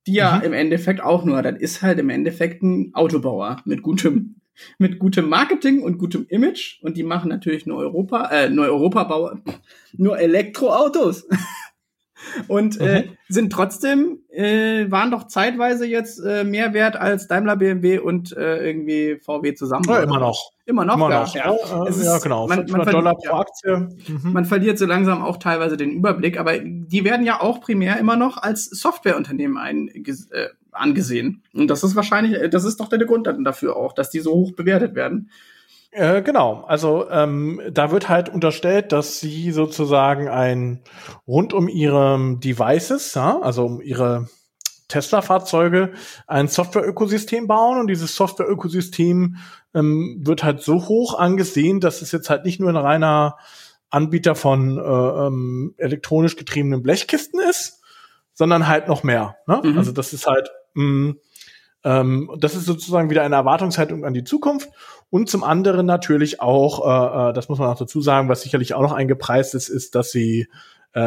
Die 0.07 0.13
ja 0.13 0.37
mhm. 0.37 0.43
im 0.43 0.53
Endeffekt 0.53 1.01
auch 1.01 1.23
nur, 1.23 1.41
das 1.41 1.59
ist 1.59 1.81
halt 1.81 1.99
im 1.99 2.09
Endeffekt 2.09 2.63
ein 2.63 2.91
Autobauer 2.93 3.61
mit 3.65 3.81
gutem 3.81 4.41
mit 4.77 4.99
gutem 4.99 5.29
Marketing 5.29 5.81
und 5.81 5.97
gutem 5.97 6.25
Image 6.27 6.81
und 6.83 6.97
die 6.97 7.03
machen 7.03 7.29
natürlich 7.29 7.65
nur 7.65 7.77
Europa, 7.79 8.29
äh, 8.31 8.49
nur 8.49 8.65
Europabauer, 8.65 9.41
nur 9.93 10.19
Elektroautos. 10.19 11.27
und 12.47 12.79
äh, 12.79 13.03
mhm. 13.03 13.17
sind 13.27 13.51
trotzdem 13.51 14.19
äh, 14.29 14.89
waren 14.89 15.11
doch 15.11 15.27
zeitweise 15.27 15.85
jetzt 15.85 16.19
äh, 16.19 16.43
mehr 16.43 16.73
wert 16.73 16.95
als 16.95 17.27
Daimler, 17.27 17.55
BMW 17.55 17.99
und 17.99 18.35
äh, 18.35 18.65
irgendwie 18.65 19.19
VW 19.19 19.53
zusammen. 19.55 19.85
Ja, 19.87 20.01
immer 20.01 20.19
noch. 20.19 20.51
Immer 20.65 20.85
noch, 20.85 20.95
immer 20.95 21.09
noch. 21.09 21.35
Ja, 21.35 21.55
ja, 21.55 21.87
ist, 21.87 22.03
ja 22.03 22.17
genau. 22.19 22.47
Man, 22.47 22.65
man 22.69 22.85
Dollar 22.85 23.15
pro 23.15 23.37
Aktie. 23.37 23.89
Mhm. 24.07 24.33
Man 24.33 24.45
verliert 24.45 24.77
so 24.77 24.85
langsam 24.85 25.23
auch 25.23 25.37
teilweise 25.37 25.77
den 25.77 25.91
Überblick, 25.91 26.39
aber 26.39 26.59
die 26.59 27.03
werden 27.03 27.25
ja 27.25 27.41
auch 27.41 27.59
primär 27.61 27.97
immer 27.97 28.15
noch 28.15 28.37
als 28.37 28.65
Softwareunternehmen 28.65 29.57
ein, 29.57 29.87
äh, 29.87 30.47
angesehen. 30.71 31.43
Und 31.53 31.67
das 31.67 31.83
ist 31.83 31.95
wahrscheinlich, 31.95 32.49
das 32.51 32.63
ist 32.63 32.79
doch 32.79 32.89
der 32.89 32.99
Grund 32.99 33.27
dafür 33.27 33.75
auch, 33.75 33.93
dass 33.93 34.09
die 34.09 34.19
so 34.19 34.33
hoch 34.33 34.51
bewertet 34.51 34.95
werden. 34.95 35.31
Äh, 35.91 36.21
genau, 36.21 36.63
also 36.67 37.09
ähm, 37.09 37.61
da 37.71 37.91
wird 37.91 38.09
halt 38.09 38.29
unterstellt, 38.29 38.91
dass 38.91 39.19
sie 39.19 39.51
sozusagen 39.51 40.27
ein 40.27 40.83
rund 41.27 41.53
um 41.53 41.67
ihre 41.67 42.37
Devices, 42.37 43.15
ja, 43.15 43.39
also 43.41 43.65
um 43.65 43.81
ihre 43.81 44.27
Tesla-Fahrzeuge, 44.87 45.93
ein 46.27 46.47
Software-Ökosystem 46.47 47.47
bauen 47.47 47.79
und 47.79 47.87
dieses 47.87 48.15
Software-Ökosystem 48.15 49.37
ähm, 49.73 50.21
wird 50.21 50.43
halt 50.43 50.61
so 50.61 50.87
hoch 50.87 51.17
angesehen, 51.17 51.79
dass 51.79 52.01
es 52.01 52.11
jetzt 52.11 52.29
halt 52.29 52.45
nicht 52.45 52.59
nur 52.59 52.69
ein 52.69 52.75
reiner 52.75 53.37
Anbieter 53.89 54.35
von 54.35 54.77
äh, 54.77 54.81
ähm, 54.81 55.73
elektronisch 55.77 56.35
getriebenen 56.35 56.83
Blechkisten 56.83 57.39
ist, 57.39 57.81
sondern 58.33 58.67
halt 58.67 58.87
noch 58.87 59.03
mehr. 59.03 59.37
Ne? 59.47 59.61
Mhm. 59.63 59.77
Also 59.77 59.91
das 59.91 60.13
ist 60.13 60.27
halt 60.27 60.51
mh, 60.73 61.15
ähm, 61.83 62.29
das 62.39 62.55
ist 62.55 62.65
sozusagen 62.65 63.09
wieder 63.09 63.23
eine 63.23 63.35
Erwartungshaltung 63.35 64.05
an 64.05 64.13
die 64.13 64.23
Zukunft 64.23 64.69
und 65.09 65.29
zum 65.29 65.43
anderen 65.43 65.85
natürlich 65.85 66.41
auch, 66.41 66.85
äh, 66.85 67.29
äh, 67.29 67.33
das 67.33 67.49
muss 67.49 67.59
man 67.59 67.69
auch 67.69 67.77
dazu 67.77 68.01
sagen, 68.01 68.29
was 68.29 68.41
sicherlich 68.41 68.73
auch 68.73 68.81
noch 68.81 68.91
eingepreist 68.91 69.55
ist, 69.55 69.69
ist, 69.69 69.95
dass 69.95 70.11
sie 70.11 70.47
äh, 70.93 71.01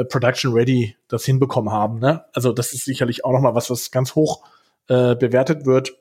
äh, 0.00 0.04
Production 0.04 0.52
Ready 0.52 0.96
das 1.06 1.24
hinbekommen 1.24 1.72
haben. 1.72 1.98
Ne? 1.98 2.24
Also 2.32 2.52
das 2.52 2.72
ist 2.72 2.84
sicherlich 2.84 3.24
auch 3.24 3.32
noch 3.32 3.40
mal 3.40 3.54
was, 3.54 3.70
was 3.70 3.90
ganz 3.90 4.14
hoch 4.14 4.42
äh, 4.88 5.14
bewertet 5.14 5.66
wird. 5.66 5.96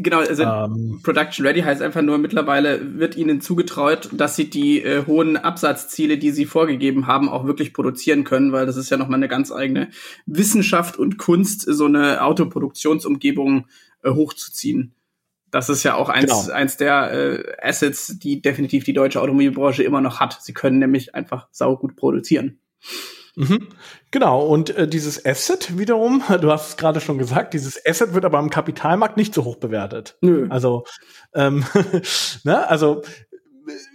Genau, 0.00 0.18
also 0.18 0.44
ähm, 0.44 1.00
Production 1.02 1.44
Ready 1.44 1.60
heißt 1.60 1.82
einfach 1.82 2.02
nur, 2.02 2.18
mittlerweile 2.18 2.98
wird 2.98 3.16
ihnen 3.16 3.40
zugetraut, 3.40 4.08
dass 4.12 4.36
sie 4.36 4.48
die 4.48 4.82
äh, 4.82 5.04
hohen 5.06 5.36
Absatzziele, 5.36 6.18
die 6.18 6.30
sie 6.30 6.46
vorgegeben 6.46 7.06
haben, 7.06 7.28
auch 7.28 7.46
wirklich 7.46 7.72
produzieren 7.72 8.22
können, 8.22 8.52
weil 8.52 8.64
das 8.64 8.76
ist 8.76 8.90
ja 8.90 8.96
nochmal 8.96 9.18
eine 9.18 9.28
ganz 9.28 9.50
eigene 9.50 9.88
Wissenschaft 10.26 10.96
und 10.98 11.18
Kunst, 11.18 11.62
so 11.62 11.86
eine 11.86 12.22
Autoproduktionsumgebung 12.22 13.66
äh, 14.02 14.10
hochzuziehen. 14.10 14.94
Das 15.50 15.68
ist 15.68 15.82
ja 15.82 15.94
auch 15.94 16.10
eins, 16.10 16.30
genau. 16.30 16.54
eins 16.54 16.76
der 16.76 17.12
äh, 17.12 17.56
Assets, 17.60 18.18
die 18.18 18.40
definitiv 18.40 18.84
die 18.84 18.92
deutsche 18.92 19.20
Automobilbranche 19.20 19.82
immer 19.82 20.00
noch 20.00 20.20
hat. 20.20 20.38
Sie 20.42 20.52
können 20.52 20.78
nämlich 20.78 21.14
einfach 21.14 21.48
saugut 21.50 21.96
produzieren. 21.96 22.60
Mhm. 23.38 23.68
Genau, 24.10 24.44
und 24.44 24.70
äh, 24.70 24.88
dieses 24.88 25.24
Asset 25.24 25.78
wiederum, 25.78 26.24
du 26.40 26.50
hast 26.50 26.70
es 26.70 26.76
gerade 26.76 27.00
schon 27.00 27.18
gesagt, 27.18 27.54
dieses 27.54 27.80
Asset 27.86 28.12
wird 28.12 28.24
aber 28.24 28.38
am 28.38 28.50
Kapitalmarkt 28.50 29.16
nicht 29.16 29.32
so 29.32 29.44
hoch 29.44 29.56
bewertet. 29.56 30.18
Nö. 30.20 30.48
Also, 30.50 30.84
ähm, 31.34 31.64
ne, 32.44 32.68
also 32.68 33.02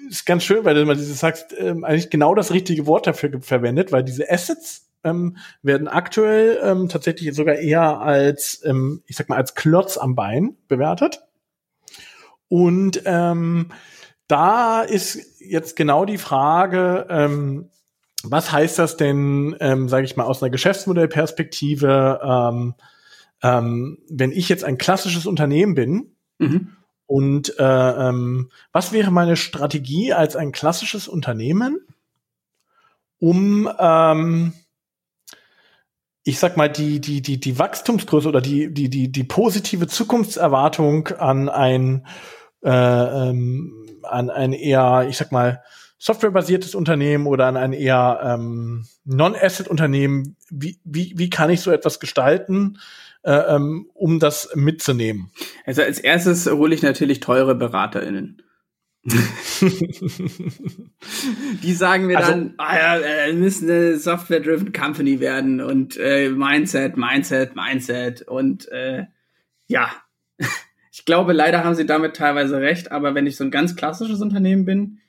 ist 0.07 0.25
ganz 0.25 0.43
schön, 0.43 0.63
weil 0.63 0.75
du 0.75 0.85
mal 0.85 0.95
dieses 0.95 1.19
sagst, 1.19 1.53
ähm, 1.57 1.83
eigentlich 1.83 2.09
genau 2.09 2.35
das 2.35 2.51
richtige 2.51 2.87
Wort 2.87 3.05
dafür 3.05 3.41
verwendet, 3.41 3.91
weil 3.91 4.03
diese 4.03 4.31
Assets 4.31 4.89
ähm, 5.03 5.35
werden 5.61 5.89
aktuell 5.89 6.59
ähm, 6.63 6.87
tatsächlich 6.87 7.35
sogar 7.35 7.55
eher 7.55 7.99
als, 7.99 8.61
ähm, 8.63 9.03
ich 9.07 9.17
sag 9.17 9.27
mal, 9.27 9.35
als 9.35 9.55
Klotz 9.55 9.97
am 9.97 10.15
Bein 10.15 10.55
bewertet. 10.69 11.21
Und 12.47 13.01
ähm, 13.05 13.71
da 14.27 14.83
ist 14.83 15.41
jetzt 15.41 15.75
genau 15.75 16.05
die 16.05 16.17
Frage, 16.17 17.07
ähm, 17.09 17.69
was 18.23 18.51
heißt 18.51 18.79
das 18.79 18.97
denn, 18.97 19.55
ähm, 19.59 19.89
sage 19.89 20.05
ich 20.05 20.15
mal, 20.15 20.23
aus 20.23 20.41
einer 20.41 20.49
Geschäftsmodellperspektive, 20.49 22.21
ähm, 22.23 22.75
ähm, 23.41 23.97
wenn 24.09 24.31
ich 24.31 24.49
jetzt 24.49 24.63
ein 24.63 24.77
klassisches 24.77 25.25
Unternehmen 25.25 25.75
bin 25.75 26.15
mhm. 26.37 26.69
und 27.05 27.59
äh, 27.59 27.63
ähm, 28.09 28.49
was 28.71 28.93
wäre 28.93 29.11
meine 29.11 29.35
Strategie 29.35 30.13
als 30.13 30.35
ein 30.35 30.53
klassisches 30.53 31.07
Unternehmen, 31.07 31.79
um 33.19 33.69
ähm, 33.77 34.53
ich 36.23 36.39
sag 36.39 36.55
mal, 36.55 36.69
die, 36.69 37.01
die, 37.01 37.21
die, 37.21 37.39
die 37.39 37.59
Wachstumsgröße 37.59 38.29
oder 38.29 38.39
die, 38.41 38.73
die, 38.73 38.89
die, 38.89 39.11
die 39.11 39.23
positive 39.25 39.87
Zukunftserwartung 39.87 41.09
an 41.09 41.49
ein, 41.49 42.07
äh, 42.63 42.69
ähm, 42.69 43.99
an 44.03 44.29
ein 44.29 44.53
eher, 44.53 45.05
ich 45.09 45.17
sag 45.17 45.33
mal, 45.33 45.61
softwarebasiertes 46.03 46.75
Unternehmen 46.75 47.27
oder 47.27 47.45
an 47.45 47.55
ein 47.55 47.71
eher 47.71 48.19
ähm, 48.21 48.85
Non-Asset-Unternehmen, 49.05 50.35
wie, 50.49 50.77
wie, 50.83 51.13
wie 51.15 51.29
kann 51.29 51.49
ich 51.49 51.61
so 51.61 51.71
etwas 51.71 52.01
gestalten, 52.01 52.77
äh, 53.23 53.31
ähm, 53.31 53.89
um 53.93 54.19
das 54.19 54.49
mitzunehmen? 54.53 55.31
Also 55.65 55.81
als 55.81 55.99
erstes 55.99 56.45
hole 56.51 56.75
ich 56.75 56.81
natürlich 56.81 57.21
teure 57.21 57.55
BeraterInnen. 57.55 58.41
die 61.63 61.73
sagen 61.73 62.07
mir 62.07 62.17
also, 62.17 62.31
dann, 62.31 62.53
ah 62.57 62.75
ja, 62.75 62.97
äh, 62.97 63.27
wir 63.27 63.35
müssen 63.35 63.69
eine 63.69 63.97
Software-driven 63.97 64.73
Company 64.73 65.21
werden 65.21 65.61
und 65.61 65.95
äh, 65.95 66.27
Mindset, 66.27 66.97
Mindset, 66.97 67.55
Mindset 67.55 68.23
und 68.23 68.67
äh, 68.73 69.05
ja, 69.67 69.89
ich 70.91 71.05
glaube, 71.05 71.31
leider 71.31 71.63
haben 71.63 71.75
sie 71.75 71.85
damit 71.85 72.17
teilweise 72.17 72.59
recht, 72.59 72.91
aber 72.91 73.15
wenn 73.15 73.25
ich 73.25 73.37
so 73.37 73.45
ein 73.45 73.51
ganz 73.51 73.77
klassisches 73.77 74.19
Unternehmen 74.21 74.65
bin, 74.65 74.99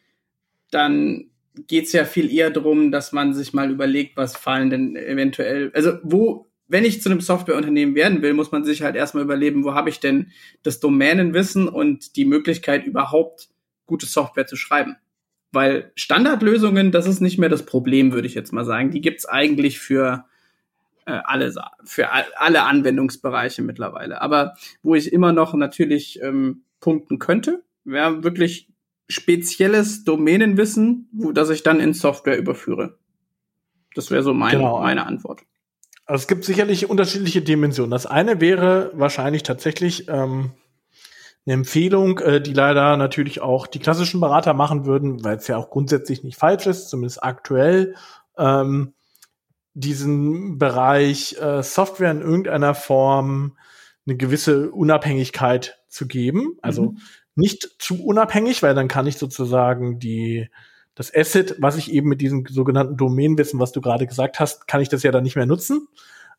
dann 0.70 1.30
geht 1.66 1.86
es 1.86 1.92
ja 1.92 2.04
viel 2.04 2.32
eher 2.32 2.50
darum, 2.50 2.90
dass 2.90 3.12
man 3.12 3.34
sich 3.34 3.52
mal 3.52 3.70
überlegt, 3.70 4.16
was 4.16 4.36
fallen 4.36 4.70
denn 4.70 4.96
eventuell, 4.96 5.70
also 5.74 5.98
wo, 6.02 6.50
wenn 6.66 6.84
ich 6.84 7.02
zu 7.02 7.10
einem 7.10 7.20
Softwareunternehmen 7.20 7.94
werden 7.94 8.22
will, 8.22 8.34
muss 8.34 8.50
man 8.50 8.64
sich 8.64 8.82
halt 8.82 8.96
erstmal 8.96 9.24
überlegen, 9.24 9.64
wo 9.64 9.74
habe 9.74 9.90
ich 9.90 10.00
denn 10.00 10.32
das 10.62 10.80
Domänenwissen 10.80 11.68
und 11.68 12.16
die 12.16 12.24
Möglichkeit 12.24 12.86
überhaupt 12.86 13.48
gute 13.86 14.06
Software 14.06 14.46
zu 14.46 14.56
schreiben. 14.56 14.96
Weil 15.52 15.92
Standardlösungen, 15.94 16.90
das 16.90 17.06
ist 17.06 17.20
nicht 17.20 17.38
mehr 17.38 17.48
das 17.48 17.64
Problem, 17.64 18.12
würde 18.12 18.26
ich 18.26 18.34
jetzt 18.34 18.52
mal 18.52 18.64
sagen. 18.64 18.90
Die 18.90 19.00
gibt's 19.00 19.26
eigentlich 19.26 19.78
für 19.78 20.24
äh, 21.06 21.20
alle, 21.24 21.54
für 21.84 22.08
alle 22.10 22.64
Anwendungsbereiche 22.64 23.62
mittlerweile. 23.62 24.20
Aber 24.20 24.54
wo 24.82 24.94
ich 24.94 25.12
immer 25.12 25.32
noch 25.32 25.54
natürlich 25.54 26.20
ähm, 26.22 26.64
punkten 26.80 27.18
könnte, 27.20 27.62
wäre 27.84 28.24
wirklich 28.24 28.68
spezielles 29.08 30.04
Domänenwissen, 30.04 31.08
wo 31.12 31.32
das 31.32 31.50
ich 31.50 31.62
dann 31.62 31.80
in 31.80 31.94
Software 31.94 32.38
überführe. 32.38 32.98
Das 33.94 34.10
wäre 34.10 34.22
so 34.22 34.34
mein, 34.34 34.52
genau. 34.52 34.80
meine 34.80 35.06
Antwort. 35.06 35.42
Also 36.06 36.22
es 36.22 36.28
gibt 36.28 36.44
sicherlich 36.44 36.90
unterschiedliche 36.90 37.42
Dimensionen. 37.42 37.90
Das 37.90 38.06
eine 38.06 38.40
wäre 38.40 38.90
wahrscheinlich 38.94 39.42
tatsächlich 39.42 40.08
ähm, 40.08 40.52
eine 41.46 41.54
Empfehlung, 41.54 42.18
äh, 42.18 42.40
die 42.40 42.52
leider 42.52 42.96
natürlich 42.96 43.40
auch 43.40 43.66
die 43.66 43.78
klassischen 43.78 44.20
Berater 44.20 44.52
machen 44.54 44.84
würden, 44.84 45.24
weil 45.24 45.36
es 45.36 45.46
ja 45.46 45.56
auch 45.56 45.70
grundsätzlich 45.70 46.24
nicht 46.24 46.38
falsch 46.38 46.66
ist, 46.66 46.88
zumindest 46.88 47.22
aktuell, 47.22 47.94
ähm, 48.36 48.94
diesen 49.74 50.58
Bereich 50.58 51.36
äh, 51.40 51.62
Software 51.62 52.10
in 52.10 52.20
irgendeiner 52.20 52.74
Form 52.74 53.56
eine 54.06 54.16
gewisse 54.16 54.70
Unabhängigkeit 54.70 55.78
zu 55.88 56.06
geben. 56.06 56.58
Also 56.62 56.92
mhm 56.92 56.98
nicht 57.34 57.76
zu 57.78 58.04
unabhängig, 58.04 58.62
weil 58.62 58.74
dann 58.74 58.88
kann 58.88 59.06
ich 59.06 59.18
sozusagen 59.18 59.98
die 59.98 60.48
das 60.94 61.12
Asset, 61.14 61.56
was 61.58 61.76
ich 61.76 61.92
eben 61.92 62.08
mit 62.08 62.20
diesem 62.20 62.46
sogenannten 62.46 62.96
Domänenwissen, 62.96 63.58
was 63.58 63.72
du 63.72 63.80
gerade 63.80 64.06
gesagt 64.06 64.38
hast, 64.38 64.68
kann 64.68 64.80
ich 64.80 64.88
das 64.88 65.02
ja 65.02 65.10
dann 65.10 65.24
nicht 65.24 65.36
mehr 65.36 65.46
nutzen. 65.46 65.88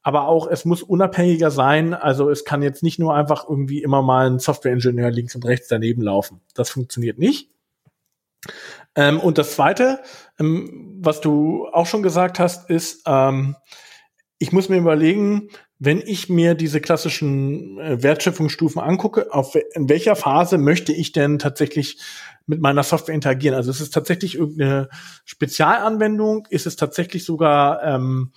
Aber 0.02 0.28
auch 0.28 0.48
es 0.48 0.66
muss 0.66 0.84
unabhängiger 0.84 1.52
sein. 1.52 1.94
Also 1.94 2.30
es 2.30 2.46
kann 2.46 2.62
jetzt 2.62 2.84
nicht 2.84 3.00
nur 3.00 3.16
einfach 3.16 3.50
irgendwie 3.50 3.82
immer 3.82 4.02
mal 4.02 4.30
ein 4.30 4.40
Softwareingenieur 4.40 5.12
links 5.12 5.36
und 5.36 5.46
rechts 5.46 5.68
daneben 5.68 6.02
laufen. 6.02 6.42
Das 6.54 6.70
funktioniert 6.70 7.18
nicht. 7.18 7.50
Ähm, 8.96 9.20
und 9.20 9.38
das 9.38 9.56
Zweite, 9.56 10.00
ähm, 10.40 11.00
was 11.02 11.22
du 11.22 11.68
auch 11.68 11.88
schon 11.88 12.04
gesagt 12.04 12.40
hast, 12.40 12.70
ist, 12.70 13.02
ähm, 13.08 13.56
ich 14.38 14.52
muss 14.52 14.70
mir 14.70 14.78
überlegen, 14.78 15.50
wenn 15.78 16.02
ich 16.02 16.30
mir 16.30 16.56
diese 16.56 16.80
klassischen 16.80 17.80
äh, 17.80 18.02
Wertschöpfungsstufen 18.02 18.82
angucke, 18.82 19.34
auf 19.34 19.56
in 19.74 19.90
welcher 19.90 20.16
Phase 20.16 20.58
möchte 20.58 20.94
ich 20.94 21.12
denn 21.12 21.38
tatsächlich 21.40 21.98
mit 22.48 22.62
meiner 22.62 22.84
Software 22.84 23.16
interagieren? 23.16 23.56
Also 23.56 23.72
ist 23.72 23.82
es 23.82 23.90
tatsächlich 23.90 24.36
irgendeine 24.36 24.90
Spezialanwendung? 25.26 26.48
Ist 26.50 26.66
es 26.66 26.76
tatsächlich 26.76 27.26
sogar, 27.26 27.84
ähm, 27.84 28.32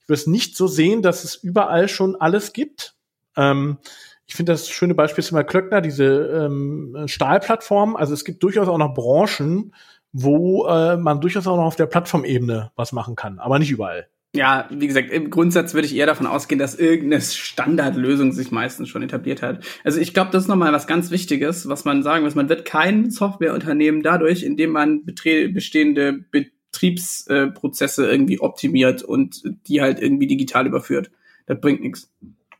ich 0.00 0.08
würde 0.08 0.20
es 0.20 0.26
nicht 0.26 0.56
so 0.56 0.66
sehen, 0.66 1.02
dass 1.02 1.24
es 1.24 1.34
überall 1.34 1.88
schon 1.88 2.16
alles 2.16 2.52
gibt. 2.52 2.94
Ähm, 3.36 3.78
ich 4.26 4.34
finde 4.34 4.52
das 4.52 4.68
schöne 4.68 4.94
Beispiel 4.94 5.24
ist 5.24 5.30
immer 5.30 5.44
Klöckner, 5.44 5.80
diese 5.80 6.04
ähm, 6.04 7.04
Stahlplattform. 7.06 7.96
Also 7.96 8.14
es 8.14 8.24
gibt 8.24 8.42
durchaus 8.42 8.68
auch 8.68 8.78
noch 8.78 8.94
Branchen, 8.94 9.74
wo 10.12 10.66
äh, 10.66 10.96
man 10.96 11.20
durchaus 11.20 11.46
auch 11.46 11.56
noch 11.56 11.64
auf 11.64 11.76
der 11.76 11.86
Plattformebene 11.86 12.70
was 12.76 12.92
machen 12.92 13.16
kann, 13.16 13.38
aber 13.38 13.58
nicht 13.58 13.70
überall. 13.70 14.08
Ja, 14.34 14.68
wie 14.70 14.86
gesagt, 14.86 15.10
im 15.10 15.30
Grundsatz 15.30 15.72
würde 15.72 15.86
ich 15.86 15.96
eher 15.96 16.04
davon 16.04 16.26
ausgehen, 16.26 16.58
dass 16.58 16.74
irgendeine 16.74 17.22
Standardlösung 17.22 18.32
sich 18.32 18.50
meistens 18.50 18.90
schon 18.90 19.02
etabliert 19.02 19.40
hat. 19.40 19.64
Also 19.84 20.00
ich 20.00 20.12
glaube, 20.12 20.30
das 20.32 20.44
ist 20.44 20.48
nochmal 20.48 20.72
was 20.72 20.86
ganz 20.86 21.10
Wichtiges, 21.10 21.68
was 21.68 21.86
man 21.86 22.02
sagen 22.02 22.24
muss. 22.24 22.34
Man 22.34 22.50
wird 22.50 22.66
kein 22.66 23.10
Softwareunternehmen 23.10 24.02
dadurch, 24.02 24.42
indem 24.42 24.70
man 24.70 25.04
bestehende 25.06 26.24
Betriebsprozesse 26.30 28.10
irgendwie 28.10 28.40
optimiert 28.40 29.02
und 29.02 29.42
die 29.66 29.80
halt 29.80 29.98
irgendwie 29.98 30.26
digital 30.26 30.66
überführt. 30.66 31.10
Das 31.46 31.58
bringt 31.58 31.80
nichts. 31.80 32.10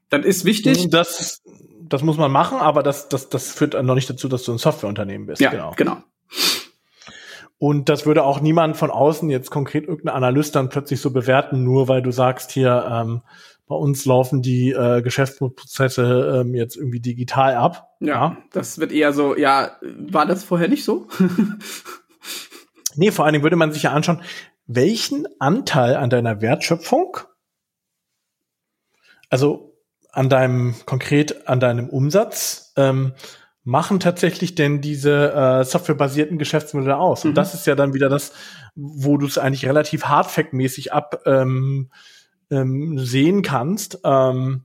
Das 0.08 0.24
ist 0.24 0.46
wichtig. 0.46 0.88
Das, 0.88 1.42
das 1.82 2.02
muss 2.02 2.16
man 2.16 2.32
machen, 2.32 2.58
aber 2.58 2.82
das, 2.82 3.10
das, 3.10 3.28
das 3.28 3.52
führt 3.52 3.80
noch 3.82 3.94
nicht 3.94 4.08
dazu, 4.08 4.28
dass 4.28 4.42
du 4.44 4.52
ein 4.52 4.58
Softwareunternehmen 4.58 5.26
bist. 5.26 5.42
Ja, 5.42 5.50
genau. 5.50 5.74
genau. 5.76 6.02
Und 7.58 7.88
das 7.88 8.06
würde 8.06 8.22
auch 8.22 8.40
niemand 8.40 8.76
von 8.76 8.90
außen 8.90 9.28
jetzt 9.30 9.50
konkret 9.50 9.88
irgendein 9.88 10.14
Analyst 10.14 10.54
dann 10.54 10.68
plötzlich 10.68 11.00
so 11.00 11.10
bewerten, 11.10 11.64
nur 11.64 11.88
weil 11.88 12.02
du 12.02 12.12
sagst 12.12 12.52
hier, 12.52 12.88
ähm, 12.90 13.22
bei 13.66 13.74
uns 13.74 14.06
laufen 14.06 14.42
die 14.42 14.70
äh, 14.70 15.02
Geschäftsprozesse 15.02 16.40
ähm, 16.40 16.54
jetzt 16.54 16.76
irgendwie 16.76 17.00
digital 17.00 17.54
ab. 17.54 17.90
Ja, 18.00 18.08
ja, 18.08 18.36
das 18.52 18.78
wird 18.78 18.92
eher 18.92 19.12
so, 19.12 19.36
ja, 19.36 19.76
war 19.82 20.24
das 20.24 20.44
vorher 20.44 20.68
nicht 20.68 20.84
so? 20.84 21.06
nee, 22.94 23.10
vor 23.10 23.24
allen 23.24 23.34
Dingen 23.34 23.42
würde 23.42 23.56
man 23.56 23.72
sich 23.72 23.82
ja 23.82 23.92
anschauen, 23.92 24.22
welchen 24.66 25.26
Anteil 25.38 25.96
an 25.96 26.10
deiner 26.10 26.40
Wertschöpfung, 26.40 27.18
also 29.28 29.74
an 30.12 30.28
deinem, 30.28 30.74
konkret 30.86 31.48
an 31.48 31.60
deinem 31.60 31.88
Umsatz, 31.88 32.72
ähm, 32.76 33.12
machen 33.68 34.00
tatsächlich 34.00 34.54
denn 34.54 34.80
diese 34.80 35.32
äh, 35.32 35.64
softwarebasierten 35.64 36.38
Geschäftsmodelle 36.38 36.96
aus? 36.96 37.22
Mhm. 37.22 37.30
Und 37.30 37.34
das 37.34 37.52
ist 37.52 37.66
ja 37.66 37.74
dann 37.74 37.92
wieder 37.92 38.08
das, 38.08 38.32
wo 38.74 39.18
du 39.18 39.26
es 39.26 39.36
eigentlich 39.36 39.66
relativ 39.66 40.04
hardfact-mäßig 40.04 40.92
ab 40.92 41.22
ähm, 41.26 41.90
ähm, 42.50 42.98
sehen 42.98 43.42
kannst. 43.42 44.00
Ähm, 44.04 44.64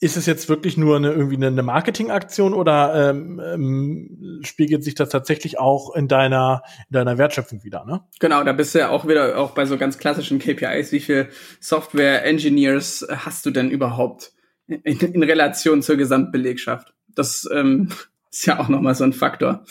ist 0.00 0.16
es 0.16 0.24
jetzt 0.24 0.48
wirklich 0.48 0.78
nur 0.78 0.96
eine 0.96 1.12
irgendwie 1.12 1.36
eine 1.36 1.62
Marketingaktion 1.62 2.54
oder 2.54 3.10
ähm, 3.10 3.40
ähm, 3.44 4.40
spiegelt 4.42 4.82
sich 4.82 4.94
das 4.94 5.10
tatsächlich 5.10 5.58
auch 5.58 5.94
in 5.94 6.08
deiner 6.08 6.62
in 6.88 6.94
deiner 6.94 7.18
Wertschöpfung 7.18 7.62
wieder? 7.62 7.84
Ne? 7.84 8.00
Genau, 8.20 8.42
da 8.42 8.52
bist 8.52 8.74
du 8.74 8.78
ja 8.78 8.88
auch 8.88 9.06
wieder 9.06 9.36
auch 9.36 9.50
bei 9.50 9.66
so 9.66 9.76
ganz 9.76 9.98
klassischen 9.98 10.38
KPIs. 10.38 10.92
Wie 10.92 11.00
viel 11.00 11.28
Software 11.60 12.24
Engineers 12.24 13.06
hast 13.10 13.44
du 13.44 13.50
denn 13.50 13.70
überhaupt 13.70 14.32
in, 14.66 14.80
in 14.82 15.22
Relation 15.22 15.82
zur 15.82 15.96
Gesamtbelegschaft? 15.96 16.95
Das 17.16 17.48
ähm, 17.52 17.88
ist 18.30 18.46
ja 18.46 18.60
auch 18.60 18.68
nochmal 18.68 18.94
so 18.94 19.02
ein 19.02 19.12
Faktor. 19.12 19.64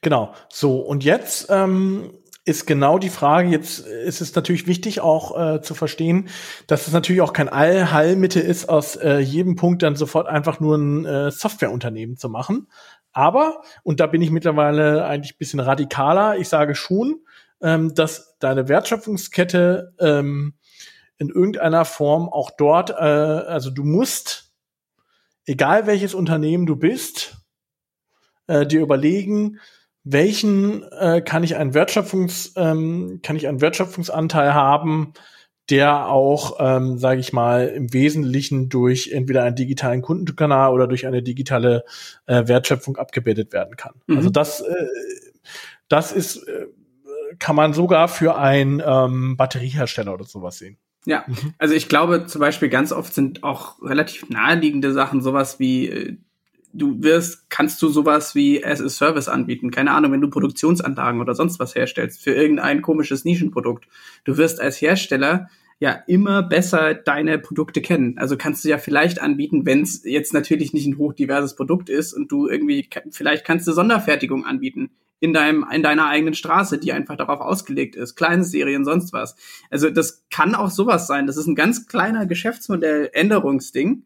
Genau. 0.00 0.34
So, 0.48 0.78
und 0.80 1.04
jetzt 1.04 1.46
ähm, 1.50 2.10
ist 2.44 2.66
genau 2.66 2.98
die 2.98 3.10
Frage, 3.10 3.50
jetzt 3.50 3.80
ist 3.80 4.20
es 4.20 4.34
natürlich 4.34 4.66
wichtig 4.66 5.00
auch 5.00 5.38
äh, 5.38 5.60
zu 5.60 5.74
verstehen, 5.74 6.28
dass 6.66 6.86
es 6.86 6.92
natürlich 6.92 7.20
auch 7.20 7.32
kein 7.34 7.48
Allheilmittel 7.48 8.42
ist, 8.42 8.68
aus 8.68 8.96
äh, 8.96 9.18
jedem 9.18 9.54
Punkt 9.54 9.82
dann 9.82 9.96
sofort 9.96 10.28
einfach 10.28 10.58
nur 10.58 10.76
ein 10.76 11.04
äh, 11.04 11.30
Softwareunternehmen 11.30 12.16
zu 12.16 12.28
machen. 12.30 12.68
Aber, 13.12 13.62
und 13.82 14.00
da 14.00 14.06
bin 14.06 14.22
ich 14.22 14.30
mittlerweile 14.30 15.04
eigentlich 15.04 15.34
ein 15.34 15.38
bisschen 15.38 15.60
radikaler, 15.60 16.38
ich 16.38 16.48
sage 16.48 16.74
schon, 16.74 17.20
ähm, 17.60 17.94
dass 17.94 18.38
deine 18.38 18.68
Wertschöpfungskette 18.68 19.92
ähm, 19.98 20.54
in 21.18 21.28
irgendeiner 21.28 21.84
Form 21.84 22.28
auch 22.28 22.50
dort, 22.56 22.90
äh, 22.90 22.94
also 22.94 23.70
du 23.70 23.84
musst 23.84 24.47
egal 25.48 25.86
welches 25.86 26.14
Unternehmen 26.14 26.66
du 26.66 26.76
bist, 26.76 27.38
äh, 28.46 28.66
dir 28.66 28.80
überlegen, 28.80 29.58
welchen 30.04 30.82
äh, 30.92 31.20
kann 31.22 31.42
ich 31.42 31.56
einen 31.56 31.74
Wertschöpfungs 31.74 32.54
ähm, 32.56 33.20
kann 33.22 33.36
ich 33.36 33.48
einen 33.48 33.60
Wertschöpfungsanteil 33.60 34.54
haben, 34.54 35.12
der 35.70 36.08
auch, 36.08 36.56
ähm, 36.60 36.98
sage 36.98 37.20
ich 37.20 37.32
mal, 37.32 37.68
im 37.68 37.92
Wesentlichen 37.92 38.68
durch 38.68 39.10
entweder 39.12 39.42
einen 39.44 39.56
digitalen 39.56 40.00
Kundenkanal 40.00 40.72
oder 40.72 40.86
durch 40.86 41.06
eine 41.06 41.22
digitale 41.22 41.84
äh, 42.26 42.46
Wertschöpfung 42.46 42.96
abgebildet 42.96 43.52
werden 43.52 43.76
kann. 43.76 43.94
Mhm. 44.06 44.16
Also 44.16 44.30
das, 44.30 44.60
äh, 44.60 44.86
das 45.88 46.12
ist, 46.12 46.36
äh, 46.48 46.66
kann 47.38 47.56
man 47.56 47.74
sogar 47.74 48.08
für 48.08 48.38
einen 48.38 48.82
ähm, 48.84 49.36
Batteriehersteller 49.36 50.14
oder 50.14 50.24
sowas 50.24 50.58
sehen. 50.58 50.78
Ja, 51.08 51.24
mhm. 51.26 51.54
also 51.56 51.74
ich 51.74 51.88
glaube 51.88 52.26
zum 52.26 52.42
Beispiel 52.42 52.68
ganz 52.68 52.92
oft 52.92 53.14
sind 53.14 53.42
auch 53.42 53.80
relativ 53.82 54.28
naheliegende 54.28 54.92
Sachen 54.92 55.22
sowas 55.22 55.58
wie 55.58 55.88
äh, 55.88 56.16
du 56.74 57.02
wirst, 57.02 57.48
kannst 57.48 57.80
du 57.80 57.88
sowas 57.88 58.34
wie 58.34 58.62
as 58.62 58.82
a 58.82 58.90
Service 58.90 59.26
anbieten. 59.26 59.70
Keine 59.70 59.92
Ahnung, 59.92 60.12
wenn 60.12 60.20
du 60.20 60.28
Produktionsanlagen 60.28 61.22
oder 61.22 61.34
sonst 61.34 61.58
was 61.60 61.74
herstellst 61.74 62.22
für 62.22 62.32
irgendein 62.32 62.82
komisches 62.82 63.24
Nischenprodukt. 63.24 63.88
Du 64.24 64.36
wirst 64.36 64.60
als 64.60 64.82
Hersteller 64.82 65.48
ja 65.80 65.92
immer 66.06 66.42
besser 66.42 66.92
deine 66.92 67.38
Produkte 67.38 67.80
kennen. 67.80 68.18
Also 68.18 68.36
kannst 68.36 68.66
du 68.66 68.68
ja 68.68 68.76
vielleicht 68.76 69.18
anbieten, 69.18 69.64
wenn 69.64 69.80
es 69.80 70.04
jetzt 70.04 70.34
natürlich 70.34 70.74
nicht 70.74 70.86
ein 70.86 70.98
hochdiverses 70.98 71.56
Produkt 71.56 71.88
ist 71.88 72.12
und 72.12 72.30
du 72.30 72.48
irgendwie, 72.48 72.86
vielleicht 73.12 73.46
kannst 73.46 73.66
du 73.66 73.72
Sonderfertigung 73.72 74.44
anbieten 74.44 74.90
in 75.20 75.32
deinem, 75.32 75.66
in 75.72 75.82
deiner 75.82 76.06
eigenen 76.06 76.34
Straße, 76.34 76.78
die 76.78 76.92
einfach 76.92 77.16
darauf 77.16 77.40
ausgelegt 77.40 77.96
ist. 77.96 78.14
Kleine 78.14 78.44
Serien, 78.44 78.84
sonst 78.84 79.12
was. 79.12 79.36
Also 79.70 79.90
das 79.90 80.24
kann 80.30 80.54
auch 80.54 80.70
sowas 80.70 81.06
sein. 81.06 81.26
Das 81.26 81.36
ist 81.36 81.46
ein 81.46 81.56
ganz 81.56 81.86
kleiner 81.86 82.26
Geschäftsmodell-Änderungsding. 82.26 84.04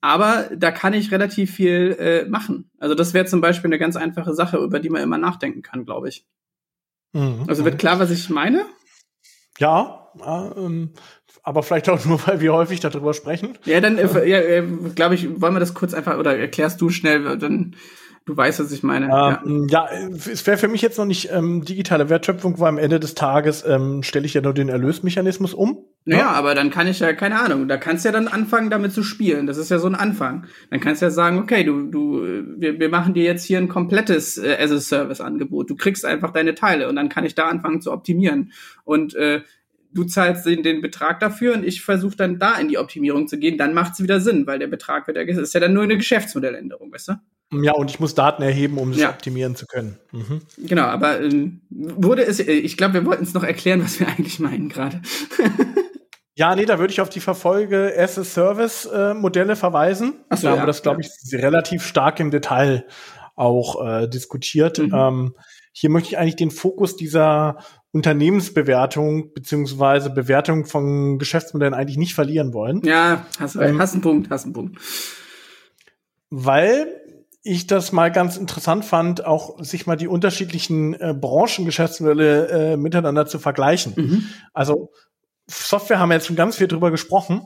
Aber 0.00 0.48
da 0.54 0.70
kann 0.70 0.94
ich 0.94 1.10
relativ 1.10 1.52
viel 1.52 1.96
äh, 1.98 2.28
machen. 2.28 2.70
Also 2.78 2.94
das 2.94 3.12
wäre 3.12 3.26
zum 3.26 3.40
Beispiel 3.40 3.68
eine 3.68 3.78
ganz 3.78 3.96
einfache 3.96 4.34
Sache, 4.34 4.58
über 4.58 4.78
die 4.78 4.90
man 4.90 5.02
immer 5.02 5.18
nachdenken 5.18 5.62
kann, 5.62 5.84
glaube 5.84 6.08
ich. 6.08 6.26
Mhm. 7.12 7.44
Also 7.48 7.64
wird 7.64 7.78
klar, 7.78 7.98
was 7.98 8.10
ich 8.10 8.30
meine? 8.30 8.64
Ja, 9.58 10.12
äh, 10.24 10.60
ähm, 10.60 10.92
aber 11.42 11.62
vielleicht 11.62 11.88
auch 11.88 12.04
nur, 12.04 12.20
weil 12.26 12.40
wir 12.40 12.52
häufig 12.52 12.80
darüber 12.80 13.14
sprechen. 13.14 13.58
Ja, 13.64 13.80
dann 13.80 13.98
äh, 13.98 14.28
ja, 14.28 14.38
äh, 14.38 14.62
glaube 14.94 15.14
ich, 15.14 15.40
wollen 15.40 15.54
wir 15.54 15.60
das 15.60 15.74
kurz 15.74 15.92
einfach 15.94 16.18
oder 16.18 16.36
erklärst 16.38 16.80
du 16.80 16.90
schnell, 16.90 17.38
dann 17.38 17.76
Du 18.26 18.36
weißt, 18.36 18.58
was 18.58 18.72
ich 18.72 18.82
meine. 18.82 19.06
Ähm, 19.06 19.68
ja. 19.70 19.88
ja. 19.88 20.08
es 20.10 20.44
wäre 20.48 20.58
für 20.58 20.66
mich 20.66 20.82
jetzt 20.82 20.98
noch 20.98 21.04
nicht 21.04 21.30
ähm, 21.30 21.64
digitale 21.64 22.08
Wertschöpfung, 22.08 22.58
weil 22.58 22.70
am 22.70 22.78
Ende 22.78 22.98
des 22.98 23.14
Tages 23.14 23.64
ähm, 23.64 24.02
stelle 24.02 24.26
ich 24.26 24.34
ja 24.34 24.40
nur 24.40 24.52
den 24.52 24.68
Erlösmechanismus 24.68 25.54
um. 25.54 25.84
Naja, 26.04 26.22
ja? 26.22 26.30
aber 26.30 26.56
dann 26.56 26.70
kann 26.70 26.88
ich 26.88 26.98
ja, 26.98 27.12
keine 27.12 27.38
Ahnung, 27.40 27.68
da 27.68 27.76
kannst 27.76 28.04
du 28.04 28.08
ja 28.08 28.12
dann 28.12 28.26
anfangen, 28.26 28.68
damit 28.68 28.92
zu 28.92 29.04
spielen. 29.04 29.46
Das 29.46 29.58
ist 29.58 29.70
ja 29.70 29.78
so 29.78 29.86
ein 29.86 29.94
Anfang. 29.94 30.46
Dann 30.70 30.80
kannst 30.80 31.02
du 31.02 31.06
ja 31.06 31.10
sagen, 31.10 31.38
okay, 31.38 31.62
du, 31.62 31.86
du, 31.86 32.22
wir, 32.58 32.80
wir 32.80 32.88
machen 32.88 33.14
dir 33.14 33.22
jetzt 33.22 33.44
hier 33.44 33.58
ein 33.58 33.68
komplettes 33.68 34.38
äh, 34.38 34.56
As-a-Service-Angebot. 34.60 35.70
Du 35.70 35.76
kriegst 35.76 36.04
einfach 36.04 36.32
deine 36.32 36.56
Teile 36.56 36.88
und 36.88 36.96
dann 36.96 37.08
kann 37.08 37.24
ich 37.24 37.36
da 37.36 37.46
anfangen 37.46 37.80
zu 37.80 37.92
optimieren. 37.92 38.50
Und 38.82 39.14
äh, 39.14 39.42
du 39.92 40.02
zahlst 40.02 40.44
den, 40.46 40.64
den 40.64 40.80
Betrag 40.80 41.20
dafür 41.20 41.54
und 41.54 41.64
ich 41.64 41.80
versuche 41.80 42.16
dann 42.16 42.40
da 42.40 42.58
in 42.58 42.66
die 42.66 42.78
Optimierung 42.78 43.28
zu 43.28 43.38
gehen, 43.38 43.56
dann 43.56 43.72
macht 43.72 43.92
es 43.92 44.02
wieder 44.02 44.20
Sinn, 44.20 44.48
weil 44.48 44.58
der 44.58 44.66
Betrag 44.66 45.06
wird 45.06 45.16
ja, 45.16 45.22
ist 45.22 45.54
ja 45.54 45.60
dann 45.60 45.74
nur 45.74 45.84
eine 45.84 45.96
Geschäftsmodelländerung, 45.96 46.92
weißt 46.92 47.08
du? 47.08 47.12
Ja, 47.52 47.72
und 47.72 47.90
ich 47.90 48.00
muss 48.00 48.14
Daten 48.14 48.42
erheben, 48.42 48.78
um 48.78 48.90
es 48.90 48.98
ja. 48.98 49.10
optimieren 49.10 49.54
zu 49.54 49.66
können. 49.66 49.98
Mhm. 50.10 50.40
Genau, 50.58 50.82
aber 50.82 51.20
ähm, 51.20 51.60
wurde 51.70 52.24
es, 52.24 52.40
äh, 52.40 52.52
ich 52.52 52.76
glaube, 52.76 52.94
wir 52.94 53.04
wollten 53.04 53.22
es 53.22 53.34
noch 53.34 53.44
erklären, 53.44 53.82
was 53.82 54.00
wir 54.00 54.08
eigentlich 54.16 54.40
meinen 54.40 54.68
gerade. 54.68 55.00
Ja, 56.38 56.54
nee, 56.54 56.66
da 56.66 56.78
würde 56.78 56.92
ich 56.92 57.00
auf 57.00 57.08
die 57.08 57.20
Verfolge 57.20 57.94
as 57.96 58.18
a 58.18 58.24
Service 58.24 58.84
äh, 58.84 59.14
Modelle 59.14 59.56
verweisen. 59.56 60.16
Ach 60.28 60.36
so, 60.36 60.42
da 60.42 60.50
haben 60.50 60.56
ja, 60.56 60.62
wir 60.64 60.66
das, 60.66 60.82
glaube 60.82 61.00
ich, 61.00 61.08
relativ 61.32 61.82
stark 61.82 62.20
im 62.20 62.30
Detail 62.30 62.86
auch 63.36 63.82
äh, 63.82 64.06
diskutiert. 64.06 64.78
Mhm. 64.78 64.92
Ähm, 64.92 65.34
hier 65.72 65.88
möchte 65.88 66.10
ich 66.10 66.18
eigentlich 66.18 66.36
den 66.36 66.50
Fokus 66.50 66.94
dieser 66.96 67.56
Unternehmensbewertung 67.90 69.32
beziehungsweise 69.32 70.10
Bewertung 70.10 70.66
von 70.66 71.18
Geschäftsmodellen 71.18 71.72
eigentlich 71.72 71.96
nicht 71.96 72.14
verlieren 72.14 72.52
wollen. 72.52 72.82
Ja, 72.84 73.26
hast, 73.38 73.56
ähm, 73.56 73.80
hast 73.80 73.94
einen 73.94 74.02
Punkt, 74.02 74.28
hast 74.28 74.44
einen 74.44 74.52
Punkt. 74.52 74.78
Weil 76.28 77.00
ich 77.46 77.66
das 77.66 77.92
mal 77.92 78.10
ganz 78.10 78.36
interessant 78.36 78.84
fand, 78.84 79.24
auch 79.24 79.62
sich 79.62 79.86
mal 79.86 79.96
die 79.96 80.08
unterschiedlichen 80.08 80.94
äh, 80.94 81.14
Branchengeschäftsmodelle 81.14 82.48
äh, 82.48 82.76
miteinander 82.76 83.26
zu 83.26 83.38
vergleichen. 83.38 83.92
Mhm. 83.96 84.26
Also 84.52 84.90
Software 85.46 85.98
haben 85.98 86.08
wir 86.08 86.14
jetzt 86.14 86.26
schon 86.26 86.36
ganz 86.36 86.56
viel 86.56 86.66
drüber 86.66 86.90
gesprochen. 86.90 87.42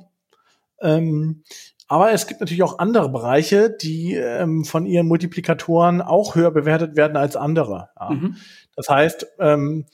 Ähm, 0.80 1.42
aber 1.86 2.12
es 2.12 2.26
gibt 2.28 2.40
natürlich 2.40 2.62
auch 2.62 2.78
andere 2.78 3.08
Bereiche, 3.08 3.68
die 3.68 4.14
ähm, 4.14 4.64
von 4.64 4.86
ihren 4.86 5.08
Multiplikatoren 5.08 6.00
auch 6.00 6.36
höher 6.36 6.52
bewertet 6.52 6.96
werden 6.96 7.16
als 7.16 7.36
andere. 7.36 7.90
Ja. 7.98 8.10
Mhm. 8.10 8.36
Das 8.76 8.88
heißt, 8.88 9.26
ähm, 9.40 9.86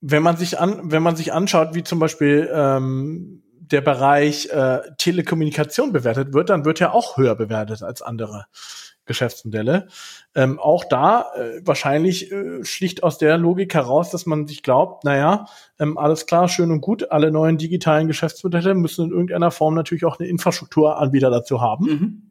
wenn 0.00 0.22
man 0.22 0.36
sich 0.36 0.58
an, 0.58 0.90
wenn 0.90 1.02
man 1.02 1.16
sich 1.16 1.32
anschaut, 1.32 1.74
wie 1.74 1.84
zum 1.84 2.00
Beispiel 2.00 2.50
ähm, 2.52 3.43
der 3.70 3.80
Bereich 3.80 4.50
äh, 4.50 4.80
Telekommunikation 4.98 5.92
bewertet 5.92 6.32
wird, 6.32 6.50
dann 6.50 6.64
wird 6.64 6.80
er 6.80 6.94
auch 6.94 7.16
höher 7.16 7.34
bewertet 7.34 7.82
als 7.82 8.02
andere 8.02 8.46
Geschäftsmodelle. 9.06 9.88
Ähm, 10.34 10.58
auch 10.58 10.84
da 10.84 11.26
äh, 11.36 11.60
wahrscheinlich 11.64 12.32
äh, 12.32 12.64
schlicht 12.64 13.02
aus 13.02 13.18
der 13.18 13.36
Logik 13.36 13.74
heraus, 13.74 14.10
dass 14.10 14.26
man 14.26 14.46
sich 14.46 14.62
glaubt, 14.62 15.04
naja, 15.04 15.46
ähm, 15.78 15.98
alles 15.98 16.26
klar, 16.26 16.48
schön 16.48 16.70
und 16.70 16.80
gut, 16.80 17.10
alle 17.10 17.30
neuen 17.30 17.58
digitalen 17.58 18.06
Geschäftsmodelle 18.06 18.74
müssen 18.74 19.06
in 19.06 19.10
irgendeiner 19.10 19.50
Form 19.50 19.74
natürlich 19.74 20.04
auch 20.04 20.18
eine 20.18 20.28
Infrastrukturanbieter 20.28 21.30
dazu 21.30 21.60
haben. 21.60 21.84
Mhm. 21.84 22.22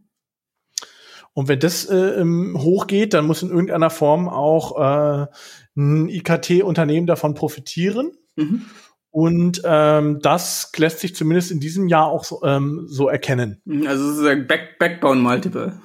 Und 1.34 1.48
wenn 1.48 1.60
das 1.60 1.86
äh, 1.86 1.96
ähm, 1.96 2.58
hochgeht, 2.60 3.14
dann 3.14 3.26
muss 3.26 3.42
in 3.42 3.50
irgendeiner 3.50 3.90
Form 3.90 4.30
auch 4.30 4.80
äh, 4.80 5.28
ein 5.76 6.08
IKT-Unternehmen 6.10 7.08
davon 7.08 7.34
profitieren. 7.34 8.12
Mhm. 8.36 8.66
Und 9.14 9.62
ähm, 9.64 10.22
das 10.22 10.72
lässt 10.76 11.00
sich 11.00 11.16
zumindest 11.16 11.52
in 11.52 11.60
diesem 11.60 11.88
Jahr 11.88 12.08
auch 12.08 12.24
so, 12.24 12.42
ähm, 12.44 12.86
so 12.88 13.08
erkennen. 13.08 13.62
Also 13.86 14.10
es 14.10 14.18
ist 14.18 14.26
ein 14.26 14.48
Back 14.48 14.80
Backbone 14.80 15.22
Multiple. 15.22 15.80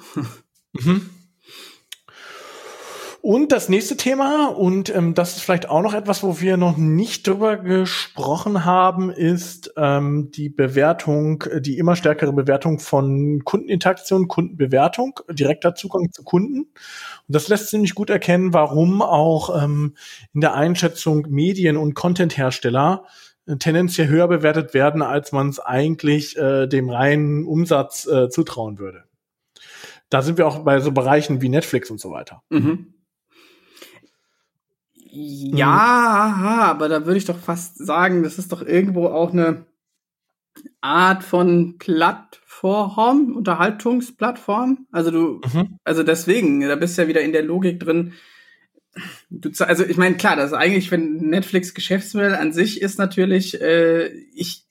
mhm. 0.73 1.11
Und 3.21 3.51
das 3.51 3.67
nächste 3.67 3.97
Thema, 3.97 4.47
und 4.47 4.95
ähm, 4.95 5.13
das 5.13 5.35
ist 5.35 5.41
vielleicht 5.41 5.69
auch 5.69 5.81
noch 5.81 5.93
etwas, 5.93 6.23
wo 6.23 6.39
wir 6.39 6.55
noch 6.55 6.77
nicht 6.77 7.27
drüber 7.27 7.57
gesprochen 7.57 8.63
haben, 8.63 9.11
ist 9.11 9.73
ähm, 9.75 10.31
die 10.31 10.47
Bewertung, 10.47 11.43
die 11.59 11.77
immer 11.77 11.97
stärkere 11.97 12.31
Bewertung 12.31 12.79
von 12.79 13.43
Kundeninteraktion, 13.43 14.29
Kundenbewertung, 14.29 15.19
direkter 15.29 15.75
Zugang 15.75 16.11
zu 16.13 16.23
Kunden. 16.23 16.59
Und 16.59 16.71
das 17.27 17.49
lässt 17.49 17.67
ziemlich 17.67 17.93
gut 17.93 18.09
erkennen, 18.09 18.53
warum 18.53 19.01
auch 19.01 19.63
ähm, 19.63 19.95
in 20.33 20.39
der 20.39 20.53
Einschätzung 20.53 21.27
Medien- 21.29 21.77
und 21.77 21.95
Contenthersteller 21.95 23.03
äh, 23.47 23.57
tendenziell 23.57 24.07
höher 24.07 24.29
bewertet 24.29 24.73
werden, 24.73 25.01
als 25.01 25.33
man 25.33 25.49
es 25.49 25.59
eigentlich 25.59 26.37
äh, 26.37 26.67
dem 26.67 26.89
reinen 26.89 27.45
Umsatz 27.45 28.07
äh, 28.07 28.29
zutrauen 28.29 28.79
würde. 28.79 29.03
Da 30.09 30.21
sind 30.21 30.37
wir 30.37 30.47
auch 30.47 30.59
bei 30.59 30.79
so 30.79 30.93
Bereichen 30.93 31.41
wie 31.41 31.49
Netflix 31.49 31.91
und 31.91 31.99
so 31.99 32.11
weiter. 32.11 32.43
Mhm. 32.49 32.93
Ja, 35.21 36.35
mhm. 36.37 36.45
aber 36.45 36.89
da 36.89 37.05
würde 37.05 37.17
ich 37.17 37.25
doch 37.25 37.37
fast 37.37 37.77
sagen, 37.77 38.23
das 38.23 38.37
ist 38.37 38.51
doch 38.51 38.61
irgendwo 38.61 39.07
auch 39.07 39.33
eine 39.33 39.65
Art 40.81 41.23
von 41.23 41.77
Plattform, 41.77 43.35
Unterhaltungsplattform. 43.35 44.87
Also 44.91 45.11
du, 45.11 45.41
mhm. 45.53 45.77
also 45.83 46.03
deswegen, 46.03 46.61
da 46.61 46.75
bist 46.75 46.97
du 46.97 47.01
ja 47.03 47.07
wieder 47.07 47.21
in 47.21 47.33
der 47.33 47.43
Logik 47.43 47.79
drin. 47.79 48.13
Du, 49.29 49.51
also 49.63 49.85
ich 49.85 49.97
meine, 49.97 50.15
klar, 50.15 50.35
das 50.35 50.51
ist 50.51 50.57
eigentlich, 50.57 50.91
wenn 50.91 51.17
Netflix 51.17 51.73
Geschäftsmodell 51.73 52.35
an 52.35 52.53
sich 52.53 52.81
ist 52.81 52.97
natürlich, 52.97 53.61
äh, 53.61 54.07
ich, 54.33 54.65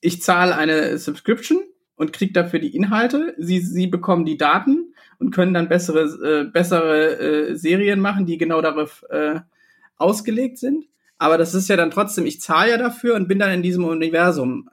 ich 0.00 0.22
zahle 0.22 0.56
eine 0.56 0.98
Subscription 0.98 1.62
und 1.96 2.12
kriege 2.12 2.32
dafür 2.32 2.60
die 2.60 2.74
Inhalte. 2.74 3.34
Sie, 3.38 3.60
sie 3.60 3.86
bekommen 3.86 4.24
die 4.24 4.38
Daten 4.38 4.94
und 5.18 5.32
können 5.32 5.52
dann 5.52 5.68
bessere, 5.68 6.04
äh, 6.04 6.44
bessere 6.44 7.18
äh, 7.18 7.56
Serien 7.56 8.00
machen, 8.00 8.24
die 8.24 8.38
genau 8.38 8.62
darauf 8.62 9.04
äh, 9.10 9.40
ausgelegt 10.00 10.58
sind. 10.58 10.86
Aber 11.18 11.36
das 11.36 11.54
ist 11.54 11.68
ja 11.68 11.76
dann 11.76 11.90
trotzdem, 11.90 12.26
ich 12.26 12.40
zahle 12.40 12.70
ja 12.70 12.78
dafür 12.78 13.14
und 13.14 13.28
bin 13.28 13.38
dann 13.38 13.52
in 13.52 13.62
diesem 13.62 13.84
Universum. 13.84 14.70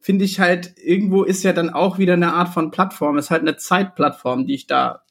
Finde 0.00 0.24
ich 0.24 0.40
halt, 0.40 0.74
irgendwo 0.82 1.22
ist 1.22 1.42
ja 1.42 1.52
dann 1.52 1.70
auch 1.70 1.98
wieder 1.98 2.14
eine 2.14 2.32
Art 2.32 2.48
von 2.48 2.70
Plattform. 2.70 3.18
Es 3.18 3.26
ist 3.26 3.30
halt 3.30 3.42
eine 3.42 3.56
Zeitplattform, 3.56 4.46
die 4.46 4.54
ich 4.54 4.66
da 4.66 5.02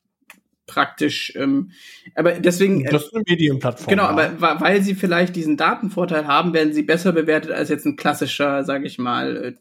praktisch, 0.66 1.34
ähm, 1.36 1.72
aber 2.14 2.34
deswegen. 2.34 2.84
Das 2.84 3.06
ist 3.06 3.16
eine 3.16 3.24
Medienplattform. 3.28 3.90
Genau, 3.90 4.04
ja. 4.04 4.10
aber 4.10 4.60
weil 4.60 4.82
sie 4.82 4.96
vielleicht 4.96 5.36
diesen 5.36 5.58
Datenvorteil 5.58 6.28
haben, 6.28 6.54
werden 6.54 6.74
sie 6.74 6.84
besser 6.84 7.14
bewertet 7.14 7.52
als 7.52 7.70
jetzt 7.70 7.86
ein 7.86 7.96
klassischer, 7.96 8.64
sage 8.64 8.86
ich 8.86 9.00
mal, 9.00 9.38
äh, 9.38 9.54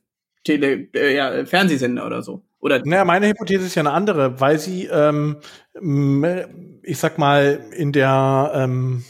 Tele, 0.45 0.89
äh, 0.95 1.15
ja, 1.15 1.45
Fernsehsender 1.47 2.07
oder 2.07 2.23
so. 2.23 2.45
Oder? 2.59 2.83
Naja, 2.85 3.05
meine 3.05 3.29
Hypothese 3.29 3.67
ist 3.67 3.75
ja 3.75 3.83
eine 3.83 3.93
andere, 3.93 4.41
weil 4.41 4.59
sie, 4.59 4.87
ähm, 4.87 5.37
ich 6.83 6.99
sag 6.99 7.19
mal, 7.19 7.61
in 7.77 7.93
der 7.93 8.53
ähm, 8.55 9.05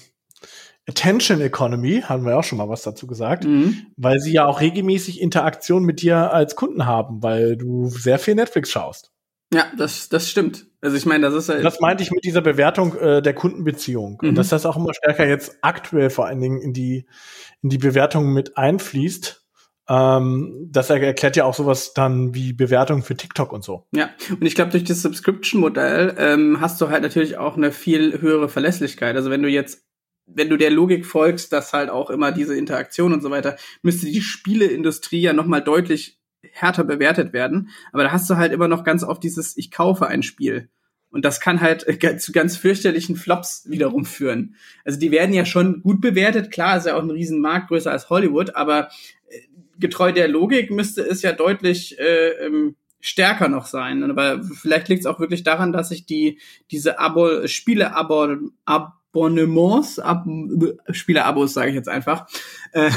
Attention 0.88 1.40
Economy, 1.40 2.02
haben 2.02 2.24
wir 2.24 2.38
auch 2.38 2.44
schon 2.44 2.58
mal 2.58 2.68
was 2.68 2.82
dazu 2.82 3.06
gesagt, 3.06 3.44
mhm. 3.44 3.86
weil 3.96 4.20
sie 4.20 4.32
ja 4.32 4.46
auch 4.46 4.60
regelmäßig 4.60 5.20
Interaktion 5.20 5.82
mit 5.82 6.00
dir 6.00 6.32
als 6.32 6.54
Kunden 6.54 6.86
haben, 6.86 7.22
weil 7.22 7.56
du 7.56 7.88
sehr 7.88 8.18
viel 8.18 8.36
Netflix 8.36 8.70
schaust. 8.70 9.12
Ja, 9.52 9.66
das, 9.76 10.08
das 10.08 10.28
stimmt. 10.28 10.66
Also 10.80 10.96
ich 10.96 11.06
meine, 11.06 11.26
das 11.26 11.34
ist 11.34 11.48
ja. 11.48 11.60
Das 11.60 11.80
meinte 11.80 12.02
ich 12.02 12.10
mit 12.10 12.24
dieser 12.24 12.40
Bewertung 12.40 12.96
äh, 12.96 13.22
der 13.22 13.34
Kundenbeziehung. 13.34 14.18
Mhm. 14.20 14.30
Und 14.30 14.34
dass 14.36 14.48
das 14.48 14.66
auch 14.66 14.76
immer 14.76 14.94
stärker 14.94 15.26
jetzt 15.26 15.58
aktuell 15.62 16.10
vor 16.10 16.26
allen 16.26 16.40
Dingen 16.40 16.60
in 16.60 16.72
die, 16.72 17.06
in 17.62 17.70
die 17.70 17.78
Bewertung 17.78 18.32
mit 18.32 18.56
einfließt. 18.56 19.44
Ähm, 19.88 20.68
das 20.70 20.90
erklärt 20.90 21.36
ja 21.36 21.44
auch 21.44 21.54
sowas 21.54 21.94
dann 21.94 22.34
wie 22.34 22.52
Bewertung 22.52 23.02
für 23.02 23.16
TikTok 23.16 23.52
und 23.52 23.62
so. 23.62 23.86
Ja, 23.92 24.10
und 24.30 24.44
ich 24.44 24.56
glaube, 24.56 24.72
durch 24.72 24.82
das 24.82 25.02
Subscription-Modell 25.02 26.16
ähm, 26.18 26.60
hast 26.60 26.80
du 26.80 26.88
halt 26.88 27.02
natürlich 27.02 27.38
auch 27.38 27.56
eine 27.56 27.70
viel 27.70 28.20
höhere 28.20 28.48
Verlässlichkeit. 28.48 29.14
Also 29.14 29.30
wenn 29.30 29.42
du 29.42 29.48
jetzt 29.48 29.85
wenn 30.26 30.48
du 30.48 30.56
der 30.56 30.70
Logik 30.70 31.06
folgst, 31.06 31.52
dass 31.52 31.72
halt 31.72 31.88
auch 31.88 32.10
immer 32.10 32.32
diese 32.32 32.56
Interaktion 32.56 33.12
und 33.12 33.22
so 33.22 33.30
weiter, 33.30 33.56
müsste 33.82 34.06
die 34.06 34.20
Spieleindustrie 34.20 35.20
ja 35.20 35.32
noch 35.32 35.46
mal 35.46 35.60
deutlich 35.60 36.18
härter 36.52 36.84
bewertet 36.84 37.32
werden. 37.32 37.70
Aber 37.92 38.04
da 38.04 38.12
hast 38.12 38.28
du 38.28 38.36
halt 38.36 38.52
immer 38.52 38.68
noch 38.68 38.84
ganz 38.84 39.04
oft 39.04 39.22
dieses, 39.22 39.56
ich 39.56 39.70
kaufe 39.70 40.06
ein 40.06 40.22
Spiel. 40.22 40.68
Und 41.10 41.24
das 41.24 41.40
kann 41.40 41.60
halt 41.60 41.86
zu 42.20 42.32
ganz 42.32 42.56
fürchterlichen 42.56 43.16
Flops 43.16 43.66
wiederum 43.68 44.04
führen. 44.04 44.56
Also 44.84 44.98
die 44.98 45.10
werden 45.10 45.34
ja 45.34 45.44
schon 45.44 45.82
gut 45.82 46.00
bewertet. 46.00 46.50
Klar, 46.50 46.76
ist 46.76 46.86
ja 46.86 46.96
auch 46.96 47.02
ein 47.02 47.10
Riesenmarkt, 47.10 47.68
größer 47.68 47.90
als 47.90 48.10
Hollywood, 48.10 48.54
aber 48.56 48.88
äh, 49.28 49.40
getreu 49.78 50.12
der 50.12 50.28
Logik 50.28 50.70
müsste 50.70 51.02
es 51.02 51.22
ja 51.22 51.32
deutlich 51.32 51.98
äh, 51.98 52.30
ähm, 52.44 52.76
stärker 53.00 53.48
noch 53.48 53.66
sein. 53.66 54.02
Aber 54.02 54.42
vielleicht 54.42 54.88
liegt 54.88 55.00
es 55.00 55.06
auch 55.06 55.20
wirklich 55.20 55.44
daran, 55.44 55.72
dass 55.72 55.90
sich 55.90 56.06
die 56.06 56.40
diese 56.70 56.98
Abo 56.98 57.46
Spiele-Abo 57.46 58.50
Ab 58.64 58.94
Abonnements, 59.16 59.98
Ab 59.98 60.26
Spielerabos 60.90 61.54
sage 61.54 61.70
ich 61.70 61.74
jetzt 61.74 61.88
einfach, 61.88 62.26
äh, 62.72 62.90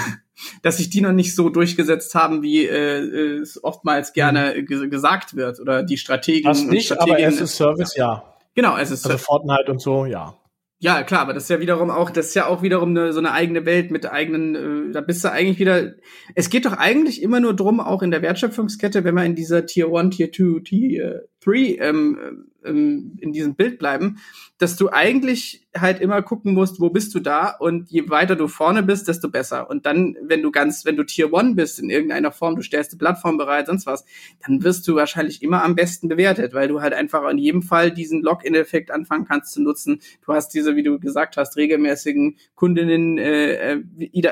dass 0.61 0.78
sich 0.78 0.89
die 0.89 1.01
noch 1.01 1.11
nicht 1.11 1.36
so 1.36 1.49
durchgesetzt 1.49 2.13
haben, 2.15 2.41
wie 2.41 2.65
äh, 2.65 3.39
es 3.41 3.63
oftmals 3.63 4.13
gerne 4.13 4.55
mhm. 4.57 4.89
gesagt 4.89 5.36
wird 5.36 5.59
oder 5.59 5.84
die 5.84 5.97
Strategen. 5.97 6.49
Das 6.49 6.63
nicht, 6.63 6.91
aber 6.99 7.20
es 7.20 7.39
ist 7.39 7.55
Service, 7.55 7.95
ja. 7.95 8.24
Genau, 8.55 8.78
es 8.78 8.91
ist 8.91 9.05
also 9.05 9.17
Fortnite 9.17 9.72
und 9.72 9.82
so, 9.82 10.05
ja. 10.05 10.36
Ja, 10.82 11.03
klar, 11.03 11.22
aber 11.22 11.34
das 11.34 11.43
ist 11.43 11.49
ja 11.49 11.59
wiederum 11.59 11.89
auch, 11.89 12.09
das 12.09 12.28
ist 12.28 12.36
ja 12.36 12.47
auch 12.47 12.61
wiederum 12.61 12.91
eine, 12.91 13.11
so 13.11 13.20
eine 13.20 13.34
eigene 13.34 13.65
Welt 13.65 13.91
mit 13.91 14.09
eigenen, 14.09 14.55
äh, 14.89 14.93
da 14.93 15.01
bist 15.01 15.24
du 15.26 15.32
eigentlich 15.32 15.59
wieder, 15.59 15.95
es 16.36 16.49
geht 16.49 16.65
doch 16.65 16.72
eigentlich 16.72 17.22
immer 17.22 17.41
nur 17.41 17.53
drum, 17.53 17.82
auch 17.82 18.01
in 18.01 18.11
der 18.11 18.22
Wertschöpfungskette, 18.22 19.03
wenn 19.03 19.15
wir 19.15 19.26
in 19.26 19.36
dieser 19.36 19.65
Tier 19.65 19.93
1, 19.93 20.15
Tier 20.15 20.32
2, 20.32 20.61
Tier 20.63 21.28
3 21.44 21.78
ähm, 21.80 22.50
ähm, 22.64 23.18
in 23.20 23.32
diesem 23.32 23.56
Bild 23.56 23.80
bleiben, 23.80 24.20
dass 24.58 24.76
du 24.76 24.90
eigentlich 24.90 25.68
halt 25.76 26.02
immer 26.02 26.22
gucken 26.22 26.54
musst, 26.54 26.80
wo 26.80 26.90
bist 26.90 27.16
du 27.16 27.20
da 27.20 27.50
und 27.50 27.90
je 27.90 28.10
weiter 28.10 28.36
du 28.36 28.48
vorne 28.48 28.84
bist, 28.84 29.08
desto 29.08 29.30
besser. 29.30 29.70
Und 29.70 29.86
dann, 29.86 30.18
wenn 30.22 30.42
du 30.42 30.52
ganz, 30.52 30.86
wenn 30.86 30.98
du 30.98 31.04
Tier 31.04 31.32
One 31.32 31.56
bist 31.56 31.80
in 31.80 31.90
irgendeiner 31.90 32.32
Form, 32.32 32.56
du 32.56 32.62
stellst 32.62 32.92
die 32.92 32.98
Plattform 32.98 33.38
bereit, 33.38 33.68
sonst 33.68 33.86
was, 33.86 34.06
dann 34.46 34.64
wirst 34.64 34.88
du 34.88 34.96
wahrscheinlich 34.96 35.42
immer 35.42 35.64
am 35.64 35.76
besten 35.76 36.10
bewertet, 36.10 36.54
weil 36.54 36.68
du 36.68 36.82
halt 36.82 36.94
einfach 36.94 37.30
in 37.30 37.38
jedem 37.38 37.62
Fall 37.62 37.92
diesen 37.92 38.22
Login-Effekt 38.22 38.92
anfangen 38.92 39.26
kannst 39.26 39.54
zu 39.54 39.62
nutzen. 39.62 40.02
Du 40.26 40.34
hast 40.34 40.50
diese, 40.50 40.76
wie 40.76 40.84
du 40.84 41.00
gesagt 41.00 41.38
hast, 41.38 41.56
regelmäßigen 41.56 42.38
Kundinnen, 42.56 43.18
äh, 43.18 43.74
äh 43.74 43.84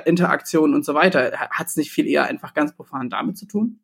Interaktionen 0.05 0.75
und 0.75 0.85
so 0.85 0.93
weiter. 0.93 1.31
Hat 1.31 1.67
es 1.67 1.77
nicht 1.77 1.91
viel 1.91 2.07
eher 2.07 2.25
einfach 2.25 2.53
ganz 2.53 2.75
profan 2.75 3.09
damit 3.09 3.37
zu 3.37 3.45
tun? 3.45 3.79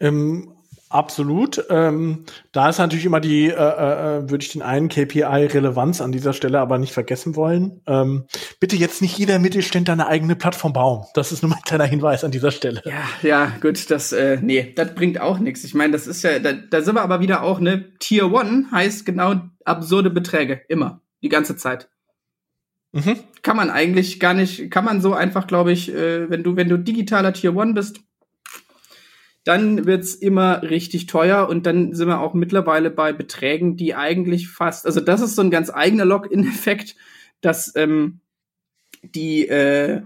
Ähm, 0.00 0.52
Absolut. 0.90 1.64
Ähm, 1.68 2.24
da 2.52 2.68
ist 2.68 2.78
natürlich 2.78 3.04
immer 3.04 3.20
die, 3.20 3.48
äh, 3.48 3.52
äh, 3.52 4.30
würde 4.30 4.42
ich 4.42 4.52
den 4.52 4.62
einen 4.62 4.88
KPI-Relevanz 4.88 6.00
an 6.00 6.12
dieser 6.12 6.32
Stelle 6.32 6.60
aber 6.60 6.78
nicht 6.78 6.92
vergessen 6.92 7.36
wollen. 7.36 7.82
Ähm, 7.86 8.24
bitte 8.58 8.76
jetzt 8.76 9.02
nicht 9.02 9.18
jeder 9.18 9.38
Mittelständler 9.38 9.92
eine 9.92 10.06
eigene 10.06 10.36
Plattform 10.36 10.72
bauen. 10.72 11.04
Das 11.14 11.32
ist 11.32 11.42
nur 11.42 11.50
mein 11.50 11.62
kleiner 11.62 11.84
Hinweis 11.84 12.24
an 12.24 12.30
dieser 12.30 12.50
Stelle. 12.50 12.82
Ja, 12.84 13.04
ja, 13.22 13.52
gut, 13.60 13.90
das, 13.90 14.12
äh, 14.12 14.38
nee, 14.40 14.72
das 14.74 14.94
bringt 14.94 15.20
auch 15.20 15.38
nichts. 15.38 15.64
Ich 15.64 15.74
meine, 15.74 15.92
das 15.92 16.06
ist 16.06 16.22
ja, 16.22 16.38
da, 16.38 16.52
da 16.52 16.80
sind 16.80 16.94
wir 16.94 17.02
aber 17.02 17.20
wieder 17.20 17.42
auch, 17.42 17.60
ne, 17.60 17.92
Tier 17.98 18.32
One 18.32 18.66
heißt 18.72 19.04
genau 19.04 19.34
absurde 19.64 20.10
Beträge. 20.10 20.62
Immer. 20.68 21.02
Die 21.22 21.28
ganze 21.28 21.56
Zeit. 21.56 21.88
Mhm. 22.92 23.18
Kann 23.42 23.56
man 23.56 23.70
eigentlich 23.70 24.18
gar 24.18 24.34
nicht, 24.34 24.70
kann 24.70 24.84
man 24.84 25.00
so 25.00 25.12
einfach, 25.12 25.46
glaube 25.46 25.72
ich, 25.72 25.92
äh, 25.92 26.30
wenn 26.30 26.42
du, 26.42 26.56
wenn 26.56 26.68
du 26.68 26.78
digitaler 26.78 27.32
Tier 27.32 27.54
One 27.54 27.74
bist, 27.74 28.00
dann 29.48 29.86
wird's 29.86 30.14
immer 30.14 30.62
richtig 30.62 31.06
teuer 31.06 31.48
und 31.48 31.64
dann 31.64 31.94
sind 31.94 32.06
wir 32.06 32.20
auch 32.20 32.34
mittlerweile 32.34 32.90
bei 32.90 33.14
Beträgen, 33.14 33.76
die 33.76 33.94
eigentlich 33.94 34.48
fast, 34.48 34.84
also 34.84 35.00
das 35.00 35.22
ist 35.22 35.36
so 35.36 35.42
ein 35.42 35.50
ganz 35.50 35.70
eigener 35.70 36.04
Login-Effekt, 36.04 36.96
dass 37.40 37.74
ähm, 37.74 38.20
die 39.02 39.48
äh, 39.48 40.02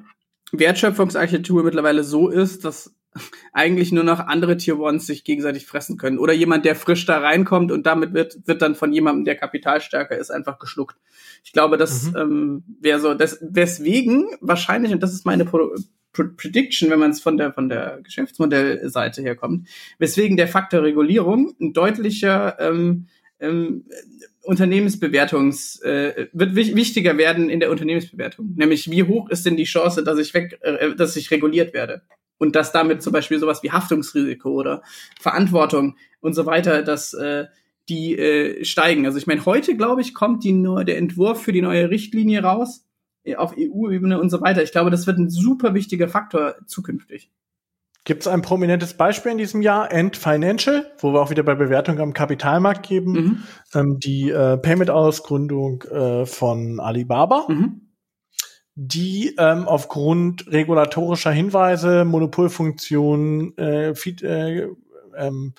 Wertschöpfungsarchitektur 0.52 1.64
mittlerweile 1.64 2.04
so 2.04 2.28
ist, 2.28 2.64
dass 2.64 2.94
eigentlich 3.52 3.90
nur 3.90 4.04
noch 4.04 4.20
andere 4.20 4.56
Tier 4.56 4.78
Ones 4.78 5.06
sich 5.06 5.24
gegenseitig 5.24 5.66
fressen 5.66 5.96
können. 5.96 6.20
Oder 6.20 6.34
jemand, 6.34 6.64
der 6.64 6.76
frisch 6.76 7.04
da 7.04 7.18
reinkommt 7.18 7.72
und 7.72 7.84
damit 7.84 8.14
wird, 8.14 8.46
wird 8.46 8.62
dann 8.62 8.76
von 8.76 8.92
jemandem, 8.92 9.24
der 9.24 9.34
kapitalstärker 9.34 10.16
ist, 10.16 10.30
einfach 10.30 10.60
geschluckt. 10.60 10.96
Ich 11.42 11.52
glaube, 11.52 11.78
das 11.78 12.12
mhm. 12.12 12.16
ähm, 12.16 12.64
wäre 12.80 13.00
so, 13.00 13.14
das, 13.14 13.40
weswegen 13.42 14.28
wahrscheinlich, 14.40 14.92
und 14.92 15.02
das 15.02 15.12
ist 15.12 15.26
meine 15.26 15.44
Pro 15.44 15.74
Prediction, 16.12 16.90
wenn 16.90 16.98
man 16.98 17.10
es 17.10 17.20
von 17.20 17.36
der, 17.36 17.52
von 17.52 17.68
der 17.68 18.00
Geschäftsmodellseite 18.02 19.22
her 19.22 19.34
kommt, 19.34 19.68
weswegen 19.98 20.36
der 20.36 20.48
Faktor 20.48 20.82
Regulierung 20.82 21.54
ein 21.60 21.72
deutlicher 21.72 22.58
ähm, 22.60 23.06
ähm, 23.40 23.84
Unternehmensbewertungs 24.42 25.80
äh, 25.82 26.26
wird 26.32 26.54
wichtiger 26.54 27.16
werden 27.16 27.48
in 27.48 27.60
der 27.60 27.70
Unternehmensbewertung. 27.70 28.54
Nämlich 28.56 28.90
wie 28.90 29.04
hoch 29.04 29.30
ist 29.30 29.46
denn 29.46 29.56
die 29.56 29.64
Chance, 29.64 30.02
dass 30.04 30.18
ich 30.18 30.34
weg, 30.34 30.58
äh, 30.62 30.94
dass 30.94 31.16
ich 31.16 31.30
reguliert 31.30 31.72
werde 31.74 32.02
und 32.38 32.56
dass 32.56 32.72
damit 32.72 33.02
zum 33.02 33.12
Beispiel 33.12 33.38
sowas 33.38 33.62
wie 33.62 33.70
Haftungsrisiko 33.70 34.50
oder 34.50 34.82
Verantwortung 35.20 35.96
und 36.20 36.34
so 36.34 36.44
weiter, 36.44 36.82
dass 36.82 37.14
äh, 37.14 37.46
die 37.88 38.18
äh, 38.18 38.64
steigen. 38.64 39.06
Also 39.06 39.18
ich 39.18 39.26
meine, 39.26 39.44
heute 39.46 39.76
glaube 39.76 40.00
ich 40.00 40.14
kommt 40.14 40.44
die 40.44 40.52
der 40.84 40.98
Entwurf 40.98 41.42
für 41.42 41.52
die 41.52 41.62
neue 41.62 41.90
Richtlinie 41.90 42.42
raus 42.42 42.84
auf 43.36 43.54
EU-Ebene 43.56 44.20
und 44.20 44.30
so 44.30 44.40
weiter. 44.40 44.62
Ich 44.62 44.72
glaube, 44.72 44.90
das 44.90 45.06
wird 45.06 45.18
ein 45.18 45.30
super 45.30 45.74
wichtiger 45.74 46.08
Faktor 46.08 46.56
zukünftig. 46.66 47.30
Gibt 48.04 48.22
es 48.22 48.28
ein 48.28 48.42
prominentes 48.42 48.94
Beispiel 48.94 49.30
in 49.30 49.38
diesem 49.38 49.62
Jahr, 49.62 49.92
End 49.92 50.16
Financial, 50.16 50.90
wo 50.98 51.12
wir 51.12 51.20
auch 51.20 51.30
wieder 51.30 51.44
bei 51.44 51.54
Bewertung 51.54 52.00
am 52.00 52.12
Kapitalmarkt 52.12 52.86
geben, 52.86 53.12
mhm. 53.12 53.42
ähm, 53.74 54.00
die 54.00 54.28
äh, 54.30 54.56
Payment-Ausgründung 54.56 55.82
äh, 55.82 56.26
von 56.26 56.80
Alibaba, 56.80 57.46
mhm. 57.48 57.82
die 58.74 59.36
ähm, 59.38 59.68
aufgrund 59.68 60.50
regulatorischer 60.50 61.30
Hinweise, 61.30 62.04
Monopolfunktionen, 62.04 63.56
äh, 63.56 63.94
Feed, 63.94 64.22
äh, 64.22 64.66
ähm, 65.16 65.54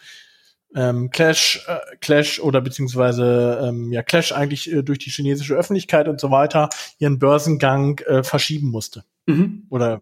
ähm, 0.75 1.09
Clash, 1.09 1.65
äh, 1.67 1.95
Clash 2.01 2.39
oder 2.39 2.61
beziehungsweise 2.61 3.59
ähm, 3.63 3.91
ja 3.91 4.03
Clash 4.03 4.31
eigentlich 4.31 4.71
äh, 4.71 4.83
durch 4.83 4.99
die 4.99 5.09
chinesische 5.09 5.55
Öffentlichkeit 5.55 6.07
und 6.07 6.19
so 6.19 6.31
weiter 6.31 6.69
ihren 6.99 7.19
Börsengang 7.19 7.99
äh, 7.99 8.23
verschieben 8.23 8.69
musste. 8.69 9.03
Mhm. 9.25 9.67
Oder 9.69 10.01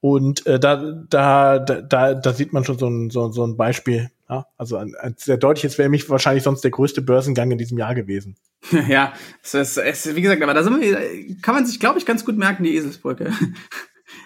und 0.00 0.46
äh, 0.46 0.58
da, 0.58 0.76
da, 1.08 1.58
da, 1.58 2.14
da 2.14 2.32
sieht 2.32 2.52
man 2.52 2.64
schon 2.64 2.78
so 2.78 2.88
ein, 2.88 3.10
so, 3.10 3.30
so 3.30 3.44
ein 3.44 3.56
Beispiel. 3.56 4.10
Ja? 4.28 4.46
Also 4.56 4.76
ein, 4.76 4.94
ein 4.98 5.14
sehr 5.18 5.36
deutliches 5.36 5.76
wäre 5.76 5.88
mich 5.88 6.08
wahrscheinlich 6.08 6.44
sonst 6.44 6.62
der 6.62 6.70
größte 6.70 7.02
Börsengang 7.02 7.50
in 7.50 7.58
diesem 7.58 7.78
Jahr 7.78 7.94
gewesen. 7.94 8.36
ja, 8.88 9.12
es 9.42 9.54
ist, 9.54 9.76
es 9.76 10.06
ist, 10.06 10.16
wie 10.16 10.22
gesagt, 10.22 10.42
aber 10.42 10.54
da 10.54 10.62
sind 10.62 10.80
wir, 10.80 10.98
kann 11.42 11.54
man 11.54 11.66
sich, 11.66 11.80
glaube 11.80 11.98
ich, 11.98 12.06
ganz 12.06 12.24
gut 12.24 12.36
merken, 12.36 12.62
die 12.62 12.76
Eselsbrücke. 12.76 13.32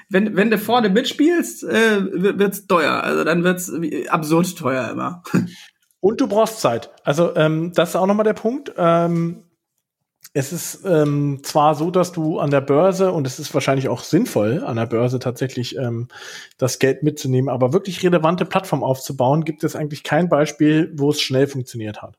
Wenn, 0.09 0.37
wenn 0.37 0.51
du 0.51 0.59
vorne 0.59 0.91
mitspielst, 0.91 1.65
äh, 1.65 2.39
wird's 2.39 2.67
teuer. 2.67 3.03
Also 3.03 3.25
dann 3.25 3.45
wird's 3.45 3.73
absurd 4.09 4.57
teuer 4.57 4.91
immer. 4.91 5.23
Und 6.01 6.21
du 6.21 6.27
brauchst 6.29 6.61
Zeit. 6.61 6.91
Also 7.03 7.35
ähm, 7.37 7.73
das 7.75 7.91
ist 7.91 7.97
auch 7.97 8.07
nochmal 8.07 8.25
der 8.25 8.35
Punkt. 8.35 8.73
Ähm, 8.77 9.45
es 10.37 10.53
ist 10.53 10.85
ähm, 10.85 11.41
zwar 11.45 11.77
so, 11.77 11.93
dass 11.93 12.11
du 12.11 12.41
an 12.41 12.51
der 12.51 12.61
Börse, 12.61 13.13
und 13.13 13.25
es 13.25 13.39
ist 13.39 13.55
wahrscheinlich 13.55 13.89
auch 13.89 14.03
sinnvoll, 14.03 14.65
an 14.65 14.77
der 14.77 14.87
Börse 14.87 15.21
tatsächlich 15.21 15.77
ähm, 15.77 16.09
das 16.59 16.81
Geld 16.81 17.05
mitzunehmen, 17.05 17.49
aber 17.49 17.73
wirklich 17.73 18.03
relevante 18.03 18.45
Plattform 18.45 18.83
aufzubauen, 18.83 19.45
gibt 19.45 19.63
es 19.63 19.77
eigentlich 19.77 20.03
kein 20.03 20.29
Beispiel, 20.29 20.93
wo 20.97 21.11
es 21.11 21.21
schnell 21.21 21.47
funktioniert 21.47 22.03
hat. 22.03 22.19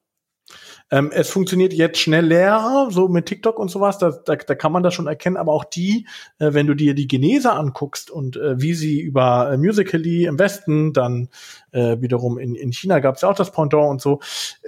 Ähm, 0.92 1.12
es 1.12 1.30
funktioniert 1.30 1.74
jetzt 1.74 2.00
schneller, 2.00 2.88
so 2.92 3.08
mit 3.08 3.26
TikTok 3.26 3.58
und 3.58 3.70
sowas, 3.70 3.98
da, 3.98 4.12
da, 4.12 4.36
da 4.36 4.56
kann 4.56 4.72
man 4.72 4.84
das 4.84 4.94
schon 4.94 5.08
erkennen, 5.08 5.36
aber 5.36 5.52
auch 5.52 5.64
die, 5.64 6.08
äh, 6.38 6.54
wenn 6.54 6.68
du 6.68 6.76
dir 6.76 6.94
die 6.94 7.08
Genese 7.08 7.54
anguckst 7.54 8.12
und 8.12 8.38
äh, 8.38 8.62
wie 8.62 8.76
sie 8.76 9.02
über 9.02 9.52
äh, 9.52 9.58
Musically 9.58 10.26
im 10.26 10.38
Westen, 10.38 10.94
dann 10.94 11.30
äh, 11.72 12.00
wiederum 12.02 12.38
in, 12.38 12.54
in 12.54 12.72
China 12.72 13.00
gab 13.00 13.16
es 13.16 13.22
ja 13.22 13.30
auch 13.30 13.36
das 13.36 13.52
Pendant 13.52 13.90
und 13.90 14.02
so, 14.02 14.20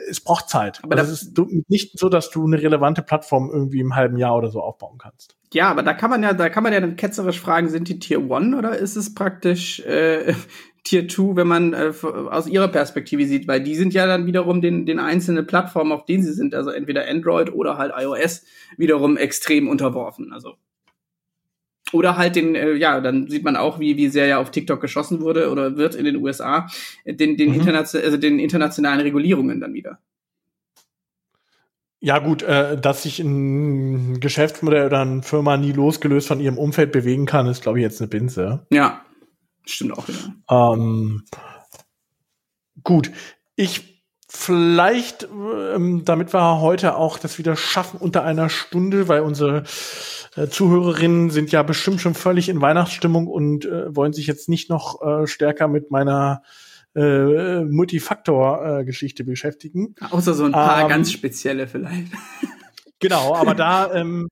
es 0.10 0.20
braucht 0.20 0.50
Zeit. 0.50 0.80
Aber 0.84 0.98
also 0.98 1.12
das 1.12 1.22
ist 1.22 1.40
nicht 1.70 2.00
so, 2.00 2.10
dass 2.10 2.32
du 2.32 2.46
eine 2.46 2.62
relevante 2.62 3.04
Plattform 3.04 3.52
irgendwie 3.52 3.80
im 3.80 3.96
halben 3.96 4.18
Jahr 4.18 4.36
oder 4.36 4.50
so 4.50 4.62
aufbauen 4.62 4.98
kannst. 4.98 5.36
Ja, 5.54 5.70
aber 5.70 5.84
da 5.84 5.94
kann 5.94 6.10
man 6.10 6.24
ja, 6.24 6.34
da 6.34 6.50
kann 6.50 6.64
man 6.64 6.74
ja 6.74 6.82
dann 6.82 6.96
ketzerisch 6.96 7.40
fragen, 7.40 7.70
sind 7.70 7.88
die 7.88 8.00
Tier 8.00 8.30
One 8.30 8.58
oder 8.58 8.78
ist 8.78 8.96
es 8.96 9.14
praktisch 9.14 9.80
äh, 9.82 10.34
Tier 10.88 11.08
2, 11.08 11.36
wenn 11.36 11.48
man 11.48 11.74
äh, 11.74 11.92
aus 12.02 12.48
ihrer 12.48 12.70
Perspektive 12.70 13.26
sieht, 13.26 13.46
weil 13.48 13.62
die 13.62 13.76
sind 13.76 13.94
ja 13.94 14.08
dann 14.08 14.26
wiederum 14.26 14.62
den, 14.62 14.86
den 14.86 15.00
einzelnen 15.00 15.46
Plattformen, 15.46 15.92
auf 15.92 16.06
denen 16.06 16.24
sie 16.24 16.32
sind, 16.32 16.56
also 16.56 16.70
entweder 16.70 17.08
Android 17.08 17.52
oder 17.52 17.78
halt 17.78 17.92
iOS, 17.98 18.46
wiederum 18.78 19.18
extrem 19.18 19.68
unterworfen. 19.68 20.32
Also 20.32 20.56
oder 21.92 22.18
halt 22.18 22.38
den, 22.38 22.56
äh, 22.56 22.74
ja, 22.74 23.02
dann 23.02 23.28
sieht 23.28 23.44
man 23.44 23.58
auch, 23.58 23.80
wie, 23.80 23.98
wie 23.98 24.08
sehr 24.08 24.28
ja 24.28 24.40
auf 24.40 24.52
TikTok 24.52 24.80
geschossen 24.80 25.22
wurde 25.22 25.52
oder 25.52 25.76
wird 25.76 25.96
in 25.96 26.06
den 26.06 26.18
USA, 26.18 26.68
den, 27.06 27.36
den, 27.36 27.50
mhm. 27.50 27.56
internation 27.56 28.04
also 28.04 28.18
den 28.18 28.40
internationalen 28.40 29.02
Regulierungen 29.02 29.60
dann 29.60 29.74
wieder. 29.74 30.00
Ja, 32.00 32.20
gut, 32.20 32.44
äh, 32.44 32.80
dass 32.80 33.04
sich 33.04 33.20
ein 33.20 34.20
Geschäftsmodell 34.22 34.86
oder 34.86 35.02
eine 35.02 35.24
Firma 35.24 35.58
nie 35.58 35.74
losgelöst 35.74 36.28
von 36.28 36.40
ihrem 36.40 36.58
Umfeld 36.58 36.94
bewegen 36.94 37.26
kann, 37.26 37.48
ist, 37.48 37.62
glaube 37.62 37.80
ich, 37.80 37.84
jetzt 37.84 38.00
eine 38.00 38.08
Binse. 38.08 38.66
Ja, 38.70 39.02
Stimmt 39.68 39.98
auch, 39.98 40.06
ja. 40.08 40.74
Ähm, 40.74 41.24
gut, 42.84 43.12
ich 43.56 44.04
vielleicht, 44.30 45.24
ähm, 45.24 46.04
damit 46.06 46.34
wir 46.34 46.60
heute 46.60 46.96
auch 46.96 47.18
das 47.18 47.38
wieder 47.38 47.56
schaffen 47.56 48.00
unter 48.00 48.24
einer 48.24 48.50
Stunde, 48.50 49.08
weil 49.08 49.22
unsere 49.22 49.64
äh, 50.36 50.48
Zuhörerinnen 50.48 51.30
sind 51.30 51.52
ja 51.52 51.64
bestimmt 51.64 52.02
schon 52.02 52.14
völlig 52.14 52.50
in 52.50 52.62
Weihnachtsstimmung 52.62 53.28
und 53.28 53.66
äh, 53.66 53.96
wollen 53.96 54.14
sich 54.14 54.28
jetzt 54.28 54.50
nicht 54.50 54.70
noch 54.70 55.02
äh, 55.02 55.28
stärker 55.28 55.68
mit 55.68 55.92
meiner 55.92 56.44
äh, 56.96 57.64
Multifaktor-Geschichte 57.64 59.24
beschäftigen. 59.24 59.96
Außer 60.10 60.34
so 60.34 60.46
ein 60.46 60.52
paar 60.52 60.82
ähm, 60.82 60.90
ganz 60.90 61.12
spezielle 61.12 61.68
vielleicht. 61.68 62.12
Genau, 63.00 63.36
aber 63.36 63.54
da 63.54 63.94
ähm, 63.96 64.30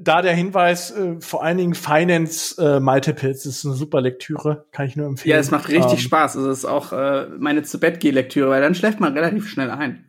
da 0.00 0.22
der 0.22 0.34
Hinweis, 0.34 0.90
äh, 0.90 1.20
vor 1.20 1.42
allen 1.42 1.58
Dingen 1.58 1.74
Finance 1.74 2.60
äh, 2.62 2.80
Multiples 2.80 3.46
ist 3.46 3.64
eine 3.64 3.74
super 3.74 4.00
Lektüre, 4.00 4.66
kann 4.72 4.86
ich 4.86 4.96
nur 4.96 5.06
empfehlen. 5.06 5.32
Ja, 5.34 5.38
es 5.38 5.50
macht 5.50 5.68
richtig 5.68 5.92
ähm, 5.92 5.98
Spaß. 5.98 6.36
Also 6.36 6.50
es 6.50 6.58
ist 6.58 6.64
auch 6.64 6.92
äh, 6.92 7.26
meine 7.38 7.62
zu 7.62 7.78
Bett 7.78 8.00
geh 8.00 8.10
Lektüre, 8.10 8.50
weil 8.50 8.62
dann 8.62 8.74
schläft 8.74 9.00
man 9.00 9.12
relativ 9.12 9.48
schnell 9.48 9.70
ein. 9.70 10.04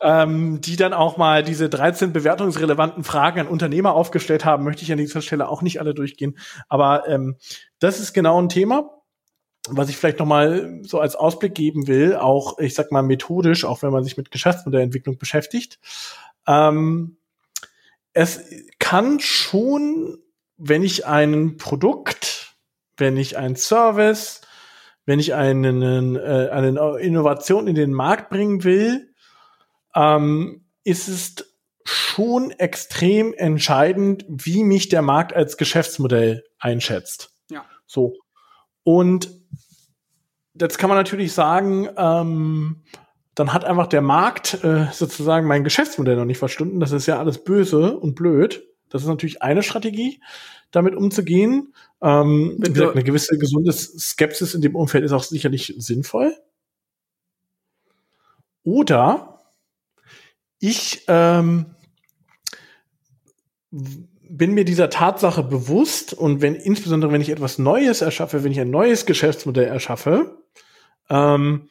ähm, 0.00 0.60
die 0.60 0.76
dann 0.76 0.92
auch 0.92 1.16
mal 1.16 1.42
diese 1.42 1.68
13 1.68 2.12
bewertungsrelevanten 2.12 3.04
Fragen 3.04 3.40
an 3.40 3.48
Unternehmer 3.48 3.94
aufgestellt 3.94 4.44
haben, 4.44 4.64
möchte 4.64 4.82
ich 4.82 4.92
an 4.92 4.98
dieser 4.98 5.22
Stelle 5.22 5.48
auch 5.48 5.62
nicht 5.62 5.80
alle 5.80 5.94
durchgehen. 5.94 6.38
Aber 6.68 7.08
ähm, 7.08 7.36
das 7.80 8.00
ist 8.00 8.12
genau 8.12 8.40
ein 8.40 8.48
Thema, 8.48 8.90
was 9.68 9.88
ich 9.88 9.96
vielleicht 9.96 10.20
noch 10.20 10.26
mal 10.26 10.80
so 10.82 11.00
als 11.00 11.16
Ausblick 11.16 11.54
geben 11.54 11.88
will, 11.88 12.14
auch 12.14 12.58
ich 12.58 12.74
sag 12.74 12.92
mal 12.92 13.02
methodisch, 13.02 13.64
auch 13.64 13.82
wenn 13.82 13.90
man 13.90 14.04
sich 14.04 14.16
mit 14.16 14.30
Geschäftsmodellentwicklung 14.30 15.18
beschäftigt. 15.18 15.80
Ähm, 16.46 17.15
es 18.16 18.40
kann 18.78 19.20
schon, 19.20 20.16
wenn 20.56 20.82
ich 20.82 21.04
ein 21.04 21.58
Produkt, 21.58 22.56
wenn 22.96 23.18
ich 23.18 23.36
ein 23.36 23.56
Service, 23.56 24.40
wenn 25.04 25.20
ich 25.20 25.34
einen, 25.34 26.16
äh, 26.16 26.48
eine 26.50 26.98
Innovation 26.98 27.68
in 27.68 27.74
den 27.74 27.92
Markt 27.92 28.30
bringen 28.30 28.64
will, 28.64 29.12
ähm, 29.94 30.64
ist 30.82 31.08
es 31.08 31.34
schon 31.84 32.52
extrem 32.52 33.34
entscheidend, 33.34 34.24
wie 34.28 34.64
mich 34.64 34.88
der 34.88 35.02
Markt 35.02 35.34
als 35.34 35.58
Geschäftsmodell 35.58 36.42
einschätzt. 36.58 37.36
Ja. 37.50 37.66
So. 37.84 38.14
Und 38.82 39.30
jetzt 40.58 40.78
kann 40.78 40.88
man 40.88 40.96
natürlich 40.96 41.34
sagen, 41.34 41.86
ähm, 41.98 42.82
dann 43.36 43.52
hat 43.52 43.66
einfach 43.66 43.86
der 43.86 44.00
Markt 44.00 44.64
äh, 44.64 44.86
sozusagen 44.92 45.46
mein 45.46 45.62
Geschäftsmodell 45.62 46.16
noch 46.16 46.24
nicht 46.24 46.38
verstanden. 46.38 46.80
Das 46.80 46.90
ist 46.90 47.06
ja 47.06 47.18
alles 47.18 47.44
böse 47.44 47.98
und 47.98 48.14
blöd. 48.14 48.66
Das 48.88 49.02
ist 49.02 49.08
natürlich 49.08 49.42
eine 49.42 49.62
Strategie, 49.62 50.22
damit 50.70 50.94
umzugehen. 50.94 51.74
Ähm, 52.00 52.56
wie 52.58 52.72
gesagt, 52.72 52.94
eine 52.94 53.04
gewisse 53.04 53.36
gesunde 53.36 53.72
Skepsis 53.72 54.54
in 54.54 54.62
dem 54.62 54.74
Umfeld 54.74 55.04
ist 55.04 55.12
auch 55.12 55.22
sicherlich 55.22 55.74
sinnvoll. 55.76 56.34
Oder 58.64 59.38
ich 60.58 61.04
ähm, 61.06 61.66
bin 63.70 64.52
mir 64.52 64.64
dieser 64.64 64.88
Tatsache 64.88 65.42
bewusst 65.42 66.14
und 66.14 66.40
wenn 66.40 66.54
insbesondere 66.54 67.12
wenn 67.12 67.20
ich 67.20 67.28
etwas 67.28 67.58
Neues 67.58 68.00
erschaffe, 68.00 68.44
wenn 68.44 68.52
ich 68.52 68.60
ein 68.60 68.70
neues 68.70 69.04
Geschäftsmodell 69.04 69.66
erschaffe, 69.66 70.42
ähm, 71.10 71.68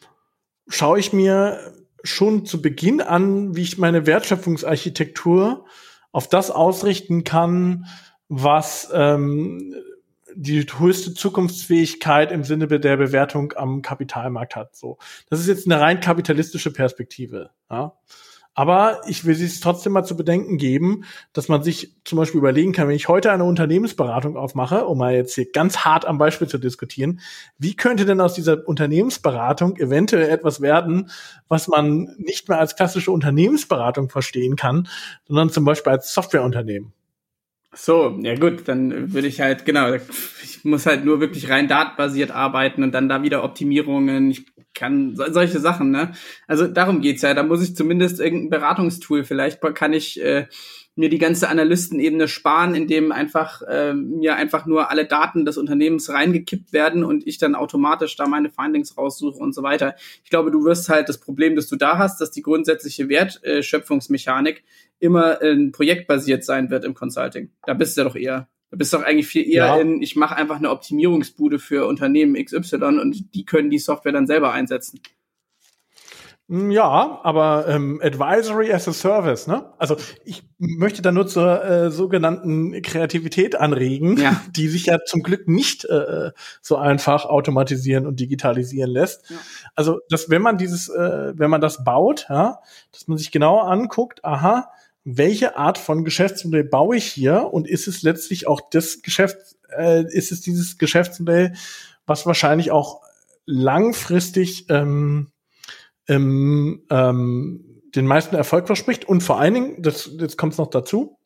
schaue 0.68 0.99
ich 0.99 1.13
mir 1.13 1.74
schon 2.03 2.45
zu 2.45 2.61
Beginn 2.61 3.01
an, 3.01 3.55
wie 3.55 3.63
ich 3.63 3.78
meine 3.78 4.05
Wertschöpfungsarchitektur 4.05 5.66
auf 6.11 6.30
das 6.30 6.51
ausrichten 6.51 7.24
kann, 7.24 7.88
was 8.30 8.89
ähm, 8.93 9.76
die 10.36 10.66
höchste 10.78 11.13
Zukunftsfähigkeit 11.13 12.32
im 12.32 12.43
Sinne 12.43 12.68
der 12.68 12.97
Bewertung 12.97 13.53
am 13.55 13.82
Kapitalmarkt 13.82 14.55
hat. 14.55 14.76
So, 14.76 14.97
das 15.30 15.39
ist 15.39 15.47
jetzt 15.47 15.66
eine 15.66 15.80
rein 15.80 15.99
kapitalistische 15.99 16.72
Perspektive. 16.72 17.51
Ja? 17.70 17.93
Aber 18.56 19.01
ich 19.06 19.26
will 19.26 19.36
es 19.36 19.60
trotzdem 19.60 19.91
mal 19.93 20.06
zu 20.06 20.16
bedenken 20.16 20.58
geben, 20.58 21.03
dass 21.34 21.49
man 21.49 21.62
sich 21.62 21.93
zum 22.06 22.18
Beispiel 22.18 22.39
überlegen 22.39 22.72
kann, 22.72 22.88
wenn 22.88 22.95
ich 22.95 23.10
heute 23.10 23.32
eine 23.32 23.43
Unternehmensberatung 23.43 24.38
aufmache, 24.38 24.86
um 24.86 24.97
mal 24.97 25.14
jetzt 25.14 25.36
hier 25.36 25.51
ganz 25.51 25.80
hart 25.80 26.06
am 26.06 26.18
Beispiel 26.18 26.47
zu 26.47 26.58
diskutieren, 26.58 27.20
wie 27.58 27.76
könnte 27.76 28.06
denn 28.06 28.22
aus 28.22 28.34
dieser 28.34 28.66
Unternehmensberatung 28.66 29.76
eventuell 29.76 30.30
etwas 30.30 30.62
werden, 30.62 31.12
was 31.49 31.68
man 31.68 32.16
nicht 32.18 32.47
mehr 32.47 32.60
als 32.60 32.78
klassische 32.78 33.12
Unternehmensberatung 33.12 34.10
verstehen 34.10 34.56
kann, 34.56 34.88
sondern 35.28 35.49
zum 35.49 35.66
Beispiel 35.66 35.91
als 35.91 36.14
Softwareunternehmen? 36.14 36.93
So, 37.78 38.18
ja 38.22 38.36
gut, 38.36 38.68
dann 38.68 39.14
würde 39.14 39.28
ich 39.28 39.42
halt, 39.42 39.66
genau, 39.66 39.94
ich 39.94 40.64
muss 40.64 40.86
halt 40.86 41.04
nur 41.04 41.20
wirklich 41.20 41.50
rein 41.50 41.68
datenbasiert 41.68 42.32
arbeiten 42.32 42.84
und 42.84 42.94
dann 42.94 43.10
da 43.10 43.22
wieder 43.22 43.44
Optimierungen. 43.44 44.32
Ich 44.32 44.46
kann 44.74 45.16
solche 45.16 45.60
Sachen, 45.60 45.92
ne? 45.92 46.14
Also 46.48 46.68
darum 46.68 47.02
geht's 47.02 47.22
ja. 47.22 47.34
Da 47.34 47.44
muss 47.44 47.62
ich 47.62 47.76
zumindest 47.76 48.20
irgendein 48.20 48.50
Beratungstool. 48.50 49.26
Vielleicht 49.26 49.62
kann 49.76 49.92
ich 49.92 50.22
äh, 50.22 50.48
mir 50.96 51.10
die 51.10 51.18
ganze 51.18 51.50
Analystenebene 51.50 52.28
sparen, 52.30 52.76
indem 52.76 53.12
einfach 53.12 53.62
äh, 53.64 53.94
mir 53.94 54.36
einfach 54.36 54.66
nur 54.66 54.90
alle 54.90 55.06
Daten 55.06 55.44
des 55.44 55.58
Unternehmens 55.58 56.10
reingekippt 56.10 56.72
werden 56.72 57.04
und 57.04 57.28
ich 57.28 57.38
dann 57.38 57.56
automatisch 57.56 58.16
da 58.16 58.28
meine 58.28 58.50
Findings 58.50 58.98
raussuche 58.98 59.38
und 59.38 59.54
so 59.54 59.64
weiter. 59.64 59.96
Ich 60.24 60.30
glaube, 60.30 60.52
du 60.52 60.64
wirst 60.64 60.88
halt 60.88 61.10
das 61.10 61.20
Problem, 61.20 61.56
das 61.56 61.68
du 61.68 61.76
da 61.76 61.98
hast, 61.98 62.22
dass 62.22 62.32
die 62.32 62.42
grundsätzliche 62.42 63.10
Wertschöpfungsmechanik 63.10 64.64
immer 65.00 65.41
äh, 65.41 65.70
projektbasiert 65.72 66.43
sein 66.43 66.70
wird 66.70 66.86
im 66.86 66.93
Consulting. 66.93 67.52
Da 67.66 67.74
bist 67.74 67.98
du 67.98 68.04
doch 68.04 68.16
eher. 68.16 68.48
Du 68.72 68.78
bist 68.78 68.93
doch 68.93 69.04
eigentlich 69.04 69.28
viel 69.28 69.48
eher 69.48 69.68
ja. 69.68 69.78
in, 69.78 70.02
ich 70.02 70.16
mache 70.16 70.36
einfach 70.36 70.58
eine 70.58 70.70
Optimierungsbude 70.70 71.60
für 71.60 71.88
Unternehmen 71.88 72.36
XY 72.36 73.00
und 73.00 73.34
die 73.36 73.46
können 73.46 73.70
die 73.70 73.80
Software 73.80 74.12
dann 74.12 74.28
selber 74.28 74.52
einsetzen. 74.52 75.00
Hm, 76.48 76.70
ja, 76.70 77.20
aber 77.24 77.68
ähm, 77.68 78.00
Advisory 78.04 78.72
as 78.72 78.88
a 78.88 78.93
Service, 78.93 79.48
ne? 79.48 79.74
Also 79.80 79.98
ich 80.26 80.43
möchte 80.60 81.02
da 81.02 81.12
nur 81.12 81.26
zur 81.26 81.64
äh, 81.64 81.89
sogenannten 81.89 82.84
Kreativität 82.84 83.56
anregen, 83.56 84.18
ja. 84.18 84.39
die 84.56 84.68
sich 84.68 84.86
ja 84.86 85.00
zum 85.06 85.24
Glück 85.24 85.48
nicht 85.48 85.86
äh, 85.86 86.32
so 86.62 86.76
einfach 86.76 87.26
automatisieren 87.26 88.06
und 88.06 88.20
digitalisieren 88.20 88.91
lässt. 88.91 89.28
Ja. 89.30 89.38
Also, 89.74 90.02
dass 90.10 90.30
wenn 90.30 90.43
man 90.43 90.60
dieses, 90.60 90.88
äh, 90.89 91.34
wenn 91.36 91.50
man 91.50 91.62
das 91.62 91.84
baut, 91.84 92.28
ja, 92.30 92.60
dass 92.91 93.08
man 93.08 93.18
sich 93.18 93.32
genau 93.32 93.60
anguckt, 93.62 94.24
aha, 94.24 94.70
welche 95.06 95.56
Art 95.56 95.78
von 95.78 96.03
Geschäftsmodell 96.03 96.64
baue 96.64 96.97
ich 96.97 97.06
hier 97.06 97.53
und 97.53 97.68
ist 97.68 97.88
es 97.88 98.01
letztlich 98.01 98.47
auch 98.47 98.60
das 98.72 99.03
Geschäft, 99.03 99.38
äh, 99.78 100.03
ist 100.12 100.32
es 100.32 100.41
dieses 100.41 100.80
Geschäftsmodell, 100.80 101.53
was 102.08 102.26
wahrscheinlich 102.26 102.72
auch 102.72 103.01
langfristig 103.45 104.66
ähm, 104.70 105.32
ähm, 106.08 106.84
ähm, 106.89 107.82
den 107.93 108.08
meisten 108.08 108.36
Erfolg 108.36 108.66
verspricht? 108.66 109.06
Und 109.06 109.22
vor 109.22 109.39
allen 109.39 109.53
Dingen, 109.53 109.82
das, 109.84 110.10
jetzt 110.20 110.38
kommt 110.38 110.53
es 110.53 110.58
noch 110.58 110.72
dazu, 110.72 111.20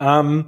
ähm, 0.00 0.46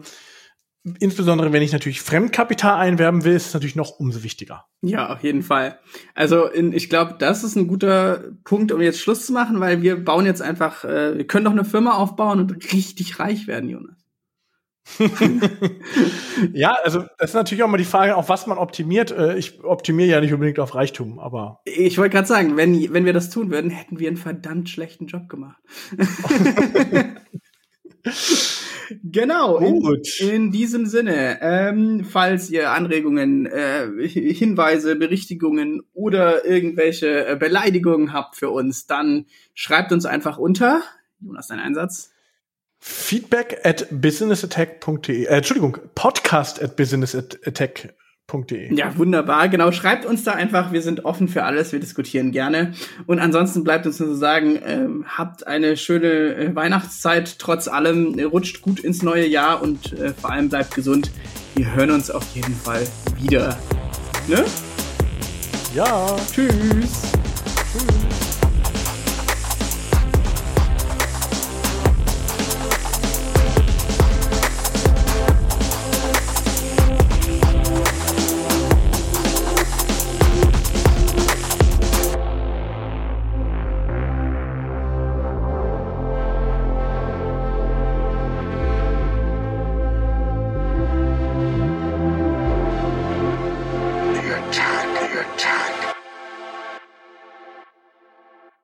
insbesondere 0.99 1.53
wenn 1.53 1.63
ich 1.63 1.73
natürlich 1.73 2.03
Fremdkapital 2.03 2.77
einwerben 2.77 3.25
will, 3.25 3.33
ist 3.33 3.47
es 3.47 3.55
natürlich 3.55 3.77
noch 3.77 3.99
umso 3.99 4.23
wichtiger. 4.23 4.67
Ja, 4.83 5.13
auf 5.15 5.23
jeden 5.23 5.43
Fall. 5.43 5.79
Also 6.15 6.47
in, 6.47 6.73
ich 6.73 6.91
glaube, 6.91 7.17
das 7.19 7.43
ist 7.43 7.57
ein 7.57 7.69
guter 7.69 8.25
Punkt, 8.45 8.71
um 8.71 8.81
jetzt 8.83 9.01
Schluss 9.01 9.25
zu 9.27 9.33
machen, 9.33 9.61
weil 9.61 9.83
wir 9.83 10.05
bauen 10.05 10.27
jetzt 10.27 10.43
einfach, 10.43 10.85
äh, 10.85 11.17
wir 11.17 11.27
können 11.27 11.47
doch 11.47 11.53
eine 11.53 11.65
Firma 11.65 11.95
aufbauen 11.95 12.41
und 12.41 12.73
richtig 12.73 13.19
reich 13.19 13.47
werden, 13.47 13.71
Jonas. 13.71 13.97
ja, 16.53 16.77
also 16.85 17.05
das 17.17 17.31
ist 17.31 17.35
natürlich 17.35 17.65
auch 17.65 17.69
mal 17.69 17.79
die 17.79 17.85
Frage, 17.85 18.15
auf 18.17 18.29
was 18.29 18.47
man 18.47 18.59
optimiert. 18.59 19.11
Äh, 19.13 19.39
ich 19.39 19.65
optimiere 19.65 20.11
ja 20.11 20.21
nicht 20.21 20.35
unbedingt 20.35 20.59
auf 20.59 20.75
Reichtum, 20.75 21.19
aber. 21.19 21.63
Ich 21.65 21.97
wollte 21.97 22.13
gerade 22.13 22.29
sagen, 22.29 22.59
wenn, 22.59 22.93
wenn 22.93 23.07
wir 23.07 23.15
das 23.15 23.31
tun 23.31 23.51
würden, 23.51 23.71
hätten 23.71 23.99
wir 23.99 24.09
einen 24.09 24.19
verdammt 24.19 24.69
schlechten 24.69 25.07
Job 25.07 25.31
gemacht. 25.31 25.57
genau. 29.03 29.59
In, 29.59 30.03
in, 30.21 30.51
diesem 30.51 30.87
Sinne, 30.87 31.39
ähm, 31.41 32.05
falls 32.05 32.51
ihr 32.51 32.71
Anregungen, 32.71 33.47
äh, 33.47 33.87
Hinweise, 34.09 34.97
Berichtigungen 34.97 35.83
oder 35.93 36.45
irgendwelche 36.45 37.27
äh, 37.27 37.37
Beleidigungen 37.37 38.13
habt 38.13 38.37
für 38.37 38.51
uns, 38.51 38.87
dann 38.87 39.27
schreibt 39.55 39.93
uns 39.93 40.07
einfach 40.07 40.39
unter. 40.39 40.83
Jonas, 41.21 41.49
dein 41.49 41.61
Einsatz 41.61 42.11
Feedback 42.87 43.61
at 43.65 43.87
businessattack.de. 43.91 45.25
Äh, 45.25 45.37
Entschuldigung, 45.37 45.79
podcast 45.95 46.63
at 46.63 46.77
businessattack.de. 46.77 48.04
Ja, 48.75 48.97
wunderbar. 48.97 49.49
Genau, 49.49 49.71
schreibt 49.71 50.07
uns 50.07 50.25
da 50.25 50.33
einfach. 50.33 50.73
Wir 50.73 50.81
sind 50.83 51.05
offen 51.05 51.29
für 51.29 51.45
alles. 51.45 51.73
Wir 51.73 51.81
diskutieren 51.81 52.33
gerne. 52.33 52.73
Und 53.07 53.19
ansonsten 53.19 53.65
bleibt 53.65 53.87
uns 53.87 54.01
nur 54.01 54.09
zu 54.09 54.17
sagen, 54.17 54.57
äh, 54.57 54.87
habt 55.07 55.47
eine 55.47 55.77
schöne 55.77 56.35
äh, 56.35 56.55
Weihnachtszeit 56.57 57.39
trotz 57.39 57.69
allem. 57.69 58.19
Rutscht 58.19 58.63
gut 58.63 58.81
ins 58.81 59.03
neue 59.03 59.27
Jahr 59.27 59.63
und 59.63 59.93
äh, 59.93 60.15
vor 60.15 60.31
allem 60.31 60.49
bleibt 60.49 60.75
gesund. 60.75 61.11
Wir 61.55 61.75
hören 61.75 61.91
uns 61.91 62.11
auf 62.11 62.25
jeden 62.35 62.55
Fall 62.55 62.87
wieder. 63.21 63.59
Ne? 64.27 64.45
Ja. 65.75 66.17
Tschüss. 66.33 67.13
Tschüss. 67.73 68.04